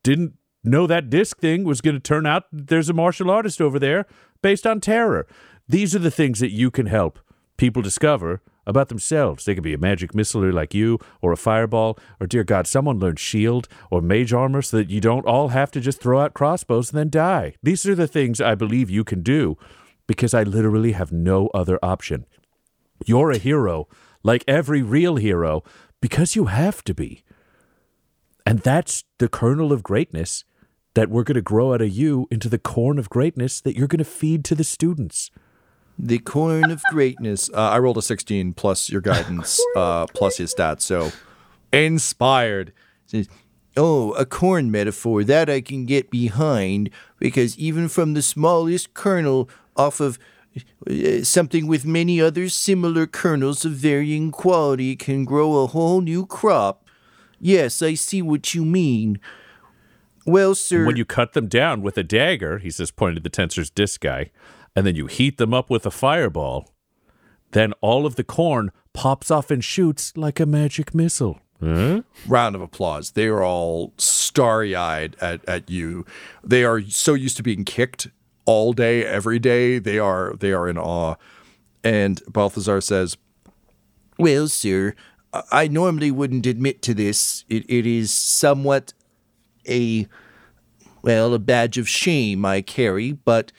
didn't 0.03 0.33
know 0.63 0.87
that 0.87 1.09
disc 1.09 1.39
thing 1.39 1.63
was 1.65 1.81
going 1.81 1.95
to 1.95 1.99
turn 1.99 2.25
out 2.25 2.45
there's 2.51 2.89
a 2.89 2.93
martial 2.93 3.29
artist 3.29 3.61
over 3.61 3.77
there 3.77 4.05
based 4.41 4.65
on 4.65 4.79
terror. 4.79 5.27
These 5.67 5.95
are 5.95 5.99
the 5.99 6.11
things 6.11 6.39
that 6.39 6.51
you 6.51 6.71
can 6.71 6.87
help 6.87 7.19
people 7.57 7.81
discover 7.81 8.41
about 8.65 8.89
themselves. 8.89 9.45
They 9.45 9.55
could 9.55 9.63
be 9.63 9.73
a 9.73 9.77
magic 9.77 10.13
missiler 10.13 10.53
like 10.53 10.73
you, 10.73 10.99
or 11.21 11.31
a 11.31 11.37
fireball, 11.37 11.97
or 12.19 12.27
dear 12.27 12.43
God, 12.43 12.67
someone 12.67 12.99
learned 12.99 13.19
shield 13.19 13.67
or 13.91 14.01
mage 14.01 14.33
armor 14.33 14.61
so 14.61 14.77
that 14.77 14.89
you 14.89 15.01
don't 15.01 15.25
all 15.25 15.49
have 15.49 15.71
to 15.71 15.81
just 15.81 16.01
throw 16.01 16.19
out 16.19 16.33
crossbows 16.33 16.91
and 16.91 16.99
then 16.99 17.09
die. 17.09 17.55
These 17.61 17.85
are 17.85 17.95
the 17.95 18.07
things 18.07 18.41
I 18.41 18.55
believe 18.55 18.89
you 18.89 19.03
can 19.03 19.21
do 19.21 19.57
because 20.07 20.33
I 20.33 20.43
literally 20.43 20.93
have 20.93 21.11
no 21.11 21.47
other 21.53 21.79
option. 21.81 22.25
You're 23.05 23.31
a 23.31 23.37
hero, 23.37 23.87
like 24.23 24.43
every 24.47 24.81
real 24.81 25.15
hero, 25.17 25.63
because 26.01 26.35
you 26.35 26.45
have 26.45 26.83
to 26.83 26.93
be. 26.93 27.23
And 28.45 28.59
that's 28.59 29.03
the 29.19 29.29
kernel 29.29 29.71
of 29.71 29.83
greatness 29.83 30.43
that 30.95 31.09
we're 31.09 31.23
going 31.23 31.35
to 31.35 31.41
grow 31.41 31.73
out 31.73 31.81
of 31.81 31.89
you 31.89 32.27
into 32.29 32.49
the 32.49 32.59
corn 32.59 32.99
of 32.99 33.09
greatness 33.09 33.61
that 33.61 33.75
you're 33.75 33.87
going 33.87 33.99
to 33.99 34.03
feed 34.03 34.45
to 34.45 34.55
the 34.55 34.63
students. 34.63 35.31
The 35.97 36.19
corn 36.19 36.71
of 36.71 36.81
greatness. 36.89 37.49
Uh, 37.53 37.69
I 37.69 37.79
rolled 37.79 37.97
a 37.97 38.01
16 38.01 38.53
plus 38.53 38.89
your 38.89 39.01
guidance, 39.01 39.61
uh, 39.75 40.07
plus 40.07 40.37
his 40.37 40.53
stats. 40.53 40.81
So 40.81 41.11
inspired. 41.71 42.73
Says, 43.05 43.27
oh, 43.77 44.11
a 44.13 44.25
corn 44.25 44.71
metaphor 44.71 45.23
that 45.23 45.49
I 45.49 45.61
can 45.61 45.85
get 45.85 46.09
behind 46.09 46.89
because 47.19 47.57
even 47.57 47.87
from 47.89 48.13
the 48.13 48.21
smallest 48.21 48.93
kernel 48.93 49.49
off 49.75 49.99
of 49.99 50.19
uh, 50.89 51.23
something 51.23 51.67
with 51.67 51.85
many 51.85 52.21
other 52.21 52.49
similar 52.49 53.07
kernels 53.07 53.65
of 53.65 53.73
varying 53.73 54.31
quality 54.31 54.95
can 54.95 55.25
grow 55.25 55.63
a 55.63 55.67
whole 55.67 56.01
new 56.01 56.25
crop. 56.25 56.87
Yes, 57.39 57.81
I 57.81 57.95
see 57.95 58.21
what 58.21 58.53
you 58.53 58.63
mean. 58.63 59.19
Well, 60.25 60.55
sir. 60.55 60.85
When 60.85 60.95
you 60.95 61.05
cut 61.05 61.33
them 61.33 61.47
down 61.47 61.81
with 61.81 61.97
a 61.97 62.03
dagger, 62.03 62.59
he 62.59 62.69
says, 62.69 62.91
pointing 62.91 63.15
to 63.15 63.21
the 63.21 63.29
Tenser's 63.29 63.69
disc 63.69 63.99
guy, 63.99 64.31
and 64.75 64.85
then 64.85 64.95
you 64.95 65.07
heat 65.07 65.37
them 65.37 65.53
up 65.53 65.69
with 65.69 65.85
a 65.85 65.91
fireball, 65.91 66.71
then 67.51 67.73
all 67.81 68.05
of 68.05 68.15
the 68.15 68.23
corn 68.23 68.71
pops 68.93 69.29
off 69.31 69.51
and 69.51 69.63
shoots 69.63 70.15
like 70.17 70.39
a 70.39 70.45
magic 70.45 70.93
missile. 70.95 71.39
Hmm? 71.59 71.99
round 72.27 72.55
of 72.55 72.61
applause. 72.61 73.11
They 73.11 73.27
are 73.27 73.41
all 73.41 73.93
starry 73.97 74.75
eyed 74.75 75.15
at, 75.21 75.47
at 75.47 75.69
you. 75.69 76.05
They 76.43 76.65
are 76.65 76.81
so 76.81 77.13
used 77.13 77.37
to 77.37 77.43
being 77.43 77.63
kicked 77.63 78.07
all 78.45 78.73
day, 78.73 79.05
every 79.05 79.39
day. 79.39 79.79
They 79.79 79.97
are 79.97 80.33
they 80.37 80.51
are 80.51 80.67
in 80.67 80.77
awe. 80.77 81.15
And 81.81 82.21
Balthazar 82.27 82.81
says, 82.81 83.15
Well, 84.17 84.49
sir, 84.49 84.93
I- 85.31 85.43
I 85.51 85.67
normally 85.69 86.11
wouldn't 86.11 86.45
admit 86.45 86.81
to 86.81 86.93
this. 86.93 87.45
It, 87.47 87.63
it 87.69 87.85
is 87.85 88.13
somewhat 88.13 88.93
a 89.65 90.07
well, 91.01 91.33
a 91.33 91.39
badge 91.39 91.77
of 91.77 91.87
shame 91.87 92.43
I 92.43 92.61
carry, 92.61 93.13
but 93.13 93.53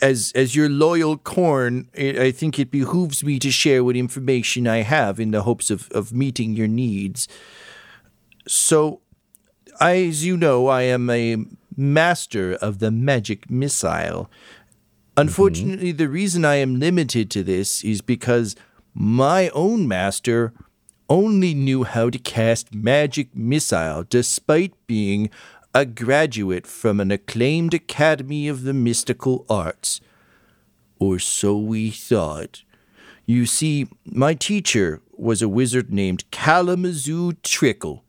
as 0.00 0.32
as 0.34 0.56
your 0.56 0.68
loyal 0.68 1.16
corn, 1.16 1.88
I 1.96 2.32
think 2.32 2.58
it 2.58 2.70
behooves 2.70 3.22
me 3.22 3.38
to 3.38 3.50
share 3.50 3.84
what 3.84 3.96
information 3.96 4.66
I 4.66 4.82
have 4.82 5.20
in 5.20 5.30
the 5.30 5.42
hopes 5.42 5.70
of, 5.70 5.90
of 5.92 6.12
meeting 6.12 6.54
your 6.54 6.68
needs. 6.68 7.28
So, 8.48 9.00
I, 9.80 10.04
as 10.04 10.26
you 10.26 10.36
know, 10.36 10.66
I 10.66 10.82
am 10.82 11.08
a 11.08 11.36
master 11.76 12.54
of 12.54 12.80
the 12.80 12.90
magic 12.90 13.48
missile. 13.48 14.28
Unfortunately, 15.16 15.90
mm-hmm. 15.90 15.98
the 15.98 16.08
reason 16.08 16.44
I 16.44 16.56
am 16.56 16.80
limited 16.80 17.30
to 17.32 17.42
this 17.42 17.84
is 17.84 18.00
because 18.00 18.56
my 18.94 19.50
own 19.50 19.86
master 19.86 20.52
only 21.08 21.52
knew 21.54 21.84
how 21.84 22.08
to 22.08 22.18
cast 22.18 22.74
magic 22.74 23.36
missile 23.36 24.04
despite 24.08 24.72
being 24.86 25.30
a 25.74 25.86
graduate 25.86 26.66
from 26.66 27.00
an 27.00 27.10
acclaimed 27.10 27.72
academy 27.74 28.46
of 28.48 28.62
the 28.62 28.74
mystical 28.74 29.46
arts. 29.48 30.00
Or 30.98 31.18
so 31.18 31.56
we 31.56 31.90
thought. 31.90 32.62
You 33.26 33.46
see, 33.46 33.88
my 34.04 34.34
teacher 34.34 35.00
was 35.12 35.40
a 35.40 35.48
wizard 35.48 35.92
named 35.92 36.30
Kalamazoo 36.30 37.32
Trickle. 37.42 38.04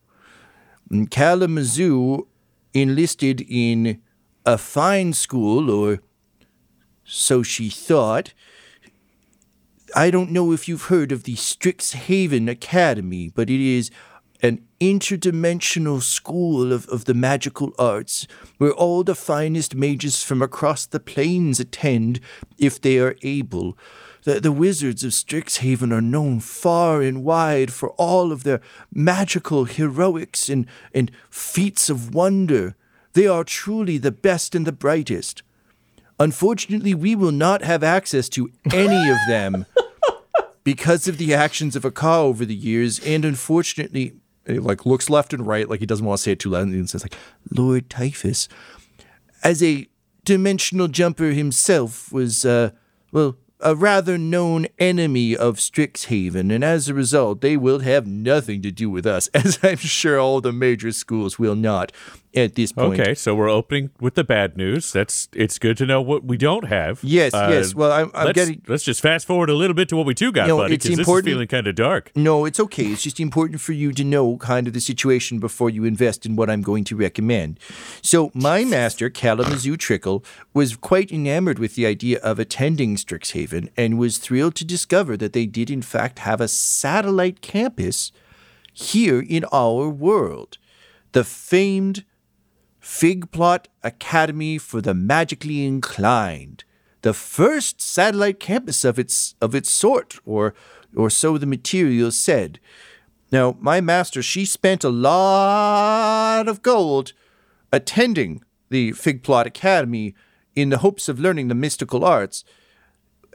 And 0.90 1.10
Kalamazoo 1.10 2.28
enlisted 2.74 3.42
in 3.48 4.02
a 4.46 4.58
fine 4.58 5.14
school, 5.14 5.70
or 5.70 6.02
so 7.04 7.44
she 7.44 7.70
thought. 7.70 8.34
I 9.96 10.10
don't 10.10 10.32
know 10.32 10.52
if 10.52 10.68
you've 10.68 10.86
heard 10.86 11.12
of 11.12 11.24
the 11.24 11.36
Strixhaven 11.36 12.50
Academy, 12.50 13.30
but 13.34 13.50
it 13.50 13.62
is 13.62 13.92
an 14.44 14.62
interdimensional 14.82 16.02
school 16.02 16.74
of, 16.74 16.86
of 16.90 17.06
the 17.06 17.14
magical 17.14 17.74
arts 17.80 18.28
where 18.58 18.74
all 18.74 19.02
the 19.02 19.16
finest 19.16 19.74
mages 19.74 20.22
from 20.22 20.42
across 20.42 20.86
the 20.86 21.00
plains 21.00 21.62
attend 21.62 22.20
if 22.58 22.80
they 22.80 23.00
are 23.00 23.16
able. 23.22 23.78
The, 24.24 24.42
the 24.42 24.52
wizards 24.52 25.04
of 25.06 25.12
Strixhaven 25.12 25.94
are 25.94 26.02
known 26.02 26.42
far 26.42 27.02
and 27.02 27.24
wide 27.24 27.72
for 27.72 27.92
all 27.92 28.34
of 28.34 28.44
their 28.44 28.60
magical 28.94 29.64
heroics 29.64 30.50
and, 30.50 30.68
and 30.94 31.10
feats 31.30 31.90
of 31.90 32.14
wonder. 32.14 32.76
They 33.14 33.28
are 33.28 33.46
truly 33.46 33.98
the 33.98 34.12
best 34.12 34.56
and 34.56 34.68
the 34.68 34.74
brightest. 34.74 35.42
Unfortunately, 36.20 36.94
we 36.94 37.16
will 37.16 37.32
not 37.32 37.64
have 37.64 37.84
access 37.84 38.28
to 38.30 38.52
any 38.74 39.10
of 39.10 39.18
them 39.28 39.66
because 40.64 41.08
of 41.08 41.18
the 41.18 41.34
actions 41.34 41.76
of 41.76 41.86
Aka 41.86 42.18
over 42.18 42.46
the 42.46 42.56
years, 42.56 43.00
and 43.00 43.26
unfortunately, 43.26 44.14
he 44.48 44.60
like 44.60 44.86
looks 44.86 45.10
left 45.10 45.34
and 45.34 45.46
right, 45.46 45.70
like 45.70 45.80
he 45.80 45.86
doesn't 45.86 46.06
want 46.06 46.18
to 46.18 46.24
say 46.24 46.32
it 46.34 46.40
too 46.40 46.50
loud, 46.50 46.68
and 46.68 46.90
says 46.90 47.04
like, 47.04 47.16
"Lord 47.52 47.90
Typhus, 47.90 48.48
as 49.44 49.64
a 49.64 49.88
dimensional 50.26 50.88
jumper 50.88 51.32
himself, 51.32 52.12
was 52.12 52.46
uh, 52.46 52.72
well." 53.12 53.38
A 53.66 53.78
rather 53.78 54.18
known 54.18 54.68
enemy 54.78 55.38
of 55.38 55.56
Strixhaven, 55.56 56.54
and 56.54 56.66
as 56.66 56.90
a 56.90 56.94
result, 56.94 57.40
they 57.40 57.56
will 57.56 57.80
have 57.80 58.06
nothing 58.06 58.62
to 58.62 58.72
do 58.72 58.90
with 58.90 59.06
us, 59.06 59.28
as 59.34 59.58
I'm 59.64 59.78
sure 59.78 60.20
all 60.20 60.42
the 60.42 60.52
major 60.52 60.92
schools 60.92 61.40
will 61.40 61.56
not 61.56 61.94
at 62.36 62.56
this 62.56 62.72
point. 62.72 63.00
Okay, 63.00 63.14
so 63.14 63.36
we're 63.36 63.50
opening 63.50 63.92
with 64.00 64.16
the 64.16 64.24
bad 64.24 64.58
news. 64.58 64.92
That's 64.92 65.28
it's 65.34 65.60
good 65.60 65.78
to 65.78 65.86
know 65.86 66.02
what 66.02 66.24
we 66.24 66.38
don't 66.38 66.66
have. 66.68 67.00
Yes, 67.04 67.34
uh, 67.34 67.48
yes. 67.52 67.76
Well, 67.76 67.92
I'm- 67.92 68.12
I'm 68.14 68.28
let's, 68.28 68.36
getting- 68.36 68.62
Let's 68.68 68.84
just 68.84 69.02
fast 69.02 69.28
forward 69.28 69.50
a 69.50 69.54
little 69.54 69.74
bit 69.74 69.90
to 69.90 69.96
what 69.98 70.06
we 70.06 70.14
do 70.14 70.32
got, 70.32 70.48
No, 70.48 70.58
buddy, 70.58 70.76
it's 70.76 70.86
because 70.86 70.98
this 70.98 71.04
is 71.04 71.08
important- 71.08 71.32
feeling 71.34 71.48
kind 71.48 71.68
of 71.68 71.76
dark. 71.76 72.12
No, 72.16 72.46
it's 72.46 72.60
okay. 72.60 72.86
It's 72.88 73.04
just 73.04 73.20
important 73.20 73.62
for 73.62 73.74
you 73.74 73.92
to 73.94 74.04
know 74.04 74.38
kind 74.38 74.68
of 74.68 74.74
the 74.74 74.82
situation 74.82 75.40
before 75.40 75.70
you 75.70 75.84
invest 75.84 76.26
in 76.26 76.36
what 76.36 76.50
I'm 76.50 76.62
going 76.62 76.84
to 76.86 76.96
recommend. 76.96 77.60
So, 78.02 78.32
my 78.34 78.64
master, 78.66 79.10
Kalamazoo 79.10 79.78
Trickle, 79.78 80.24
was 80.54 80.76
quite 80.76 81.12
enamored 81.12 81.60
with 81.60 81.76
the 81.76 81.86
idea 81.86 82.20
of 82.20 82.40
attending 82.40 82.96
Strixhaven 82.96 83.70
and 83.78 83.98
was 83.98 84.18
thrilled 84.18 84.56
to 84.56 84.66
discover 84.66 85.16
that 85.18 85.34
they 85.34 85.46
did, 85.46 85.70
in 85.70 85.82
fact, 85.82 86.20
have 86.20 86.42
a 86.42 86.48
satellite 86.48 87.42
campus 87.42 88.12
here 88.74 89.20
in 89.20 89.46
our 89.52 89.88
world. 89.90 90.58
The 91.12 91.24
famed 91.24 92.04
Figplot 92.84 93.68
Academy 93.82 94.58
for 94.58 94.82
the 94.82 94.94
Magically 94.94 95.66
Inclined, 95.66 96.66
the 97.02 97.14
first 97.14 97.82
satellite 97.82 98.42
campus 98.42 98.84
of 98.84 99.00
its 99.00 99.36
of 99.42 99.56
its 99.56 99.72
sort, 99.72 100.20
or 100.26 100.54
or 100.94 101.10
so 101.10 101.38
the 101.38 101.46
materials 101.46 102.18
said. 102.18 102.60
Now, 103.32 103.58
my 103.62 103.80
master, 103.80 104.22
she 104.22 104.46
spent 104.46 104.84
a 104.84 104.90
lot 104.90 106.48
of 106.48 106.62
gold 106.62 107.14
attending 107.72 108.44
the 108.70 108.92
Figplot 108.92 109.46
Academy 109.46 110.14
in 110.54 110.70
the 110.70 110.80
hopes 110.80 111.08
of 111.08 111.20
learning 111.20 111.48
the 111.48 111.56
mystical 111.56 112.04
arts. 112.04 112.44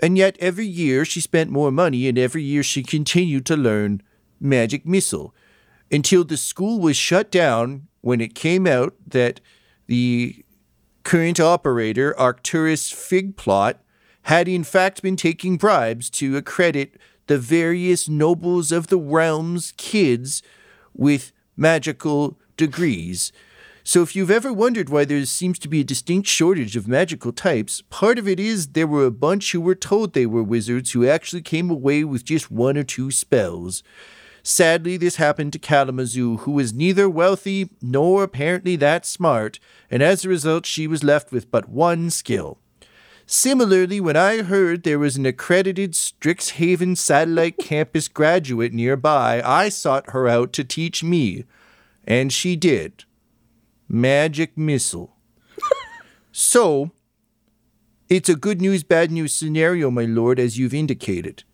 And 0.01 0.17
yet 0.17 0.37
every 0.39 0.67
year 0.67 1.05
she 1.05 1.21
spent 1.21 1.51
more 1.51 1.73
money 1.73 2.07
and 2.07 2.17
every 2.17 2.43
year 2.43 2.63
she 2.63 2.85
continued 2.85 3.45
to 3.47 3.57
learn 3.57 4.03
magic 4.39 4.87
missile 4.87 5.35
until 5.91 6.23
the 6.23 6.37
school 6.37 6.79
was 6.79 6.97
shut 6.97 7.31
down 7.31 7.88
when 8.01 8.21
it 8.21 8.35
came 8.35 8.67
out 8.67 8.95
that 9.07 9.41
the 9.87 10.45
current 11.05 11.41
operator, 11.41 12.19
Arcturus 12.19 12.93
Figplot, 12.93 13.77
had 14.23 14.47
in 14.47 14.63
fact 14.65 15.03
been 15.03 15.17
taking 15.17 15.57
bribes 15.57 16.11
to 16.11 16.37
accredit 16.37 16.99
the 17.29 17.39
various 17.39 18.09
nobles 18.09 18.73
of 18.73 18.89
the 18.89 18.99
realm's 18.99 19.73
kids 19.77 20.43
with 20.93 21.33
magical 21.57 22.39
degrees. 22.57 23.33
So, 23.85 24.03
if 24.03 24.15
you've 24.15 24.31
ever 24.31 24.53
wondered 24.53 24.91
why 24.91 25.07
there 25.07 25.25
seems 25.25 25.59
to 25.61 25.69
be 25.69 25.81
a 25.81 25.85
distinct 25.85 26.29
shortage 26.29 26.77
of 26.77 26.87
magical 26.87 27.33
types, 27.33 27.83
part 27.89 28.19
of 28.19 28.29
it 28.29 28.39
is 28.39 28.69
there 28.69 28.87
were 28.87 29.07
a 29.07 29.11
bunch 29.11 29.53
who 29.53 29.63
were 29.63 29.75
told 29.75 30.13
they 30.13 30.27
were 30.27 30.43
wizards 30.43 30.93
who 30.93 31.09
actually 31.09 31.41
came 31.41 31.71
away 31.71 32.05
with 32.05 32.23
just 32.23 32.51
one 32.51 32.77
or 32.77 32.83
two 32.83 33.11
spells. 33.11 33.83
Sadly, 34.51 34.97
this 34.97 35.17
happened 35.17 35.53
to 35.53 35.59
Kalamazoo, 35.59 36.39
who 36.39 36.53
was 36.53 36.73
neither 36.73 37.07
wealthy 37.07 37.69
nor 37.83 38.23
apparently 38.23 38.77
that 38.77 39.05
smart, 39.05 39.61
and 39.91 40.03
as 40.03 40.25
a 40.25 40.31
result, 40.31 40.65
she 40.65 40.87
was 40.87 41.05
left 41.05 41.31
with 41.31 41.51
but 41.51 41.69
one 41.69 42.09
skill. 42.09 42.57
Similarly, 43.27 44.01
when 44.01 44.17
I 44.17 44.41
heard 44.41 44.85
there 44.85 44.99
was 44.99 45.19
an 45.19 45.27
accredited 45.27 45.93
Strixhaven 45.93 46.97
satellite 46.97 47.59
campus 47.63 48.09
graduate 48.09 48.73
nearby, 48.73 49.43
I 49.45 49.69
sought 49.69 50.13
her 50.13 50.27
out 50.27 50.55
to 50.55 50.65
teach 50.65 51.05
me. 51.05 51.45
And 52.07 52.33
she 52.33 52.57
did. 52.57 53.05
Magic 53.87 54.57
missile. 54.57 55.15
so, 56.33 56.93
it's 58.09 58.31
a 58.31 58.35
good 58.35 58.63
news, 58.63 58.83
bad 58.83 59.11
news 59.11 59.35
scenario, 59.35 59.91
my 59.91 60.07
lord, 60.07 60.41
as 60.41 60.57
you've 60.57 60.73
indicated. 60.73 61.45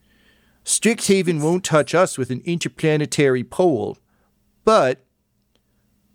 Strixhaven 0.64 1.42
won't 1.42 1.64
touch 1.64 1.94
us 1.94 2.16
with 2.16 2.30
an 2.30 2.40
interplanetary 2.44 3.44
pole, 3.44 3.98
but 4.64 5.04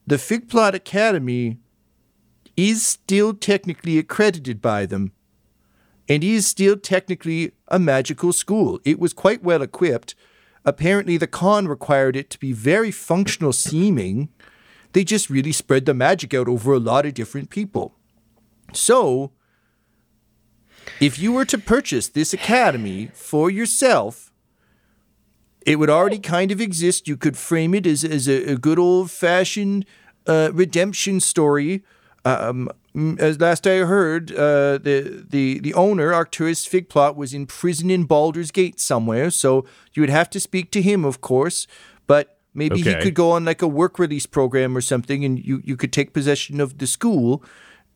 the 0.08 0.16
Figplot 0.16 0.74
Academy 0.74 1.60
is 2.58 2.86
still 2.86 3.34
technically 3.34 4.00
accredited 4.00 4.62
by 4.62 4.86
them 4.86 5.12
and 6.10 6.24
is 6.24 6.48
still 6.48 6.76
technically 6.76 7.52
a 7.68 7.78
magical 7.78 8.34
school. 8.34 8.80
It 8.84 9.00
was 9.00 9.14
quite 9.14 9.44
well 9.44 9.62
equipped. 9.62 10.16
Apparently, 10.66 11.16
the 11.18 11.28
con 11.28 11.68
required 11.68 12.16
it 12.16 12.32
to 12.32 12.40
be 12.40 12.52
very 12.52 12.90
functional 12.90 13.54
seeming. 13.54 14.30
They 14.94 15.04
just 15.04 15.30
really 15.30 15.52
spread 15.52 15.86
the 15.86 15.94
magic 15.94 16.34
out 16.34 16.48
over 16.48 16.74
a 16.74 16.80
lot 16.80 17.06
of 17.06 17.14
different 17.14 17.52
people. 17.52 17.96
So, 18.74 19.32
if 21.00 21.20
you 21.20 21.32
were 21.32 21.46
to 21.46 21.58
purchase 21.60 22.10
this 22.10 22.34
academy 22.34 23.12
for 23.14 23.52
yourself, 23.52 24.29
it 25.70 25.78
would 25.78 25.90
already 25.90 26.18
kind 26.18 26.52
of 26.52 26.60
exist. 26.60 27.08
You 27.08 27.16
could 27.16 27.38
frame 27.38 27.76
it 27.76 27.86
as, 27.86 28.04
as 28.04 28.28
a, 28.28 28.54
a 28.54 28.58
good 28.58 28.80
old 28.80 29.12
fashioned 29.12 29.86
uh, 30.26 30.50
redemption 30.52 31.20
story. 31.20 31.84
Um, 32.26 32.70
as 33.20 33.40
last 33.40 33.68
I 33.68 33.78
heard, 33.78 34.32
uh, 34.32 34.80
the, 34.80 35.26
the, 35.30 35.60
the 35.60 35.74
owner, 35.76 36.12
Arcturus 36.12 36.68
Figplot, 36.68 37.16
was 37.16 37.36
in 37.36 37.46
prison 37.46 37.92
in 37.92 38.06
Baldur's 38.06 38.50
Gate 38.50 38.80
somewhere, 38.80 39.30
so 39.30 39.64
you 39.94 40.02
would 40.02 40.10
have 40.10 40.30
to 40.32 40.40
speak 40.40 40.72
to 40.72 40.82
him, 40.82 41.06
of 41.06 41.22
course. 41.22 41.68
But 42.08 42.40
Maybe 42.56 42.82
he 42.82 42.96
could 42.96 43.14
go 43.14 43.32
on 43.32 43.46
like 43.46 43.62
a 43.62 43.68
work 43.68 44.00
release 44.00 44.26
program 44.26 44.76
or 44.76 44.82
something, 44.82 45.24
and 45.24 45.38
you, 45.38 45.62
you 45.64 45.78
could 45.78 45.94
take 45.94 46.14
possession 46.14 46.60
of 46.60 46.80
the 46.80 46.88
school, 46.88 47.44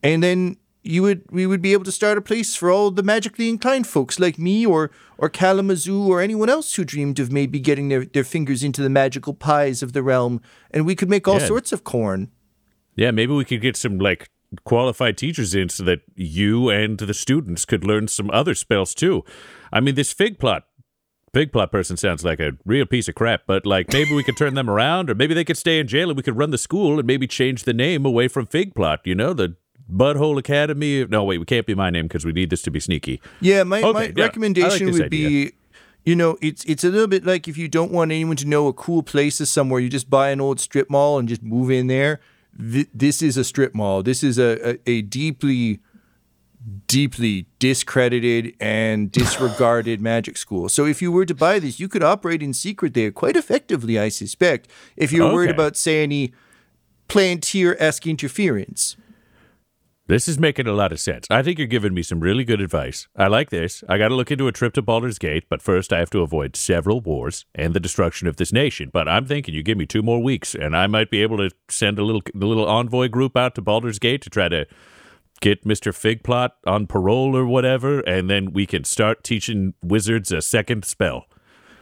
and 0.00 0.22
then 0.22 0.56
you 0.84 1.02
would 1.02 1.22
we 1.30 1.46
would 1.46 1.62
be 1.62 1.72
able 1.72 1.84
to 1.84 1.92
start 1.92 2.18
a 2.18 2.20
place 2.20 2.54
for 2.54 2.70
all 2.70 2.90
the 2.90 3.02
magically 3.02 3.48
inclined 3.48 3.86
folks 3.86 4.20
like 4.20 4.38
me 4.38 4.66
or 4.66 4.90
or 5.18 5.28
Kalamazoo 5.30 6.06
or 6.06 6.20
anyone 6.20 6.48
else 6.50 6.74
who 6.74 6.84
dreamed 6.84 7.18
of 7.18 7.32
maybe 7.32 7.58
getting 7.58 7.88
their, 7.88 8.04
their 8.04 8.24
fingers 8.24 8.62
into 8.62 8.82
the 8.82 8.90
magical 8.90 9.32
pies 9.32 9.82
of 9.82 9.92
the 9.92 10.02
realm, 10.02 10.40
and 10.70 10.84
we 10.86 10.94
could 10.94 11.08
make 11.08 11.26
all 11.26 11.40
Yeah. 11.40 11.46
sorts 11.46 11.72
of 11.72 11.84
corn. 11.84 12.30
Yeah, 12.96 13.10
maybe 13.12 13.32
we 13.32 13.44
could 13.44 13.60
get 13.62 13.76
some 13.76 13.98
like 13.98 14.28
qualified 14.64 15.16
teachers 15.16 15.54
in 15.54 15.68
so 15.68 15.82
that 15.84 16.00
you 16.14 16.68
and 16.70 16.98
the 16.98 17.14
students 17.14 17.64
could 17.64 17.84
learn 17.84 18.06
some 18.08 18.30
other 18.30 18.54
spells 18.54 18.94
too. 18.94 19.24
I 19.72 19.80
mean, 19.80 19.94
this 19.96 20.12
fig 20.12 20.38
plot, 20.38 20.64
fig 21.32 21.50
plot 21.52 21.72
person 21.72 21.96
sounds 21.96 22.24
like 22.24 22.38
a 22.40 22.52
real 22.64 22.86
piece 22.86 23.08
of 23.08 23.14
crap, 23.14 23.42
but 23.46 23.66
like 23.66 23.92
maybe 23.92 24.14
we 24.14 24.22
could 24.22 24.36
turn 24.36 24.54
them 24.54 24.68
around, 24.70 25.10
or 25.10 25.14
maybe 25.14 25.34
they 25.34 25.44
could 25.44 25.56
stay 25.56 25.80
in 25.80 25.86
jail 25.88 26.08
and 26.10 26.16
we 26.16 26.22
could 26.22 26.36
run 26.36 26.50
the 26.50 26.58
school 26.58 26.98
and 26.98 27.06
maybe 27.06 27.26
change 27.26 27.64
the 27.64 27.72
name 27.72 28.04
away 28.04 28.28
from 28.28 28.46
fig 28.46 28.74
plot. 28.74 29.00
You 29.04 29.14
know, 29.14 29.32
the 29.32 29.56
Butthole 29.92 30.38
Academy. 30.38 31.04
No, 31.06 31.24
wait, 31.24 31.38
we 31.38 31.44
can't 31.44 31.66
be 31.66 31.74
my 31.74 31.90
name 31.90 32.06
because 32.06 32.24
we 32.24 32.32
need 32.32 32.50
this 32.50 32.62
to 32.62 32.70
be 32.70 32.80
sneaky. 32.80 33.20
Yeah, 33.40 33.62
my, 33.64 33.82
Okay, 33.82 33.92
my 33.92 34.02
yeah, 34.02 34.06
like 34.08 34.16
recommendation 34.16 34.86
this 34.86 34.98
would 34.98 35.10
be, 35.10 35.52
you 36.04 36.16
know, 36.16 36.36
it's 36.40 36.64
it's 36.64 36.84
a 36.84 36.88
little 36.88 37.06
bit 37.06 37.24
like 37.24 37.48
if 37.48 37.56
you 37.58 37.68
don't 37.68 37.92
want 37.92 38.10
anyone 38.10 38.36
to 38.36 38.46
know 38.46 38.66
a 38.68 38.72
cool 38.72 39.02
place 39.02 39.40
is 39.40 39.50
somewhere, 39.50 39.80
you 39.80 39.88
just 39.88 40.08
buy 40.08 40.30
an 40.30 40.40
old 40.40 40.60
strip 40.60 40.90
mall 40.90 41.18
and 41.18 41.28
just 41.28 41.42
move 41.42 41.70
in 41.70 41.86
there. 41.86 42.20
Th- 42.58 42.88
this 42.94 43.20
is 43.22 43.36
a 43.36 43.44
strip 43.44 43.74
mall. 43.74 44.02
This 44.02 44.22
is 44.22 44.38
a, 44.38 44.70
a, 44.70 44.78
a 44.86 45.02
deeply, 45.02 45.80
deeply 46.86 47.46
discredited 47.58 48.54
and 48.60 49.10
disregarded 49.20 50.00
magic 50.00 50.36
school. 50.36 50.68
So 50.68 50.86
if 50.86 51.02
you 51.02 51.10
were 51.10 51.26
to 51.26 51.34
buy 51.34 51.58
this, 51.58 51.80
you 51.80 51.88
could 51.88 52.02
operate 52.02 52.42
in 52.42 52.54
secret 52.54 52.94
there 52.94 53.10
quite 53.10 53.36
effectively, 53.36 53.98
I 53.98 54.08
suspect, 54.08 54.70
if 54.96 55.10
you're 55.12 55.32
worried 55.32 55.50
about, 55.50 55.76
say, 55.76 56.02
any 56.02 56.32
Plantier 57.08 57.76
esque 57.78 58.06
interference. 58.06 58.96
This 60.06 60.28
is 60.28 60.38
making 60.38 60.66
a 60.66 60.74
lot 60.74 60.92
of 60.92 61.00
sense. 61.00 61.26
I 61.30 61.42
think 61.42 61.58
you're 61.58 61.66
giving 61.66 61.94
me 61.94 62.02
some 62.02 62.20
really 62.20 62.44
good 62.44 62.60
advice. 62.60 63.08
I 63.16 63.28
like 63.28 63.48
this. 63.48 63.82
I 63.88 63.96
got 63.96 64.08
to 64.08 64.14
look 64.14 64.30
into 64.30 64.46
a 64.46 64.52
trip 64.52 64.74
to 64.74 64.82
Baldur's 64.82 65.18
Gate, 65.18 65.44
but 65.48 65.62
first 65.62 65.94
I 65.94 65.98
have 65.98 66.10
to 66.10 66.20
avoid 66.20 66.56
several 66.56 67.00
wars 67.00 67.46
and 67.54 67.72
the 67.72 67.80
destruction 67.80 68.28
of 68.28 68.36
this 68.36 68.52
nation. 68.52 68.90
But 68.92 69.08
I'm 69.08 69.24
thinking 69.24 69.54
you 69.54 69.62
give 69.62 69.78
me 69.78 69.86
two 69.86 70.02
more 70.02 70.22
weeks, 70.22 70.54
and 70.54 70.76
I 70.76 70.86
might 70.88 71.10
be 71.10 71.22
able 71.22 71.38
to 71.38 71.50
send 71.70 71.98
a 71.98 72.04
little 72.04 72.20
the 72.34 72.46
little 72.46 72.68
envoy 72.68 73.08
group 73.08 73.34
out 73.34 73.54
to 73.54 73.62
Baldur's 73.62 73.98
Gate 73.98 74.20
to 74.22 74.30
try 74.30 74.50
to 74.50 74.66
get 75.40 75.64
Mister 75.64 75.90
Figplot 75.90 76.50
on 76.66 76.86
parole 76.86 77.34
or 77.34 77.46
whatever, 77.46 78.00
and 78.00 78.28
then 78.28 78.52
we 78.52 78.66
can 78.66 78.84
start 78.84 79.24
teaching 79.24 79.72
wizards 79.82 80.30
a 80.30 80.42
second 80.42 80.84
spell. 80.84 81.24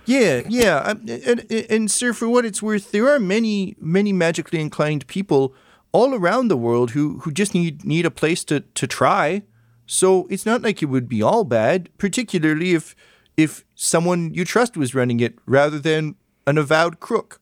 Yeah, 0.06 0.42
yeah, 0.48 0.90
and, 0.90 1.10
and 1.10 1.50
and 1.50 1.90
sir, 1.90 2.12
for 2.12 2.28
what 2.28 2.44
it's 2.44 2.62
worth, 2.62 2.92
there 2.92 3.08
are 3.08 3.18
many 3.18 3.74
many 3.80 4.12
magically 4.12 4.60
inclined 4.60 5.08
people 5.08 5.56
all 5.92 6.14
around 6.14 6.48
the 6.48 6.56
world 6.56 6.90
who 6.92 7.18
who 7.20 7.30
just 7.32 7.54
need 7.54 7.84
need 7.84 8.06
a 8.06 8.10
place 8.10 8.44
to 8.44 8.60
to 8.60 8.86
try. 8.86 9.42
So 9.86 10.26
it's 10.30 10.46
not 10.46 10.62
like 10.62 10.82
it 10.82 10.86
would 10.86 11.08
be 11.08 11.22
all 11.22 11.44
bad, 11.44 11.88
particularly 11.98 12.72
if 12.74 12.94
if 13.36 13.64
someone 13.74 14.32
you 14.34 14.44
trust 14.44 14.76
was 14.76 14.94
running 14.94 15.20
it 15.20 15.34
rather 15.46 15.78
than 15.78 16.16
an 16.46 16.58
avowed 16.58 17.00
crook. 17.00 17.40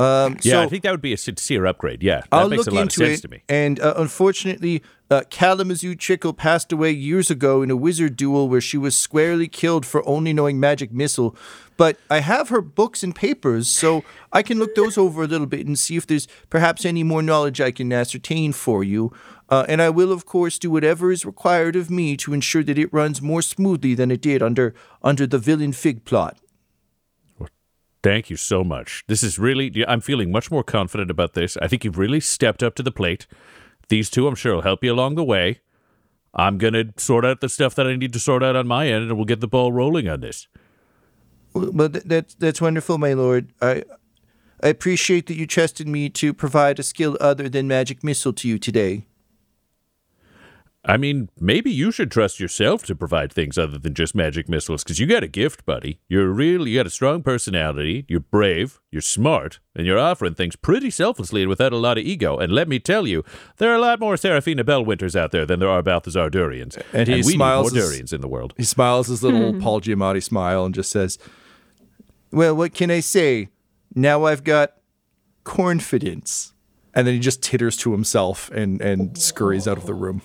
Um, 0.00 0.36
Yeah, 0.42 0.52
so 0.52 0.62
I 0.62 0.68
think 0.68 0.84
that 0.84 0.92
would 0.92 1.02
be 1.02 1.12
a 1.12 1.16
sincere 1.16 1.66
upgrade. 1.66 2.02
Yeah, 2.04 2.20
that 2.20 2.28
I'll 2.30 2.48
makes 2.48 2.66
look 2.66 2.72
a 2.72 2.76
lot 2.76 2.82
into 2.82 3.02
of 3.02 3.08
sense 3.08 3.18
it. 3.18 3.22
to 3.22 3.28
me. 3.28 3.42
And 3.48 3.80
uh, 3.80 3.94
unfortunately, 3.96 4.82
uh, 5.10 5.22
Kalamazoo 5.28 5.96
Trickle 5.96 6.32
passed 6.34 6.72
away 6.72 6.92
years 6.92 7.30
ago 7.32 7.62
in 7.62 7.70
a 7.70 7.76
wizard 7.76 8.14
duel 8.16 8.48
where 8.48 8.60
she 8.60 8.78
was 8.78 8.96
squarely 8.96 9.48
killed 9.48 9.84
for 9.84 10.08
only 10.08 10.32
knowing 10.32 10.60
magic 10.60 10.92
missile. 10.92 11.34
But 11.78 11.96
I 12.10 12.18
have 12.18 12.50
her 12.50 12.60
books 12.60 13.02
and 13.02 13.14
papers, 13.14 13.68
so 13.68 14.04
I 14.32 14.42
can 14.42 14.58
look 14.58 14.74
those 14.74 14.98
over 14.98 15.22
a 15.22 15.26
little 15.26 15.46
bit 15.46 15.66
and 15.66 15.78
see 15.78 15.96
if 15.96 16.06
there's 16.06 16.28
perhaps 16.50 16.84
any 16.84 17.02
more 17.02 17.22
knowledge 17.22 17.60
I 17.60 17.70
can 17.70 17.90
ascertain 17.92 18.52
for 18.52 18.84
you. 18.84 19.12
Uh, 19.48 19.64
and 19.68 19.80
I 19.80 19.88
will, 19.88 20.12
of 20.12 20.26
course, 20.26 20.58
do 20.58 20.70
whatever 20.70 21.10
is 21.10 21.24
required 21.24 21.76
of 21.76 21.88
me 21.88 22.16
to 22.18 22.34
ensure 22.34 22.64
that 22.64 22.78
it 22.78 22.92
runs 22.92 23.22
more 23.22 23.40
smoothly 23.40 23.94
than 23.94 24.10
it 24.10 24.20
did 24.20 24.42
under 24.42 24.74
under 25.02 25.26
the 25.26 25.38
villain 25.38 25.72
fig 25.72 26.04
plot. 26.04 26.36
Thank 28.02 28.28
you 28.28 28.36
so 28.36 28.62
much. 28.62 29.04
This 29.06 29.22
is 29.22 29.38
really, 29.38 29.72
I'm 29.86 30.00
feeling 30.00 30.30
much 30.30 30.50
more 30.50 30.62
confident 30.62 31.10
about 31.10 31.34
this. 31.34 31.56
I 31.58 31.68
think 31.68 31.84
you've 31.84 31.98
really 31.98 32.20
stepped 32.20 32.62
up 32.62 32.74
to 32.76 32.82
the 32.82 32.92
plate. 32.92 33.26
These 33.88 34.10
two, 34.10 34.28
I'm 34.28 34.34
sure, 34.34 34.54
will 34.54 34.62
help 34.62 34.84
you 34.84 34.92
along 34.92 35.14
the 35.14 35.24
way. 35.24 35.60
I'm 36.34 36.58
going 36.58 36.74
to 36.74 36.92
sort 36.96 37.24
out 37.24 37.40
the 37.40 37.48
stuff 37.48 37.74
that 37.74 37.86
I 37.86 37.96
need 37.96 38.12
to 38.12 38.20
sort 38.20 38.42
out 38.42 38.54
on 38.54 38.68
my 38.68 38.88
end, 38.88 39.04
and 39.04 39.16
we'll 39.16 39.24
get 39.24 39.40
the 39.40 39.48
ball 39.48 39.72
rolling 39.72 40.08
on 40.08 40.20
this. 40.20 40.46
Well, 41.58 41.70
well, 41.72 41.88
th- 41.88 42.04
that's 42.04 42.34
that's 42.34 42.60
wonderful, 42.60 42.98
my 42.98 43.12
lord. 43.12 43.52
I 43.60 43.84
I 44.62 44.68
appreciate 44.68 45.26
that 45.26 45.36
you 45.36 45.46
trusted 45.46 45.86
me 45.86 46.08
to 46.10 46.34
provide 46.34 46.78
a 46.78 46.82
skill 46.82 47.16
other 47.20 47.48
than 47.48 47.68
magic 47.68 48.02
missile 48.02 48.32
to 48.34 48.48
you 48.48 48.58
today. 48.58 49.04
I 50.84 50.96
mean, 50.96 51.28
maybe 51.38 51.70
you 51.70 51.90
should 51.90 52.10
trust 52.10 52.40
yourself 52.40 52.84
to 52.86 52.94
provide 52.94 53.30
things 53.32 53.58
other 53.58 53.78
than 53.78 53.92
just 53.94 54.14
magic 54.14 54.48
missiles, 54.48 54.82
because 54.82 54.98
you 54.98 55.06
got 55.06 55.22
a 55.22 55.28
gift, 55.28 55.66
buddy. 55.66 55.98
You're 56.08 56.30
real, 56.30 56.66
you 56.66 56.78
got 56.78 56.86
a 56.86 56.90
strong 56.90 57.22
personality, 57.22 58.06
you're 58.08 58.20
brave, 58.20 58.80
you're 58.90 59.02
smart, 59.02 59.58
and 59.74 59.86
you're 59.86 59.98
offering 59.98 60.34
things 60.34 60.56
pretty 60.56 60.88
selflessly 60.90 61.42
and 61.42 61.48
without 61.50 61.74
a 61.74 61.76
lot 61.76 61.98
of 61.98 62.04
ego. 62.04 62.38
And 62.38 62.52
let 62.52 62.68
me 62.68 62.78
tell 62.78 63.06
you, 63.06 63.22
there 63.58 63.70
are 63.70 63.74
a 63.74 63.80
lot 63.80 64.00
more 64.00 64.16
Serafina 64.16 64.64
Bellwinters 64.64 65.14
out 65.14 65.30
there 65.30 65.44
than 65.44 65.60
there 65.60 65.68
are 65.68 65.82
Balthazar 65.82 66.30
Durians. 66.30 66.78
And 66.94 67.06
he 67.06 67.16
we 67.16 67.22
smiles 67.34 67.72
need 67.72 67.80
more 67.80 67.82
his- 67.82 67.90
Durians 67.90 68.12
in 68.14 68.20
the 68.22 68.28
world. 68.28 68.54
He 68.56 68.64
smiles 68.64 69.08
his 69.08 69.22
little 69.22 69.52
Paul 69.60 69.82
Giamatti 69.82 70.22
smile 70.22 70.64
and 70.64 70.74
just 70.74 70.90
says, 70.90 71.18
"Well, 72.30 72.54
what 72.54 72.74
can 72.74 72.90
I 72.90 73.00
say? 73.00 73.48
Now 73.94 74.24
I've 74.24 74.44
got 74.44 74.74
confidence." 75.44 76.52
And 76.94 77.06
then 77.06 77.14
he 77.14 77.20
just 77.20 77.42
titters 77.42 77.76
to 77.78 77.92
himself 77.92 78.50
and 78.50 78.80
and 78.80 79.16
scurries 79.16 79.68
out 79.68 79.78
of 79.78 79.86
the 79.86 79.94
room. 79.94 80.22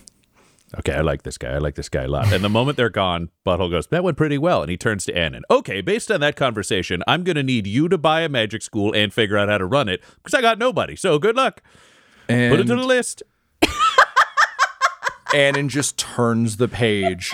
Okay, 0.80 0.94
I 0.94 1.02
like 1.02 1.22
this 1.22 1.38
guy. 1.38 1.52
I 1.52 1.60
like 1.60 1.76
this 1.76 1.90
guy 1.90 2.04
a 2.04 2.08
lot. 2.08 2.34
And 2.34 2.44
the 2.44 2.50
moment 2.50 2.78
they're 2.78 2.90
gone, 2.90 3.30
Butthole 3.46 3.70
goes, 3.70 3.88
That 3.88 4.04
went 4.04 4.18
pretty 4.18 4.40
well. 4.40 4.62
And 4.62 4.72
he 4.72 4.78
turns 4.78 5.06
to 5.06 5.16
Annan. 5.16 5.44
Okay, 5.52 5.82
based 5.82 6.10
on 6.10 6.20
that 6.22 6.36
conversation, 6.36 7.04
I'm 7.08 7.24
going 7.24 7.36
to 7.36 7.44
need 7.44 7.68
you 7.68 7.88
to 7.90 7.98
buy 7.98 8.22
a 8.22 8.30
magic 8.30 8.64
school 8.64 8.92
and 8.92 9.14
figure 9.14 9.38
out 9.38 9.50
how 9.50 9.60
to 9.60 9.66
run 9.66 9.88
it 9.88 10.02
because 10.16 10.34
I 10.34 10.42
got 10.42 10.58
nobody. 10.58 10.96
So 10.96 11.20
good 11.20 11.36
luck. 11.36 11.62
And 12.28 12.52
Put 12.52 12.60
it 12.62 12.68
to 12.68 12.76
the 12.76 12.84
list. 12.84 13.22
Annan 15.34 15.70
just 15.70 15.98
turns 15.98 16.58
the 16.58 16.68
page 16.68 17.34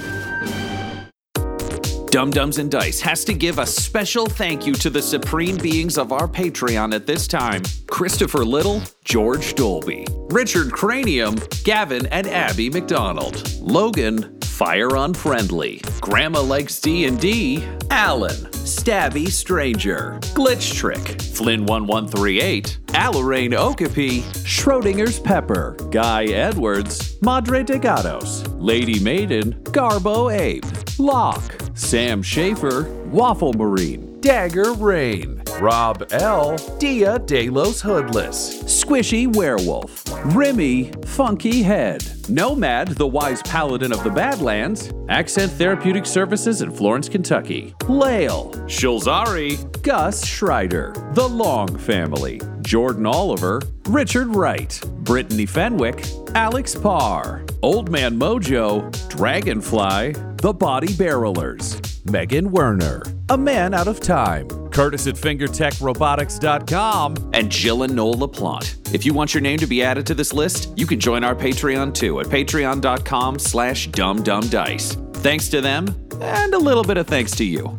Dumb-Dumbs 2.11 2.57
and 2.57 2.69
Dice 2.69 2.99
has 2.99 3.23
to 3.23 3.33
give 3.33 3.57
a 3.57 3.65
special 3.65 4.25
thank 4.25 4.67
you 4.67 4.73
to 4.73 4.89
the 4.89 5.01
supreme 5.01 5.55
beings 5.55 5.97
of 5.97 6.11
our 6.11 6.27
Patreon 6.27 6.93
at 6.93 7.07
this 7.07 7.25
time 7.25 7.63
Christopher 7.89 8.43
Little, 8.43 8.81
George 9.05 9.55
Dolby, 9.55 10.05
Richard 10.29 10.73
Cranium, 10.73 11.39
Gavin 11.63 12.07
and 12.07 12.27
Abby 12.27 12.69
McDonald, 12.69 13.57
Logan, 13.61 14.37
Fire 14.41 14.93
Unfriendly, 14.97 15.81
Grandma 16.01 16.41
Likes 16.41 16.81
D&D, 16.81 17.65
Alan, 17.89 18.35
Stabby 18.51 19.29
Stranger, 19.29 20.19
Glitch 20.35 20.75
Trick, 20.75 20.99
Flynn1138, 20.99 22.77
Alarain 22.87 23.53
Okapi, 23.53 24.19
Schrodinger's 24.43 25.17
Pepper, 25.17 25.77
Guy 25.91 26.25
Edwards, 26.25 27.21
Madre 27.21 27.63
de 27.63 27.79
Gatos, 27.79 28.45
Lady 28.49 28.99
Maiden, 28.99 29.53
Garbo 29.63 30.31
Ape, 30.37 30.65
Locke, 30.99 31.60
Sam 31.81 32.21
Schaefer, 32.21 32.83
Waffle 33.07 33.53
Marine, 33.53 34.21
Dagger 34.21 34.73
Rain, 34.73 35.41
Rob 35.59 36.05
L, 36.11 36.55
Dia 36.77 37.17
de 37.19 37.49
los 37.49 37.81
Hoodless, 37.81 38.63
Squishy 38.63 39.27
Werewolf, 39.35 40.05
Remy 40.35 40.91
Funky 41.05 41.63
Head, 41.63 42.05
Nomad, 42.29 42.89
the 42.89 43.07
Wise 43.07 43.41
Paladin 43.41 43.91
of 43.91 44.03
the 44.03 44.09
Badlands, 44.11 44.93
Accent 45.09 45.51
Therapeutic 45.53 46.05
Services 46.05 46.61
in 46.61 46.71
Florence, 46.71 47.09
Kentucky, 47.09 47.73
Lael, 47.89 48.51
Shulzari, 48.67 49.57
Gus 49.81 50.23
Schreider, 50.25 50.93
The 51.13 51.27
Long 51.27 51.75
Family, 51.79 52.39
Jordan 52.61 53.07
Oliver, 53.07 53.59
Richard 53.87 54.27
Wright, 54.35 54.79
Brittany 54.99 55.47
Fenwick, 55.47 56.05
Alex 56.35 56.75
Parr, 56.75 57.43
Old 57.63 57.89
Man 57.91 58.17
Mojo, 58.17 58.89
Dragonfly, 59.09 60.13
The 60.41 60.51
Body 60.51 60.91
Barrelers, 60.93 61.79
Megan 62.03 62.49
Werner, 62.49 63.03
A 63.29 63.37
Man 63.37 63.75
Out 63.75 63.87
of 63.87 63.99
Time, 63.99 64.47
Curtis 64.69 65.05
at 65.05 65.13
FingerTechRobotics.com, 65.13 67.29
and 67.33 67.51
Jill 67.51 67.83
and 67.83 67.95
Noel 67.95 68.15
LaPlante. 68.15 68.91
If 68.91 69.05
you 69.05 69.13
want 69.13 69.35
your 69.35 69.41
name 69.41 69.59
to 69.59 69.67
be 69.67 69.83
added 69.83 70.07
to 70.07 70.15
this 70.15 70.33
list, 70.33 70.73
you 70.75 70.87
can 70.87 70.99
join 70.99 71.23
our 71.23 71.35
Patreon 71.35 71.93
too 71.93 72.21
at 72.21 72.25
patreon.com 72.25 73.37
slash 73.37 73.89
dumbdumbdice. 73.89 75.15
Thanks 75.17 75.47
to 75.49 75.61
them, 75.61 75.95
and 76.19 76.55
a 76.55 76.57
little 76.57 76.83
bit 76.83 76.97
of 76.97 77.05
thanks 77.05 77.33
to 77.33 77.45
you. 77.45 77.77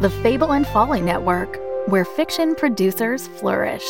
The 0.00 0.10
Fable 0.22 0.52
and 0.52 0.64
Folly 0.68 1.00
Network, 1.00 1.58
where 1.88 2.04
fiction 2.04 2.54
producers 2.54 3.26
flourish. 3.26 3.82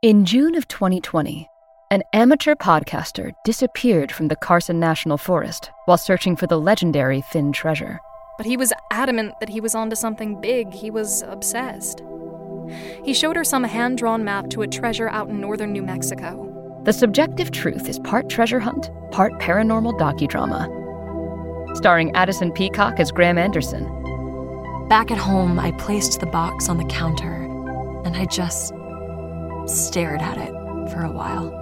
In 0.00 0.24
June 0.24 0.54
of 0.54 0.68
2020, 0.68 1.50
an 1.90 2.04
amateur 2.12 2.54
podcaster 2.54 3.32
disappeared 3.44 4.12
from 4.12 4.28
the 4.28 4.36
Carson 4.36 4.78
National 4.78 5.18
Forest 5.18 5.72
while 5.86 5.98
searching 5.98 6.36
for 6.36 6.46
the 6.46 6.60
legendary 6.60 7.20
Fenn 7.20 7.50
treasure. 7.50 7.98
But 8.36 8.46
he 8.46 8.56
was 8.56 8.72
adamant 8.92 9.34
that 9.40 9.48
he 9.48 9.60
was 9.60 9.74
onto 9.74 9.96
something 9.96 10.40
big. 10.40 10.72
He 10.72 10.88
was 10.88 11.22
obsessed. 11.22 12.04
He 13.04 13.12
showed 13.12 13.34
her 13.34 13.42
some 13.42 13.64
hand 13.64 13.98
drawn 13.98 14.22
map 14.22 14.50
to 14.50 14.62
a 14.62 14.68
treasure 14.68 15.08
out 15.08 15.30
in 15.30 15.40
northern 15.40 15.72
New 15.72 15.82
Mexico. 15.82 16.80
The 16.84 16.92
Subjective 16.92 17.50
Truth 17.50 17.88
is 17.88 17.98
part 17.98 18.28
treasure 18.28 18.60
hunt, 18.60 18.90
part 19.10 19.32
paranormal 19.40 19.98
docudrama. 19.98 21.76
Starring 21.76 22.14
Addison 22.14 22.52
Peacock 22.52 23.00
as 23.00 23.10
Graham 23.10 23.36
Anderson. 23.36 23.82
Back 24.88 25.10
at 25.10 25.18
home, 25.18 25.58
I 25.58 25.72
placed 25.72 26.20
the 26.20 26.26
box 26.26 26.68
on 26.68 26.76
the 26.76 26.84
counter 26.84 27.46
and 28.04 28.16
I 28.16 28.26
just 28.26 28.72
stared 29.68 30.20
at 30.20 30.38
it 30.38 30.52
for 30.90 31.02
a 31.04 31.10
while. 31.10 31.54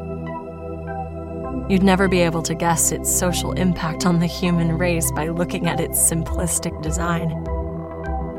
You'd 1.68 1.82
never 1.82 2.06
be 2.06 2.20
able 2.20 2.42
to 2.42 2.54
guess 2.54 2.92
its 2.92 3.12
social 3.12 3.52
impact 3.52 4.06
on 4.06 4.20
the 4.20 4.26
human 4.26 4.78
race 4.78 5.10
by 5.12 5.28
looking 5.28 5.66
at 5.66 5.80
its 5.80 5.98
simplistic 5.98 6.80
design. 6.80 7.30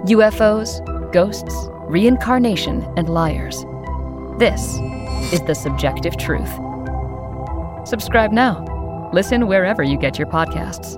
UFOs, 0.05 1.11
ghosts, 1.11 1.53
reincarnation, 1.89 2.83
and 2.95 3.09
liars. 3.09 3.65
This 4.39 4.75
is 5.33 5.41
The 5.41 5.55
Subjective 5.55 6.15
Truth. 6.15 6.49
Subscribe 7.85 8.31
now. 8.31 9.09
Listen 9.11 9.47
wherever 9.47 9.83
you 9.83 9.97
get 9.97 10.17
your 10.17 10.27
podcasts. 10.27 10.95